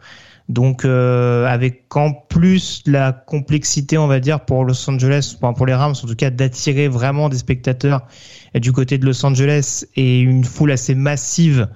Donc 0.50 0.84
euh, 0.84 1.45
avec 1.45 1.95
en 1.95 2.12
plus 2.12 2.82
la 2.88 3.12
complexité, 3.12 3.97
on 3.97 4.08
va 4.08 4.20
dire, 4.20 4.41
pour 4.41 4.66
Los 4.66 4.89
Angeles, 4.89 5.38
pour 5.39 5.66
les 5.66 5.76
Rams 5.76 5.93
en 6.04 6.08
tout 6.08 6.16
cas, 6.16 6.32
d'attirer 6.32 6.88
vraiment 6.88 7.30
des 7.30 7.38
spectateurs 7.38 8.08
du 8.56 8.72
côté 8.72 8.97
de 8.97 9.06
Los 9.06 9.24
Angeles 9.26 9.86
et 9.95 10.20
une 10.20 10.43
foule 10.43 10.72
assez 10.72 10.95
massive 10.95 11.68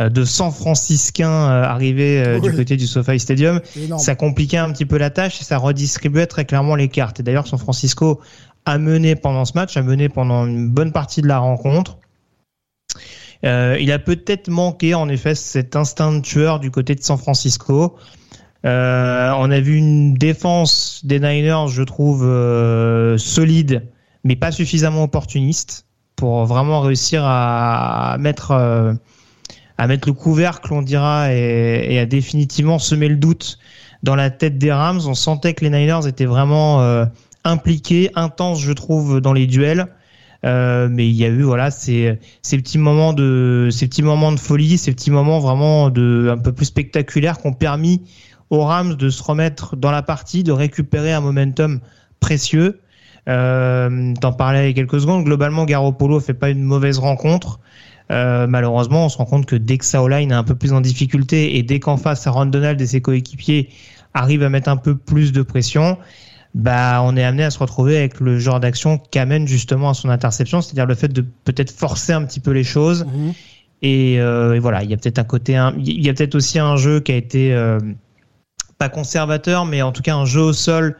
euh, 0.00 0.08
de 0.08 0.24
San 0.24 0.50
Franciscains 0.50 1.28
euh, 1.28 1.62
arrivés 1.64 2.40
du 2.40 2.50
côté 2.52 2.78
du 2.78 2.86
SoFi 2.86 3.20
Stadium, 3.20 3.60
ça 3.98 4.14
compliquait 4.14 4.56
un 4.56 4.72
petit 4.72 4.86
peu 4.86 4.96
la 4.96 5.10
tâche 5.10 5.40
et 5.42 5.44
ça 5.44 5.58
redistribuait 5.58 6.26
très 6.26 6.46
clairement 6.46 6.74
les 6.74 6.88
cartes. 6.88 7.20
Et 7.20 7.22
d'ailleurs, 7.22 7.46
San 7.46 7.58
Francisco 7.58 8.20
a 8.64 8.78
mené 8.78 9.14
pendant 9.14 9.44
ce 9.44 9.52
match, 9.54 9.76
a 9.76 9.82
mené 9.82 10.08
pendant 10.08 10.46
une 10.46 10.70
bonne 10.70 10.92
partie 10.92 11.20
de 11.20 11.28
la 11.28 11.38
rencontre. 11.38 11.98
Euh, 13.44 13.76
il 13.80 13.90
a 13.90 13.98
peut-être 13.98 14.48
manqué 14.48 14.94
en 14.94 15.08
effet 15.08 15.34
cet 15.34 15.74
instinct 15.74 16.12
de 16.12 16.20
tueur 16.20 16.60
du 16.60 16.70
côté 16.70 16.94
de 16.94 17.02
San 17.02 17.18
Francisco. 17.18 17.96
Euh, 18.64 19.32
on 19.38 19.50
a 19.50 19.60
vu 19.60 19.76
une 19.76 20.14
défense 20.14 21.00
des 21.04 21.18
Niners, 21.18 21.68
je 21.68 21.82
trouve, 21.82 22.24
euh, 22.24 23.18
solide, 23.18 23.88
mais 24.24 24.36
pas 24.36 24.52
suffisamment 24.52 25.02
opportuniste 25.02 25.86
pour 26.16 26.44
vraiment 26.44 26.80
réussir 26.80 27.22
à 27.24 28.16
mettre, 28.20 28.52
euh, 28.52 28.94
à 29.78 29.86
mettre 29.88 30.08
le 30.08 30.14
couvercle, 30.14 30.72
on 30.72 30.82
dira, 30.82 31.34
et, 31.34 31.86
et, 31.90 31.98
à 31.98 32.06
définitivement 32.06 32.78
semer 32.78 33.08
le 33.08 33.16
doute 33.16 33.58
dans 34.04 34.14
la 34.14 34.30
tête 34.30 34.58
des 34.58 34.72
Rams. 34.72 35.00
On 35.06 35.14
sentait 35.14 35.54
que 35.54 35.64
les 35.64 35.70
Niners 35.70 36.06
étaient 36.06 36.24
vraiment 36.26 36.80
euh, 36.82 37.04
impliqués, 37.44 38.10
intenses, 38.14 38.60
je 38.60 38.72
trouve, 38.72 39.20
dans 39.20 39.32
les 39.32 39.46
duels. 39.46 39.88
Euh, 40.44 40.88
mais 40.90 41.08
il 41.08 41.14
y 41.14 41.24
a 41.24 41.28
eu 41.28 41.42
voilà 41.42 41.70
ces, 41.70 42.18
ces 42.42 42.56
petits 42.56 42.78
moments 42.78 43.12
de 43.12 43.68
ces 43.70 43.86
petits 43.86 44.02
moments 44.02 44.32
de 44.32 44.40
folie, 44.40 44.76
ces 44.76 44.92
petits 44.92 45.12
moments 45.12 45.38
vraiment 45.38 45.88
de 45.88 46.30
un 46.32 46.38
peu 46.38 46.50
plus 46.52 46.64
spectaculaires 46.64 47.38
qui 47.38 47.46
ont 47.46 47.52
permis 47.52 48.02
aux 48.52 48.64
Rams 48.64 48.96
de 48.96 49.08
se 49.08 49.22
remettre 49.22 49.76
dans 49.76 49.90
la 49.90 50.02
partie, 50.02 50.42
de 50.42 50.52
récupérer 50.52 51.10
un 51.10 51.22
momentum 51.22 51.80
précieux. 52.20 52.80
Euh, 53.26 54.12
T'en 54.20 54.34
parlais 54.34 54.64
il 54.64 54.66
y 54.66 54.70
a 54.70 54.74
quelques 54.74 55.00
secondes. 55.00 55.24
Globalement, 55.24 55.64
Garoppolo 55.64 56.20
fait 56.20 56.34
pas 56.34 56.50
une 56.50 56.62
mauvaise 56.62 56.98
rencontre. 56.98 57.60
Euh, 58.10 58.46
malheureusement, 58.46 59.06
on 59.06 59.08
se 59.08 59.16
rend 59.16 59.24
compte 59.24 59.46
que 59.46 59.56
dès 59.56 59.78
que 59.78 59.86
Saoline 59.86 60.32
est 60.32 60.34
un 60.34 60.44
peu 60.44 60.54
plus 60.54 60.74
en 60.74 60.82
difficulté 60.82 61.56
et 61.56 61.62
dès 61.62 61.80
qu'en 61.80 61.96
face, 61.96 62.26
Aaron 62.26 62.44
Donald 62.44 62.78
et 62.78 62.86
ses 62.86 63.00
coéquipiers 63.00 63.70
arrivent 64.12 64.42
à 64.42 64.50
mettre 64.50 64.68
un 64.68 64.76
peu 64.76 64.96
plus 64.96 65.32
de 65.32 65.40
pression, 65.40 65.96
bah, 66.54 67.00
on 67.02 67.16
est 67.16 67.24
amené 67.24 67.44
à 67.44 67.50
se 67.50 67.58
retrouver 67.58 67.96
avec 67.96 68.20
le 68.20 68.38
genre 68.38 68.60
d'action 68.60 68.98
qu'amène 68.98 69.48
justement 69.48 69.88
à 69.88 69.94
son 69.94 70.10
interception, 70.10 70.60
c'est-à-dire 70.60 70.84
le 70.84 70.94
fait 70.94 71.08
de 71.08 71.24
peut-être 71.44 71.70
forcer 71.70 72.12
un 72.12 72.22
petit 72.26 72.40
peu 72.40 72.50
les 72.50 72.64
choses. 72.64 73.06
Mmh. 73.06 73.30
Et, 73.80 74.20
euh, 74.20 74.52
et, 74.52 74.58
voilà, 74.58 74.82
il 74.82 74.90
y 74.90 74.94
a 74.94 74.98
peut-être 74.98 75.18
un 75.18 75.24
côté, 75.24 75.58
il 75.78 76.04
y 76.04 76.10
a 76.10 76.12
peut-être 76.12 76.34
aussi 76.34 76.58
un 76.58 76.76
jeu 76.76 77.00
qui 77.00 77.12
a 77.12 77.16
été 77.16 77.50
pas 78.82 78.88
conservateur, 78.88 79.64
mais 79.64 79.80
en 79.80 79.92
tout 79.92 80.02
cas 80.02 80.16
un 80.16 80.24
jeu 80.24 80.40
au 80.40 80.52
sol 80.52 80.96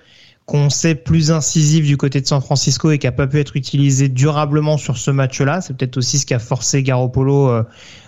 qu'on 0.47 0.71
sait 0.71 0.95
plus 0.95 1.33
incisif 1.33 1.85
du 1.85 1.97
côté 1.97 2.21
de 2.21 2.27
San 2.29 2.41
Francisco 2.41 2.93
et 2.93 2.99
qui 2.99 3.09
a 3.09 3.13
pas 3.13 3.27
pu 3.27 3.41
être 3.41 3.57
utilisé 3.57 4.09
durablement 4.09 4.77
sur 4.77 4.99
ce 4.99 5.11
match-là. 5.11 5.61
C'est 5.61 5.77
peut-être 5.77 5.97
aussi 5.97 6.21
ce 6.21 6.27
qui 6.27 6.33
a 6.33 6.39
forcé 6.39 6.85
Garoppolo 6.85 7.49
euh, 7.49 7.65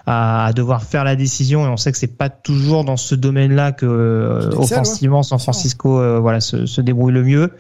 à, 0.07 0.53
devoir 0.55 0.85
faire 0.85 1.03
la 1.03 1.17
décision 1.17 1.67
et 1.67 1.69
on 1.69 1.77
sait 1.77 1.91
que 1.91 1.99
c'est 1.99 2.17
pas 2.17 2.29
toujours 2.29 2.85
dans 2.85 2.97
ce 2.97 3.17
domaine-là 3.17 3.73
que 3.73 3.85
euh, 3.85 4.51
offensivement 4.57 5.25
San 5.25 5.41
Francisco 5.41 5.99
euh, 5.99 6.21
voilà 6.21 6.41
se, 6.41 6.67
se, 6.67 6.81
débrouille 6.81 7.13
le 7.13 7.25
mieux. 7.25 7.51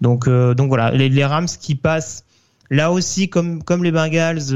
Donc 0.00 0.28
donc 0.28 0.68
voilà 0.68 0.92
les, 0.92 1.08
les, 1.08 1.24
Rams 1.24 1.48
qui 1.60 1.74
passent 1.74 2.22
là 2.70 2.92
aussi 2.92 3.28
comme 3.28 3.64
comme 3.64 3.82
les 3.82 3.90
Bengals 3.90 4.54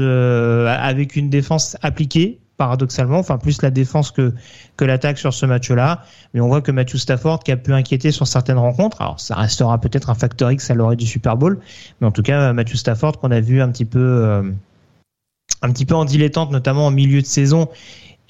avec 0.69 1.17
une 1.17 1.29
défense 1.29 1.75
appliquée 1.81 2.39
paradoxalement, 2.57 3.19
enfin 3.19 3.37
plus 3.37 3.61
la 3.61 3.71
défense 3.71 4.11
que, 4.11 4.33
que 4.77 4.85
l'attaque 4.85 5.17
sur 5.17 5.33
ce 5.33 5.45
match-là. 5.45 6.03
Mais 6.33 6.41
on 6.41 6.47
voit 6.47 6.61
que 6.61 6.71
Matthew 6.71 6.97
Stafford, 6.97 7.43
qui 7.43 7.51
a 7.51 7.57
pu 7.57 7.73
inquiéter 7.73 8.11
sur 8.11 8.27
certaines 8.27 8.57
rencontres, 8.57 9.01
alors 9.01 9.19
ça 9.19 9.35
restera 9.35 9.79
peut-être 9.79 10.09
un 10.09 10.15
facteur 10.15 10.51
X 10.51 10.69
à 10.69 10.73
l'orée 10.75 10.95
du 10.95 11.05
Super 11.05 11.37
Bowl, 11.37 11.59
mais 11.99 12.07
en 12.07 12.11
tout 12.11 12.23
cas 12.23 12.53
Matthew 12.53 12.75
Stafford 12.75 13.19
qu'on 13.19 13.31
a 13.31 13.39
vu 13.39 13.61
un 13.61 13.69
petit 13.69 13.85
peu 13.85 13.99
euh, 13.99 14.43
un 15.61 15.71
petit 15.71 15.85
peu 15.85 15.95
en 15.95 16.05
dilettante, 16.05 16.51
notamment 16.51 16.85
en 16.87 16.91
milieu 16.91 17.21
de 17.21 17.25
saison, 17.25 17.69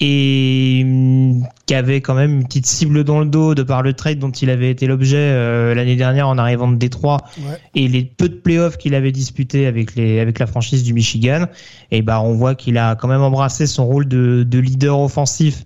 et 0.06 0.82
hum, 0.84 1.46
qui 1.64 1.74
avait 1.74 2.02
quand 2.02 2.14
même 2.14 2.34
une 2.34 2.44
petite 2.44 2.66
cible 2.66 3.04
dans 3.04 3.20
le 3.20 3.26
dos 3.26 3.54
de 3.54 3.62
par 3.62 3.82
le 3.82 3.94
trade 3.94 4.18
dont 4.18 4.30
il 4.30 4.50
avait 4.50 4.70
été 4.70 4.86
l'objet 4.86 5.16
euh, 5.16 5.74
l'année 5.74 5.96
dernière 5.96 6.28
en 6.28 6.36
arrivant 6.36 6.68
de 6.68 6.76
Détroit 6.76 7.22
ouais. 7.38 7.58
et 7.74 7.88
les 7.88 8.04
peu 8.04 8.28
de 8.28 8.34
playoffs 8.34 8.76
qu'il 8.76 8.94
avait 8.94 9.12
disputés 9.12 9.66
avec 9.66 9.94
les 9.94 10.20
avec 10.20 10.38
la 10.38 10.46
franchise 10.46 10.82
du 10.82 10.92
Michigan 10.92 11.46
et 11.90 12.02
bah 12.02 12.20
on 12.20 12.34
voit 12.34 12.54
qu'il 12.54 12.76
a 12.76 12.96
quand 12.96 13.08
même 13.08 13.22
embrassé 13.22 13.66
son 13.66 13.86
rôle 13.86 14.06
de, 14.06 14.42
de 14.46 14.58
leader 14.58 15.00
offensif 15.00 15.64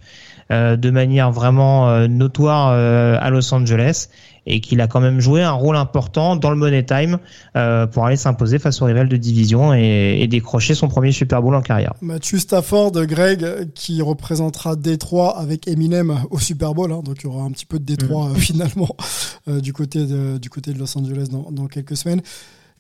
euh, 0.52 0.76
de 0.76 0.90
manière 0.90 1.32
vraiment 1.32 1.88
euh, 1.88 2.06
notoire 2.06 2.68
à 2.68 3.30
Los 3.30 3.52
Angeles 3.52 4.08
et 4.46 4.60
qu'il 4.60 4.80
a 4.80 4.86
quand 4.86 5.00
même 5.00 5.20
joué 5.20 5.42
un 5.42 5.52
rôle 5.52 5.76
important 5.76 6.36
dans 6.36 6.50
le 6.50 6.56
Money 6.56 6.84
Time 6.84 7.18
euh, 7.56 7.86
pour 7.86 8.06
aller 8.06 8.16
s'imposer 8.16 8.58
face 8.58 8.80
au 8.82 8.86
rival 8.86 9.08
de 9.08 9.16
division 9.16 9.74
et, 9.74 10.18
et, 10.20 10.26
décrocher 10.28 10.74
son 10.74 10.88
premier 10.88 11.12
Super 11.12 11.42
Bowl 11.42 11.54
en 11.54 11.62
carrière. 11.62 11.94
Matthew 12.00 12.36
Stafford, 12.36 12.92
Greg, 13.06 13.72
qui 13.74 14.02
représentera 14.02 14.76
Détroit 14.76 15.38
avec 15.38 15.68
Eminem 15.68 16.18
au 16.30 16.38
Super 16.38 16.74
Bowl, 16.74 16.92
hein, 16.92 17.02
donc 17.04 17.16
il 17.20 17.24
y 17.24 17.26
aura 17.26 17.42
un 17.42 17.50
petit 17.50 17.66
peu 17.66 17.78
de 17.78 17.84
Détroit 17.84 18.28
mmh. 18.28 18.32
euh, 18.32 18.34
finalement 18.38 18.96
euh, 19.48 19.60
du, 19.60 19.72
côté 19.72 20.06
de, 20.06 20.38
du 20.38 20.50
côté 20.50 20.72
de 20.72 20.78
Los 20.78 20.96
Angeles 20.96 21.28
dans, 21.30 21.50
dans 21.50 21.66
quelques 21.66 21.96
semaines. 21.96 22.22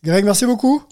Greg, 0.04 0.24
merci 0.24 0.46
beaucoup. 0.46 0.82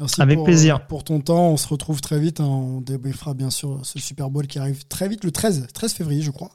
Merci 0.00 0.22
Avec 0.22 0.38
pour, 0.38 0.44
plaisir. 0.44 0.86
Pour 0.86 1.04
ton 1.04 1.20
temps, 1.20 1.50
on 1.50 1.56
se 1.58 1.68
retrouve 1.68 2.00
très 2.00 2.18
vite. 2.18 2.40
Hein. 2.40 2.46
On 2.46 2.80
débriefera 2.80 3.34
bien 3.34 3.50
sûr 3.50 3.80
ce 3.84 3.98
Super 3.98 4.30
Bowl 4.30 4.46
qui 4.46 4.58
arrive 4.58 4.86
très 4.86 5.08
vite, 5.08 5.24
le 5.24 5.30
13, 5.30 5.68
13 5.74 5.92
février, 5.92 6.22
je 6.22 6.30
crois, 6.30 6.50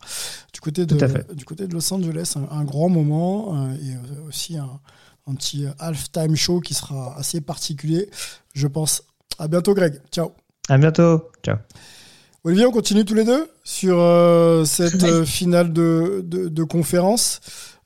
du 0.52 0.60
côté 0.62 0.88
de, 0.88 0.98
du 1.34 1.46
côté 1.46 1.68
de 1.68 1.74
Los 1.74 1.94
Angeles. 1.94 2.34
Un, 2.36 2.58
un 2.58 2.64
grand 2.64 2.90
moment 2.90 3.56
euh, 3.56 3.74
et 3.76 4.28
aussi 4.28 4.58
un, 4.58 4.80
un 5.28 5.36
petit 5.36 5.68
halftime 5.78 6.36
show 6.36 6.60
qui 6.60 6.74
sera 6.74 7.16
assez 7.18 7.40
particulier, 7.40 8.10
je 8.56 8.66
pense. 8.66 9.04
À 9.38 9.48
bientôt, 9.48 9.76
Greg. 9.76 10.02
Ciao. 10.12 10.32
À 10.68 10.80
bientôt. 10.80 11.30
Ciao. 11.44 11.58
Olivier, 12.44 12.66
on 12.66 12.72
continue 12.72 13.06
tous 13.06 13.16
les 13.16 13.26
deux 13.26 13.48
sur 13.64 14.00
euh, 14.00 14.66
cette 14.66 15.04
euh, 15.04 15.26
finale 15.26 15.72
de, 15.72 16.22
de, 16.26 16.48
de 16.48 16.64
conférence. 16.64 17.42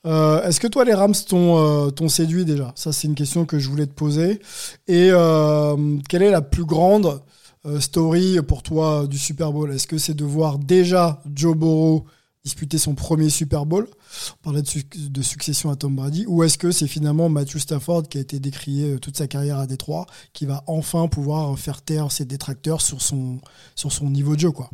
Euh, 0.06 0.42
Est-ce 0.44 0.60
que 0.60 0.68
toi, 0.68 0.86
les 0.86 0.94
Rams 0.94 1.14
t'ont 1.28 1.58
euh, 1.58 2.08
séduit 2.08 2.46
déjà? 2.46 2.72
Ça, 2.76 2.92
c'est 2.94 3.08
une 3.08 3.16
question 3.16 3.46
que 3.46 3.60
je 3.60 3.70
voulais 3.70 3.88
te 3.88 3.94
poser. 3.94 4.40
Et 4.88 5.10
euh, 5.12 5.98
quelle 6.08 6.24
est 6.24 6.32
la 6.32 6.42
plus 6.42 6.66
grande 6.66 7.22
story 7.80 8.38
pour 8.48 8.64
toi 8.64 9.06
du 9.08 9.18
Super 9.18 9.52
Bowl? 9.52 9.72
Est-ce 9.74 9.88
que 9.88 9.98
c'est 9.98 10.14
de 10.14 10.24
voir 10.24 10.58
déjà 10.58 11.22
Joe 11.36 11.58
Burrow 11.58 12.06
disputer 12.46 12.78
son 12.78 12.96
premier 12.96 13.30
Super 13.30 13.66
Bowl? 13.66 13.90
On 14.40 14.44
parlait 14.44 14.62
de, 14.62 14.68
su- 14.68 14.88
de 14.94 15.22
succession 15.22 15.70
à 15.70 15.76
Tom 15.76 15.96
Brady. 15.98 16.24
Ou 16.28 16.44
est-ce 16.44 16.58
que 16.58 16.72
c'est 16.72 16.88
finalement 16.88 17.28
Matthew 17.28 17.58
Stafford 17.58 18.04
qui 18.04 18.18
a 18.18 18.22
été 18.22 18.40
décrié 18.40 18.98
toute 19.00 19.18
sa 19.18 19.28
carrière 19.28 19.58
à 19.58 19.68
Détroit, 19.68 20.06
qui 20.32 20.46
va 20.46 20.64
enfin 20.68 21.10
pouvoir 21.10 21.60
faire 21.60 21.82
taire 21.82 22.10
ses 22.12 22.24
détracteurs 22.24 22.80
sur 22.80 23.02
son, 23.02 23.40
sur 23.76 23.92
son 23.92 24.10
niveau 24.10 24.36
de 24.36 24.40
jeu, 24.40 24.52
quoi? 24.52 24.70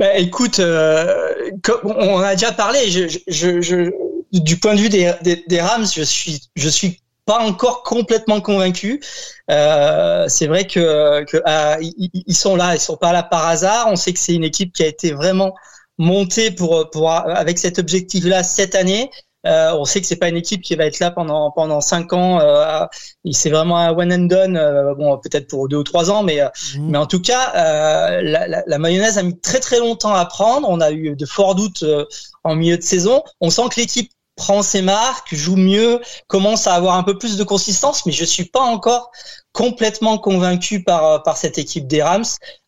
Bah, 0.00 0.16
écoute, 0.16 0.60
euh, 0.60 1.50
on 1.84 2.20
a 2.20 2.34
déjà 2.34 2.52
parlé. 2.52 2.90
Je, 2.90 3.06
je, 3.28 3.60
je- 3.60 3.92
du 4.32 4.58
point 4.58 4.74
de 4.76 4.80
vue 4.80 4.88
des, 4.88 5.12
des, 5.22 5.44
des 5.48 5.60
Rams, 5.60 5.86
je 5.94 6.02
suis, 6.02 6.40
je 6.56 6.68
suis 6.70 7.00
pas 7.26 7.40
encore 7.40 7.82
complètement 7.82 8.40
convaincu. 8.40 9.02
Euh, 9.50 10.26
c'est 10.28 10.48
vrai 10.48 10.66
que, 10.66 11.24
que 11.24 11.38
ah, 11.44 11.78
ils, 11.82 12.10
ils 12.26 12.34
sont 12.36 12.56
là, 12.56 12.74
ils 12.76 12.80
sont 12.80 12.96
pas 12.96 13.12
là 13.12 13.22
par 13.24 13.46
hasard. 13.48 13.88
On 13.90 13.96
sait 13.96 14.12
que 14.14 14.20
c'est 14.20 14.34
une 14.34 14.44
équipe 14.44 14.72
qui 14.72 14.84
a 14.84 14.88
été 14.88 15.12
vraiment 15.12 15.54
montée 15.98 16.50
pour, 16.52 16.90
pour 16.90 17.10
avec 17.12 17.58
cet 17.58 17.78
objectif-là 17.78 18.42
cette 18.44 18.74
année. 18.76 19.10
Euh, 19.46 19.72
on 19.74 19.84
sait 19.86 20.00
que 20.00 20.06
c'est 20.06 20.16
pas 20.16 20.28
une 20.28 20.36
équipe 20.36 20.60
qui 20.62 20.74
va 20.76 20.84
être 20.84 20.98
là 21.00 21.10
pendant 21.10 21.50
pendant 21.50 21.80
cinq 21.80 22.12
ans. 22.12 22.40
Euh, 22.40 22.84
c'est 23.32 23.50
vraiment 23.50 23.78
un 23.78 23.90
one 23.96 24.12
and 24.12 24.26
done. 24.26 24.56
euh, 24.56 24.94
bon, 24.94 25.16
peut-être 25.18 25.48
pour 25.48 25.68
deux 25.68 25.78
ou 25.78 25.82
trois 25.84 26.10
ans, 26.10 26.22
mais 26.22 26.40
euh, 26.40 26.48
mais 26.78 26.98
en 26.98 27.06
tout 27.06 27.20
cas, 27.22 27.52
euh, 27.56 28.20
la, 28.22 28.46
la, 28.48 28.62
la 28.66 28.78
mayonnaise 28.78 29.16
a 29.18 29.22
mis 29.22 29.38
très 29.40 29.60
très 29.60 29.78
longtemps 29.78 30.12
à 30.14 30.24
prendre. 30.26 30.68
On 30.68 30.80
a 30.80 30.90
eu 30.90 31.16
de 31.16 31.26
forts 31.26 31.54
doutes 31.54 31.82
euh, 31.84 32.04
en 32.44 32.54
milieu 32.54 32.76
de 32.76 32.82
saison. 32.82 33.22
On 33.40 33.50
sent 33.50 33.62
que 33.70 33.80
l'équipe 33.80 34.12
prend 34.36 34.62
ses 34.62 34.80
marques, 34.82 35.34
joue 35.34 35.56
mieux, 35.56 36.00
commence 36.26 36.66
à 36.66 36.74
avoir 36.74 36.96
un 36.96 37.02
peu 37.02 37.18
plus 37.18 37.36
de 37.36 37.44
consistance, 37.44 38.06
mais 38.06 38.12
je 38.12 38.24
suis 38.24 38.44
pas 38.46 38.60
encore 38.60 39.10
complètement 39.52 40.18
convaincu 40.18 40.82
par 40.82 41.22
par 41.22 41.36
cette 41.36 41.58
équipe 41.58 41.86
des 41.86 42.02
Rams. 42.02 42.24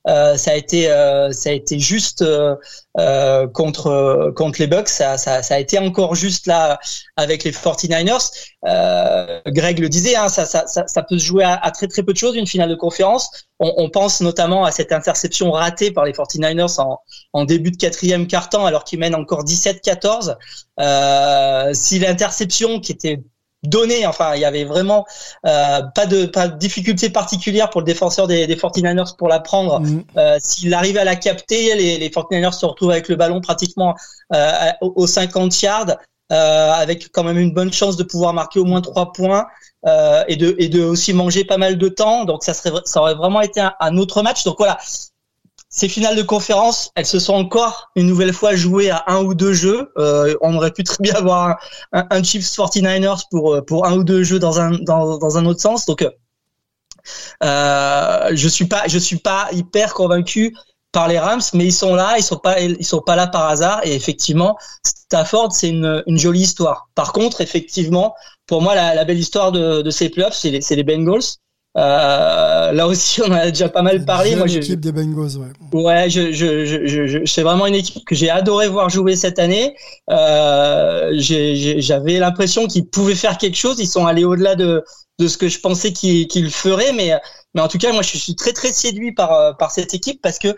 Euh, 0.08 0.36
ça 0.36 0.50
a 0.50 0.54
été 0.54 0.90
euh, 0.90 1.30
ça 1.30 1.50
a 1.50 1.52
été 1.52 1.78
juste 1.78 2.22
euh, 2.22 2.56
euh, 2.98 3.46
contre 3.46 4.32
contre 4.34 4.60
les 4.60 4.66
Bucks. 4.66 4.88
Ça, 4.88 5.16
ça, 5.16 5.42
ça 5.42 5.54
a 5.54 5.58
été 5.58 5.78
encore 5.78 6.16
juste 6.16 6.46
là 6.46 6.80
avec 7.16 7.44
les 7.44 7.52
49ers. 7.52 8.32
Euh, 8.66 9.40
Greg 9.46 9.78
le 9.78 9.88
disait, 9.88 10.16
hein, 10.16 10.28
ça, 10.28 10.44
ça, 10.44 10.64
ça, 10.66 11.02
peut 11.02 11.18
se 11.18 11.24
jouer 11.24 11.44
à, 11.44 11.70
très 11.70 11.86
très 11.86 12.02
peu 12.02 12.12
de 12.12 12.18
choses 12.18 12.34
une 12.34 12.46
finale 12.48 12.70
de 12.70 12.74
conférence. 12.74 13.46
On, 13.60 13.72
on 13.76 13.90
pense 13.90 14.20
notamment 14.20 14.64
à 14.64 14.72
cette 14.72 14.92
interception 14.92 15.52
ratée 15.52 15.92
par 15.92 16.04
les 16.04 16.12
49ers 16.12 16.80
en, 16.80 16.98
en 17.32 17.44
début 17.44 17.70
de 17.70 17.76
quatrième 17.76 18.26
quart-temps 18.26 18.66
alors 18.66 18.82
qu'ils 18.82 18.98
mènent 18.98 19.14
encore 19.14 19.44
17-14. 19.44 20.36
Euh, 20.80 21.70
si 21.74 21.98
l'interception 22.00 22.80
qui 22.80 22.92
était 22.92 23.20
donné. 23.62 24.06
Enfin, 24.06 24.34
il 24.34 24.40
y 24.40 24.44
avait 24.44 24.64
vraiment 24.64 25.04
euh, 25.46 25.82
pas 25.94 26.06
de 26.06 26.26
pas 26.26 26.48
de 26.48 26.58
difficulté 26.58 27.10
particulière 27.10 27.70
pour 27.70 27.80
le 27.80 27.86
défenseur 27.86 28.26
des, 28.26 28.46
des 28.46 28.56
49ers 28.56 29.16
pour 29.16 29.28
la 29.28 29.40
prendre. 29.40 29.82
Euh, 30.16 30.36
S'il 30.40 30.74
arrive 30.74 30.98
à 30.98 31.04
la 31.04 31.16
capter, 31.16 31.74
les, 31.74 31.98
les 31.98 32.08
49ers 32.08 32.52
se 32.52 32.66
retrouvent 32.66 32.90
avec 32.90 33.08
le 33.08 33.16
ballon 33.16 33.40
pratiquement 33.40 33.94
euh, 34.34 34.70
aux 34.80 35.06
50 35.06 35.62
yards. 35.62 35.96
Euh, 36.30 36.72
avec 36.72 37.10
quand 37.12 37.24
même 37.24 37.36
une 37.36 37.52
bonne 37.52 37.72
chance 37.72 37.98
de 37.98 38.04
pouvoir 38.04 38.32
marquer 38.32 38.58
au 38.58 38.64
moins 38.64 38.80
trois 38.80 39.12
points 39.12 39.44
euh, 39.86 40.24
et 40.28 40.36
de 40.36 40.54
et 40.58 40.70
de 40.70 40.82
aussi 40.82 41.12
manger 41.12 41.44
pas 41.44 41.58
mal 41.58 41.76
de 41.76 41.88
temps 41.88 42.24
donc 42.24 42.42
ça 42.42 42.54
serait 42.54 42.70
ça 42.86 43.02
aurait 43.02 43.16
vraiment 43.16 43.42
été 43.42 43.60
un, 43.60 43.74
un 43.80 43.98
autre 43.98 44.22
match 44.22 44.42
donc 44.44 44.54
voilà 44.56 44.78
ces 45.72 45.88
finales 45.88 46.16
de 46.16 46.22
conférence, 46.22 46.92
elles 46.94 47.06
se 47.06 47.18
sont 47.18 47.34
encore 47.34 47.90
une 47.96 48.06
nouvelle 48.06 48.34
fois 48.34 48.54
jouées 48.54 48.90
à 48.90 49.04
un 49.06 49.24
ou 49.24 49.34
deux 49.34 49.54
jeux. 49.54 49.90
Euh, 49.96 50.36
on 50.42 50.54
aurait 50.54 50.70
pu 50.70 50.84
très 50.84 50.98
bien 51.00 51.14
avoir 51.14 51.58
un, 51.92 52.06
un, 52.10 52.22
Chiefs 52.22 52.44
49ers 52.44 53.22
pour 53.30 53.64
pour 53.64 53.86
un 53.86 53.96
ou 53.96 54.04
deux 54.04 54.22
jeux 54.22 54.38
dans 54.38 54.60
un 54.60 54.72
dans, 54.72 55.16
dans 55.18 55.38
un 55.38 55.46
autre 55.46 55.60
sens. 55.60 55.86
Donc 55.86 56.06
euh, 57.42 58.30
je 58.34 58.48
suis 58.48 58.66
pas 58.66 58.88
suis 58.88 59.16
pas 59.18 59.48
hyper 59.52 59.94
convaincu 59.94 60.54
par 60.92 61.08
les 61.08 61.18
Rams, 61.18 61.40
mais 61.54 61.64
ils 61.64 61.72
sont 61.72 61.94
là, 61.94 62.16
ils 62.18 62.22
sont 62.22 62.36
pas 62.36 62.56
sont 62.82 63.00
pas 63.00 63.16
là 63.16 63.26
par 63.26 63.46
hasard. 63.48 63.80
Et 63.84 63.94
effectivement, 63.94 64.58
Stafford 64.84 65.52
c'est 65.52 65.70
une, 65.70 66.02
une 66.06 66.18
jolie 66.18 66.42
histoire. 66.42 66.90
Par 66.94 67.12
contre, 67.12 67.40
effectivement, 67.40 68.14
pour 68.46 68.60
moi 68.60 68.74
la, 68.74 68.94
la 68.94 69.04
belle 69.04 69.18
histoire 69.18 69.52
de, 69.52 69.80
de 69.82 69.90
ces 69.90 70.10
playoffs, 70.10 70.34
c'est 70.36 70.50
les, 70.50 70.60
c'est 70.60 70.76
les 70.76 70.84
Bengals. 70.84 71.22
Euh, 71.78 72.72
là 72.72 72.86
aussi, 72.86 73.22
on 73.22 73.26
en 73.26 73.32
a 73.32 73.50
déjà 73.50 73.68
pas 73.68 73.82
mal 73.82 74.04
parlé. 74.04 74.36
Moi, 74.36 74.46
l'équipe 74.46 74.80
des 74.80 74.92
Bengals, 74.92 75.38
ouais. 75.38 75.52
Ouais, 75.72 76.10
je, 76.10 76.32
je, 76.32 76.66
je, 76.66 77.06
je, 77.06 77.24
c'est 77.24 77.42
vraiment 77.42 77.66
une 77.66 77.74
équipe 77.74 78.04
que 78.04 78.14
j'ai 78.14 78.28
adoré 78.28 78.68
voir 78.68 78.90
jouer 78.90 79.16
cette 79.16 79.38
année. 79.38 79.74
Euh, 80.10 81.12
j'avais 81.16 82.18
l'impression 82.18 82.66
qu'ils 82.66 82.86
pouvaient 82.88 83.14
faire 83.14 83.38
quelque 83.38 83.56
chose. 83.56 83.78
Ils 83.78 83.86
sont 83.86 84.06
allés 84.06 84.24
au-delà 84.24 84.54
de, 84.54 84.84
de 85.18 85.28
ce 85.28 85.38
que 85.38 85.48
je 85.48 85.60
pensais 85.60 85.92
qu'ils 85.92 86.28
qu'ils 86.28 86.50
feraient, 86.50 86.92
mais, 86.92 87.12
mais 87.54 87.62
en 87.62 87.68
tout 87.68 87.78
cas, 87.78 87.92
moi, 87.92 88.02
je 88.02 88.18
suis 88.18 88.36
très 88.36 88.52
très 88.52 88.72
séduit 88.72 89.12
par 89.12 89.56
par 89.56 89.70
cette 89.70 89.94
équipe 89.94 90.20
parce 90.22 90.38
que 90.38 90.54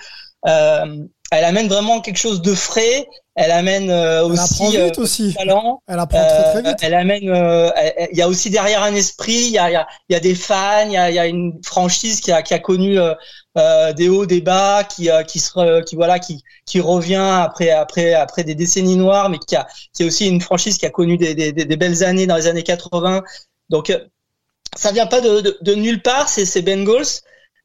euh, 0.48 1.04
elle 1.39 1.45
amène 1.45 1.68
vraiment 1.68 2.01
quelque 2.01 2.18
chose 2.18 2.43
de 2.43 2.55
frais. 2.55 3.07
Elle 3.37 3.51
amène 3.51 3.91
euh, 3.91 4.24
elle 4.24 4.32
aussi, 4.32 4.76
vite 4.85 4.99
aussi. 4.99 5.35
talent. 5.35 5.82
Elle 5.89 5.99
apprend 5.99 6.24
très 6.24 6.53
très 6.53 6.62
vite. 6.62 6.78
Elle 6.82 6.95
amène. 6.95 7.28
euh, 7.28 7.68
Il 8.12 8.16
y 8.16 8.22
a 8.22 8.28
aussi 8.28 8.49
derrière 8.49 8.82
un 8.85 8.95
esprit. 8.95 9.32
Il 9.47 9.51
y 9.51 9.59
a, 9.59 9.70
y 9.72 9.74
a, 9.74 9.89
y 10.09 10.14
a 10.14 10.20
des 10.20 10.37
fans. 10.37 10.87
Il 10.87 10.93
y 10.93 10.97
a, 10.97 11.11
y 11.11 11.18
a 11.18 11.26
une 11.26 11.59
franchise 11.64 12.20
qui 12.20 12.30
a, 12.30 12.43
qui 12.43 12.55
a 12.55 12.61
connu 12.61 12.97
euh, 12.99 13.12
euh, 13.59 13.93
des 13.93 14.09
hauts, 14.09 14.24
des 14.26 14.41
bas, 14.41 14.85
qui, 14.85 15.11
euh, 15.11 15.24
qui 15.24 15.41
se, 15.41 15.82
qui 15.82 15.97
voilà, 15.97 16.20
qui, 16.20 16.45
qui 16.64 16.78
revient 16.80 17.16
après, 17.16 17.70
après, 17.70 18.14
après 18.14 18.45
des 18.45 18.55
décennies 18.55 18.97
noires, 18.97 19.28
mais 19.30 19.39
qui 19.39 19.57
a, 19.57 19.66
qui 19.93 20.05
est 20.05 20.07
aussi 20.07 20.28
une 20.28 20.41
franchise 20.41 20.78
qui 20.78 20.87
a 20.87 20.91
connu 20.91 21.16
des, 21.16 21.35
des, 21.35 21.53
des 21.53 21.76
belles 21.76 22.05
années 22.05 22.26
dans 22.28 22.37
les 22.37 22.47
années 22.47 22.62
80. 22.62 23.22
Donc, 23.68 23.91
euh, 23.91 23.99
ça 24.76 24.93
vient 24.93 25.07
pas 25.07 25.20
de, 25.20 25.41
de, 25.41 25.59
de 25.61 25.74
nulle 25.74 26.03
part. 26.03 26.28
C'est 26.28 26.45
ces 26.47 26.62
Bengals. 26.62 27.20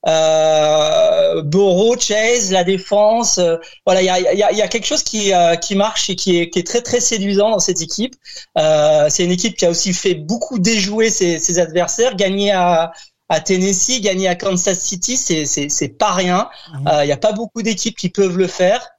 Euh, 0.07 1.41
Burrow, 1.41 1.97
Chase, 1.99 2.51
la 2.51 2.63
défense, 2.63 3.37
euh, 3.37 3.57
voilà, 3.85 4.01
il 4.01 4.05
y 4.05 4.09
a, 4.09 4.19
y, 4.19 4.43
a, 4.43 4.51
y 4.51 4.61
a, 4.61 4.67
quelque 4.67 4.85
chose 4.85 5.03
qui, 5.03 5.33
euh, 5.33 5.55
qui 5.55 5.75
marche 5.75 6.09
et 6.09 6.15
qui 6.15 6.39
est, 6.39 6.49
qui 6.49 6.59
est 6.59 6.67
très 6.67 6.81
très 6.81 7.01
séduisant 7.01 7.49
dans 7.49 7.59
cette 7.59 7.81
équipe. 7.81 8.15
Euh, 8.57 9.07
c'est 9.09 9.25
une 9.25 9.31
équipe 9.31 9.57
qui 9.57 9.65
a 9.65 9.69
aussi 9.69 9.93
fait 9.93 10.15
beaucoup 10.15 10.57
déjouer 10.59 11.09
ses, 11.09 11.39
ses 11.39 11.59
adversaires, 11.59 12.15
gagner 12.15 12.51
à, 12.51 12.93
à 13.27 13.41
Tennessee, 13.41 13.99
gagner 14.01 14.27
à 14.27 14.35
Kansas 14.35 14.79
City, 14.79 15.17
c'est 15.17 15.45
c'est 15.45 15.89
pas 15.89 16.13
rien. 16.13 16.49
Il 16.85 17.05
n'y 17.05 17.11
a 17.11 17.17
pas 17.17 17.33
beaucoup 17.33 17.61
d'équipes 17.61 17.97
qui 17.97 18.09
peuvent 18.09 18.37
le 18.37 18.47
faire. 18.47 18.89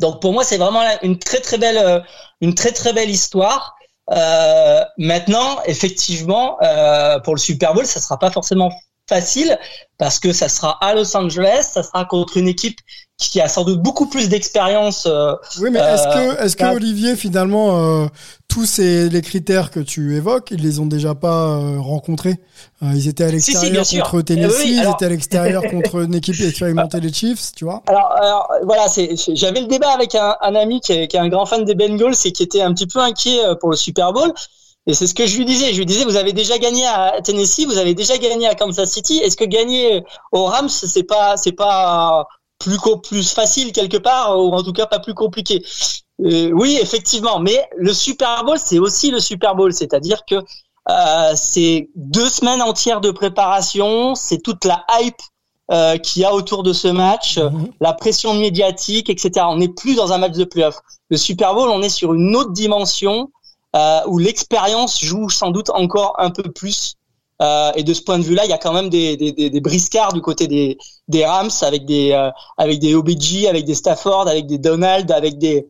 Donc 0.00 0.20
pour 0.20 0.32
moi, 0.32 0.44
c'est 0.44 0.58
vraiment 0.58 0.82
une 1.02 1.18
très 1.18 1.40
très 1.40 1.58
belle 1.58 2.04
une 2.40 2.54
très 2.54 2.72
très 2.72 2.92
belle 2.92 3.08
histoire. 3.08 3.78
Euh, 4.10 4.84
maintenant, 4.96 5.60
effectivement, 5.66 6.56
euh, 6.62 7.18
pour 7.20 7.34
le 7.34 7.40
Super 7.40 7.74
Bowl, 7.74 7.86
ça 7.86 8.00
sera 8.00 8.18
pas 8.18 8.30
forcément 8.30 8.70
facile 9.08 9.58
parce 9.96 10.18
que 10.18 10.32
ça 10.32 10.48
sera 10.48 10.78
à 10.80 10.94
Los 10.94 11.16
Angeles, 11.16 11.70
ça 11.72 11.82
sera 11.82 12.04
contre 12.04 12.36
une 12.36 12.48
équipe 12.48 12.78
qui 13.18 13.40
a 13.40 13.48
sans 13.48 13.64
doute 13.64 13.82
beaucoup 13.82 14.06
plus 14.06 14.28
d'expérience. 14.28 15.06
Euh, 15.06 15.34
oui, 15.60 15.70
mais 15.72 15.80
est-ce 15.80 16.04
que, 16.04 16.42
est-ce 16.44 16.56
que 16.56 16.64
Olivier, 16.64 17.16
finalement, 17.16 18.04
euh, 18.04 18.06
tous 18.46 18.64
ces, 18.64 19.08
les 19.08 19.22
critères 19.22 19.72
que 19.72 19.80
tu 19.80 20.14
évoques, 20.16 20.52
ils 20.52 20.62
les 20.62 20.78
ont 20.78 20.86
déjà 20.86 21.16
pas 21.16 21.48
euh, 21.48 21.80
rencontrés? 21.80 22.36
Ils 22.80 23.08
étaient 23.08 23.24
à 23.24 23.30
l'extérieur 23.32 23.84
si, 23.84 23.96
si, 23.96 24.00
contre 24.00 24.22
Tennessee, 24.22 24.54
oui, 24.62 24.78
alors... 24.78 24.80
alors... 24.80 24.92
ils 24.92 24.94
étaient 24.94 25.04
à 25.04 25.08
l'extérieur 25.08 25.62
contre 25.70 26.04
une 26.04 26.14
équipe 26.14 26.40
expérimentée 26.40 27.00
des 27.00 27.12
Chiefs, 27.12 27.50
tu 27.56 27.64
vois? 27.64 27.82
Alors, 27.88 28.12
alors, 28.12 28.48
voilà, 28.62 28.86
c'est, 28.86 29.16
j'avais 29.34 29.62
le 29.62 29.66
débat 29.66 29.90
avec 29.90 30.14
un, 30.14 30.36
un 30.40 30.54
ami 30.54 30.80
qui 30.80 30.92
est, 30.92 31.08
qui 31.08 31.16
est 31.16 31.20
un 31.20 31.28
grand 31.28 31.44
fan 31.44 31.64
des 31.64 31.74
Bengals 31.74 32.14
et 32.24 32.30
qui 32.30 32.44
était 32.44 32.62
un 32.62 32.72
petit 32.72 32.86
peu 32.86 33.00
inquiet 33.00 33.44
euh, 33.44 33.56
pour 33.56 33.70
le 33.70 33.76
Super 33.76 34.12
Bowl. 34.12 34.32
Et 34.86 34.94
c'est 34.94 35.06
ce 35.06 35.14
que 35.14 35.26
je 35.26 35.36
lui 35.36 35.44
disais. 35.44 35.72
Je 35.72 35.78
lui 35.78 35.86
disais, 35.86 36.04
vous 36.04 36.16
avez 36.16 36.32
déjà 36.32 36.58
gagné 36.58 36.86
à 36.86 37.20
Tennessee, 37.22 37.66
vous 37.66 37.78
avez 37.78 37.94
déjà 37.94 38.16
gagné 38.16 38.46
à 38.46 38.54
Kansas 38.54 38.90
City. 38.90 39.18
Est-ce 39.18 39.36
que 39.36 39.44
gagner 39.44 40.02
aux 40.32 40.44
Rams, 40.44 40.68
c'est 40.68 41.02
pas, 41.02 41.36
c'est 41.36 41.52
pas 41.52 42.26
plus 42.58 42.78
plus 43.02 43.32
facile 43.32 43.72
quelque 43.72 43.98
part, 43.98 44.38
ou 44.38 44.52
en 44.52 44.62
tout 44.62 44.72
cas 44.72 44.86
pas 44.86 44.98
plus 44.98 45.14
compliqué? 45.14 45.62
Euh, 46.24 46.50
Oui, 46.52 46.78
effectivement. 46.80 47.38
Mais 47.38 47.68
le 47.76 47.92
Super 47.92 48.44
Bowl, 48.44 48.58
c'est 48.58 48.78
aussi 48.78 49.10
le 49.10 49.20
Super 49.20 49.54
Bowl, 49.54 49.72
c'est-à-dire 49.72 50.22
que 50.28 50.36
euh, 50.90 51.32
c'est 51.34 51.90
deux 51.94 52.28
semaines 52.28 52.62
entières 52.62 53.00
de 53.00 53.10
préparation, 53.10 54.14
c'est 54.14 54.38
toute 54.38 54.64
la 54.64 54.84
hype 55.00 55.14
euh, 55.70 55.98
qu'il 55.98 56.22
y 56.22 56.24
a 56.24 56.32
autour 56.32 56.62
de 56.62 56.72
ce 56.72 56.88
match, 56.88 57.36
mmh. 57.36 57.66
la 57.80 57.92
pression 57.92 58.32
médiatique, 58.32 59.10
etc. 59.10 59.46
On 59.50 59.56
n'est 59.56 59.68
plus 59.68 59.96
dans 59.96 60.12
un 60.12 60.18
match 60.18 60.32
de 60.32 60.44
playoff. 60.44 60.78
Le 61.10 61.18
Super 61.18 61.54
Bowl, 61.54 61.68
on 61.68 61.82
est 61.82 61.90
sur 61.90 62.14
une 62.14 62.34
autre 62.34 62.52
dimension 62.52 63.30
euh, 63.76 64.00
où 64.06 64.18
l'expérience 64.18 65.00
joue 65.02 65.28
sans 65.28 65.50
doute 65.50 65.70
encore 65.70 66.16
un 66.18 66.30
peu 66.30 66.44
plus. 66.44 66.94
Euh, 67.40 67.70
et 67.76 67.84
de 67.84 67.94
ce 67.94 68.02
point 68.02 68.18
de 68.18 68.24
vue-là, 68.24 68.44
il 68.44 68.50
y 68.50 68.54
a 68.54 68.58
quand 68.58 68.72
même 68.72 68.88
des, 68.88 69.16
des, 69.16 69.30
des, 69.30 69.48
des 69.48 69.60
briscards 69.60 70.12
du 70.12 70.20
côté 70.20 70.48
des, 70.48 70.76
des 71.06 71.24
Rams 71.24 71.50
avec 71.62 71.84
des 71.84 72.12
euh, 72.12 72.30
avec 72.56 72.80
des 72.80 72.94
OBJ, 72.96 73.44
avec 73.44 73.64
des 73.64 73.74
Stafford, 73.76 74.26
avec 74.26 74.46
des 74.46 74.58
Donald, 74.58 75.10
avec 75.12 75.38
des 75.38 75.68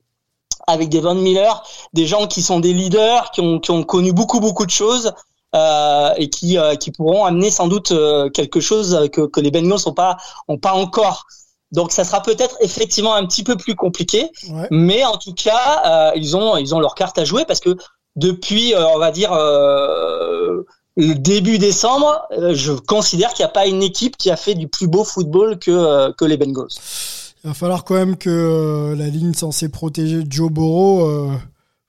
avec 0.66 0.88
des 0.88 1.01
Von 1.01 1.16
Miller, 1.16 1.62
des 1.92 2.07
gens 2.07 2.26
qui 2.26 2.40
sont 2.40 2.61
des 2.61 2.72
leaders, 2.72 3.30
qui 3.32 3.42
ont 3.42 3.59
qui 3.59 3.70
ont 3.70 3.82
connu 3.82 4.12
beaucoup 4.12 4.40
beaucoup 4.40 4.64
de 4.64 4.70
choses 4.70 5.12
euh, 5.55 6.14
et 6.16 6.30
qui 6.30 6.57
qui 6.80 6.90
pourront 6.90 7.26
amener 7.26 7.51
sans 7.51 7.68
doute 7.68 7.92
quelque 8.32 8.61
chose 8.61 9.09
que 9.12 9.26
que 9.26 9.40
les 9.40 9.51
Bengals 9.51 9.80
n'ont 9.84 9.92
pas 9.92 10.16
ont 10.49 10.59
pas 10.59 10.72
encore. 10.72 11.26
Donc 11.73 11.93
ça 11.93 12.05
sera 12.05 12.23
peut-être 12.23 12.57
effectivement 12.61 13.14
un 13.14 13.27
petit 13.27 13.43
peu 13.45 13.57
plus 13.57 13.75
compliqué, 13.75 14.31
ouais. 14.51 14.69
mais 14.71 15.05
en 15.05 15.16
tout 15.19 15.35
cas 15.35 15.83
euh, 15.87 16.12
ils 16.16 16.37
ont 16.37 16.57
ils 16.57 16.75
ont 16.75 16.81
leur 16.81 16.95
carte 16.95 17.19
à 17.19 17.25
jouer 17.25 17.45
parce 17.47 17.61
que 17.61 17.77
depuis 18.16 18.75
euh, 18.75 18.87
on 18.95 18.99
va 18.99 19.11
dire 19.11 19.33
euh, 19.33 20.62
le 20.97 21.14
début 21.14 21.59
décembre, 21.59 22.27
je 22.53 22.73
considère 22.73 23.33
qu'il 23.35 23.45
n'y 23.45 23.51
a 23.51 23.53
pas 23.53 23.66
une 23.66 23.83
équipe 23.83 24.16
qui 24.16 24.31
a 24.31 24.37
fait 24.37 24.55
du 24.55 24.66
plus 24.66 24.89
beau 24.89 25.05
football 25.05 25.59
que 25.59 26.11
que 26.12 26.25
les 26.25 26.37
Bengals. 26.37 26.69
Il 27.45 27.49
va 27.49 27.55
falloir 27.55 27.85
quand 27.85 27.95
même 27.95 28.16
que 28.16 28.29
euh, 28.31 28.97
la 28.97 29.07
ligne 29.09 29.33
censée 29.35 29.69
protéger 29.69 30.23
Joe 30.29 30.51
Burrow 30.51 31.05
euh, 31.09 31.31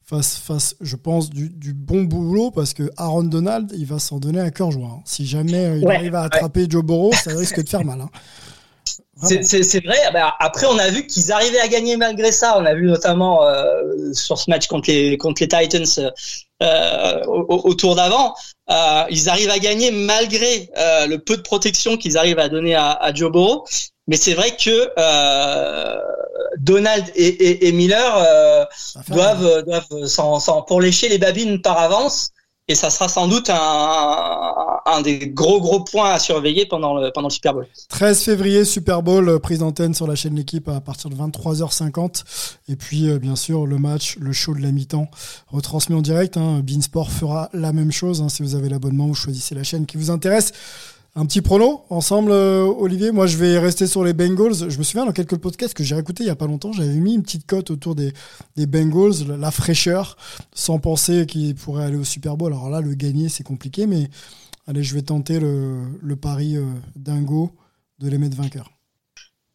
fasse, 0.05 0.35
fasse, 0.37 0.75
je 0.79 0.95
pense, 0.95 1.31
du, 1.31 1.49
du 1.49 1.73
bon 1.73 2.03
boulot 2.03 2.51
parce 2.51 2.73
que 2.73 2.91
Aaron 2.97 3.23
Donald, 3.23 3.71
il 3.75 3.87
va 3.87 3.97
s'en 3.97 4.19
donner 4.19 4.41
à 4.41 4.51
cœur 4.51 4.69
joie. 4.71 4.89
hein. 4.97 5.01
Si 5.05 5.25
jamais 5.25 5.65
euh, 5.65 5.77
il 5.77 5.85
Ouais, 5.87 5.95
arrive 5.95 6.13
à 6.13 6.21
attraper 6.21 6.67
Joe 6.69 6.83
Burrow, 6.83 7.11
ça 7.13 7.31
risque 7.31 7.63
de 7.63 7.67
faire 7.67 7.83
mal. 7.83 7.99
hein. 8.01 8.09
C'est- 9.27 9.43
vrai. 9.85 9.97
Bah, 10.13 10.33
après, 10.39 10.65
on 10.67 10.77
a 10.77 10.89
vu 10.89 11.05
qu'ils 11.07 11.31
arrivaient 11.31 11.59
à 11.59 11.67
gagner 11.67 11.97
malgré 11.97 12.31
ça. 12.31 12.57
On 12.57 12.65
a 12.65 12.73
vu 12.73 12.85
notamment 12.87 13.43
euh, 13.45 14.13
sur 14.13 14.37
ce 14.37 14.49
match 14.49 14.67
contre 14.67 14.89
les 14.89 15.17
contre 15.17 15.41
les 15.43 15.47
Titans 15.47 16.11
euh, 16.61 17.25
au, 17.25 17.61
au- 17.69 17.73
tour 17.73 17.95
d'avant, 17.95 18.33
euh, 18.69 19.03
ils 19.09 19.29
arrivent 19.29 19.49
à 19.49 19.59
gagner 19.59 19.91
malgré 19.91 20.69
euh, 20.77 21.07
le 21.07 21.17
peu 21.19 21.37
de 21.37 21.41
protection 21.41 21.95
qu'ils 21.97 22.17
arrivent 22.17 22.39
à 22.39 22.49
donner 22.49 22.75
à, 22.75 22.91
à 22.91 23.13
Joe 23.13 23.31
Burrow. 23.31 23.65
Mais 24.07 24.17
c'est 24.17 24.33
vrai 24.33 24.55
que 24.57 24.91
euh, 24.97 25.95
Donald 26.57 27.05
et, 27.15 27.27
et, 27.27 27.67
et 27.67 27.71
Miller 27.71 28.15
euh, 28.17 28.65
doivent 29.09 29.63
doivent 29.65 30.05
s'en 30.05 30.39
s'en 30.39 30.61
pour 30.63 30.81
lécher 30.81 31.07
les 31.09 31.17
babines 31.17 31.61
par 31.61 31.77
avance. 31.79 32.29
Et 32.71 32.75
ça 32.75 32.91
sera 32.91 33.09
sans 33.09 33.27
doute 33.27 33.49
un, 33.49 35.01
des 35.01 35.27
gros 35.29 35.59
gros 35.59 35.83
points 35.83 36.11
à 36.11 36.19
surveiller 36.19 36.67
pendant 36.67 36.93
le 36.93 37.11
pendant 37.11 37.27
le 37.27 37.33
Super 37.33 37.55
Bowl. 37.55 37.67
13 37.89 38.21
février, 38.23 38.63
Super 38.63 39.01
Bowl, 39.01 39.27
euh, 39.27 39.39
prise 39.39 39.59
d'antenne 39.59 39.95
sur 39.95 40.05
la 40.05 40.13
chaîne 40.13 40.35
L'équipe 40.35 40.69
à 40.69 40.79
partir 40.79 41.09
de 41.09 41.15
23h50. 41.15 42.23
Et 42.69 42.75
puis, 42.75 43.09
euh, 43.09 43.17
bien 43.17 43.35
sûr, 43.35 43.65
le 43.65 43.79
match, 43.79 44.17
le 44.19 44.31
show 44.33 44.53
de 44.53 44.61
la 44.61 44.71
mi-temps, 44.71 45.07
retransmis 45.47 45.95
en 45.95 46.01
direct. 46.01 46.37
Hein. 46.37 46.61
Beansport 46.63 47.09
fera 47.11 47.49
la 47.53 47.73
même 47.73 47.91
chose. 47.91 48.21
hein. 48.21 48.29
Si 48.29 48.43
vous 48.43 48.53
avez 48.53 48.69
l'abonnement, 48.69 49.07
vous 49.07 49.15
choisissez 49.15 49.55
la 49.55 49.63
chaîne 49.63 49.87
qui 49.87 49.97
vous 49.97 50.11
intéresse. 50.11 50.51
Un 51.19 51.25
petit 51.25 51.41
prono 51.41 51.81
ensemble, 51.89 52.31
euh, 52.31 52.63
Olivier. 52.63 53.11
Moi, 53.11 53.27
je 53.27 53.35
vais 53.35 53.59
rester 53.59 53.87
sur 53.87 54.05
les 54.05 54.13
Bengals. 54.13 54.69
Je 54.69 54.77
me 54.77 54.83
souviens 54.83 55.05
dans 55.05 55.11
quelques 55.11 55.35
podcasts 55.35 55.73
que 55.73 55.83
j'ai 55.83 55.97
écouté 55.97 56.23
il 56.23 56.27
y 56.27 56.29
a 56.29 56.35
pas 56.37 56.47
longtemps, 56.47 56.71
j'avais 56.71 56.95
mis 56.95 57.13
une 57.13 57.23
petite 57.23 57.45
cote 57.45 57.71
autour 57.71 57.93
des, 57.93 58.13
des 58.55 58.65
Bengals, 58.65 59.27
la, 59.37 59.51
fraîcheur, 59.51 60.15
sans 60.53 60.79
penser 60.79 61.25
qu'ils 61.25 61.55
pourraient 61.55 61.83
aller 61.83 61.97
au 61.97 62.05
Super 62.05 62.37
Bowl. 62.37 62.53
Alors 62.53 62.69
là, 62.69 62.79
le 62.79 62.93
gagner, 62.93 63.27
c'est 63.27 63.43
compliqué, 63.43 63.85
mais 63.85 64.09
allez, 64.65 64.81
je 64.81 64.95
vais 64.95 65.01
tenter 65.01 65.41
le, 65.41 65.89
le 66.01 66.15
pari 66.15 66.55
euh, 66.55 66.63
dingo 66.95 67.51
de 67.99 68.07
les 68.07 68.17
mettre 68.17 68.37
vainqueurs. 68.37 68.71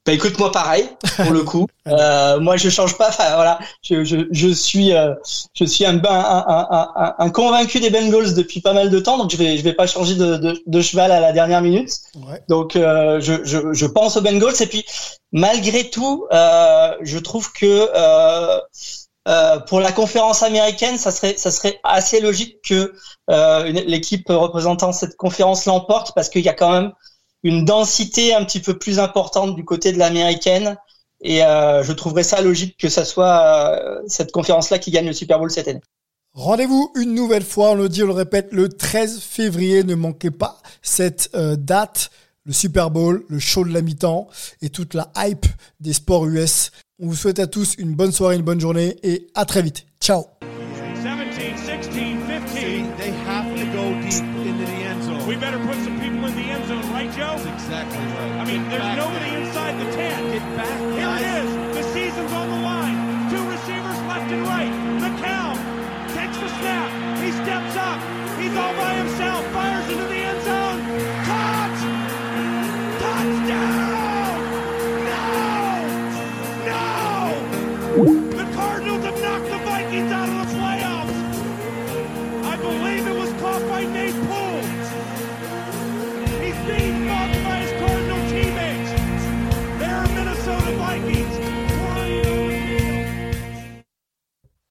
Bah 0.07 0.12
écoute 0.12 0.38
moi 0.38 0.52
pareil 0.52 0.88
pour 1.16 1.32
le 1.32 1.42
coup. 1.42 1.66
Euh, 1.86 2.40
moi 2.40 2.57
je 2.57 2.70
change 2.70 2.96
pas. 2.96 3.11
Enfin 3.11 3.34
voilà, 3.34 3.59
je, 3.82 4.05
je, 4.05 4.16
je 4.30 4.48
suis 4.48 4.94
euh, 4.94 5.12
je 5.52 5.66
suis 5.66 5.84
un, 5.84 5.98
un, 6.02 6.02
un, 6.02 6.88
un, 6.96 7.14
un 7.18 7.30
convaincu 7.30 7.78
des 7.78 7.90
Bengals 7.90 8.32
depuis 8.32 8.62
pas 8.62 8.72
mal 8.72 8.88
de 8.88 8.98
temps, 9.00 9.18
donc 9.18 9.30
je 9.30 9.36
vais 9.36 9.59
je 9.59 9.62
vais 9.62 9.74
pas 9.74 9.86
changer 9.86 10.14
de, 10.14 10.36
de, 10.38 10.62
de 10.66 10.80
cheval 10.80 11.12
à 11.12 11.20
la 11.20 11.32
dernière 11.32 11.61
minute. 11.61 11.90
Donc 12.48 12.74
euh, 12.76 13.20
je, 13.20 13.44
je, 13.44 13.74
je 13.74 13.84
pense 13.86 14.16
aux 14.16 14.22
Bengals 14.22 14.55
et 14.62 14.66
puis 14.66 14.82
malgré 15.32 15.90
tout, 15.90 16.26
euh, 16.32 16.94
je 17.02 17.18
trouve 17.18 17.52
que 17.52 17.90
euh, 17.94 18.59
euh, 19.28 19.59
pour 19.61 19.80
la 19.80 19.92
conférence 19.92 20.42
américaine, 20.42 20.96
ça 20.98 21.11
serait 21.11 21.36
ça 21.36 21.50
serait 21.50 21.80
assez 21.84 22.20
logique 22.20 22.61
que 22.66 22.94
euh, 23.30 23.64
l'équipe 23.64 24.26
représentant 24.28 24.92
cette 24.92 25.16
conférence 25.16 25.66
l'emporte 25.66 26.12
parce 26.14 26.30
qu'il 26.30 26.42
y 26.42 26.48
a 26.48 26.55
quand 26.55 26.72
même 26.72 26.92
une 27.45 27.64
densité 27.64 28.34
un 28.34 28.45
petit 28.45 28.61
peu 28.61 28.76
plus 28.76 28.99
importante 28.99 29.55
du 29.55 29.64
côté 29.64 29.92
de 29.92 29.99
l'américaine. 29.99 30.76
Et 31.20 31.45
euh, 31.45 31.82
je 31.82 31.92
trouverais 31.92 32.24
ça 32.24 32.40
logique 32.40 32.76
que 32.78 32.88
ça 32.88 33.05
soit 33.05 33.76
euh, 33.78 34.03
cette 34.09 34.32
conférence-là 34.32 34.78
qui 34.78 34.90
gagne 34.90 35.07
le 35.07 35.12
Super 35.12 35.38
Bowl 35.38 35.51
cette 35.51 35.68
année. 35.68 35.80
Rendez-vous 36.32 36.90
une 36.97 37.14
nouvelle 37.14 37.45
fois, 37.45 37.70
on 37.70 37.74
le 37.74 37.88
dit, 37.88 38.03
on 38.03 38.09
le 38.09 38.12
répète, 38.12 38.49
le 38.51 38.68
13 38.68 39.20
février. 39.20 39.84
Ne 39.84 39.95
manquez 39.95 40.32
pas 40.32 40.59
cette 40.82 41.30
euh, 41.34 41.55
date, 41.55 42.11
le 42.45 42.53
Super 42.53 42.90
Bowl, 42.90 43.24
le 43.28 43.38
show 43.38 43.64
de 43.64 43.72
la 43.72 43.82
mi-temps 43.82 44.26
et 44.61 44.70
toute 44.70 44.95
la 44.95 45.12
hype 45.16 45.47
des 45.80 45.92
sports 45.92 46.26
US. 46.26 46.72
On 47.01 47.07
vous 47.07 47.14
souhaite 47.14 47.38
à 47.38 47.47
tous 47.47 47.74
une 47.78 47.95
bonne 47.95 48.12
soirée, 48.12 48.36
une 48.36 48.42
bonne 48.42 48.61
journée 48.61 48.97
et 49.03 49.28
à 49.34 49.45
très 49.45 49.62
vite. 49.62 49.86
Ciao 50.01 50.24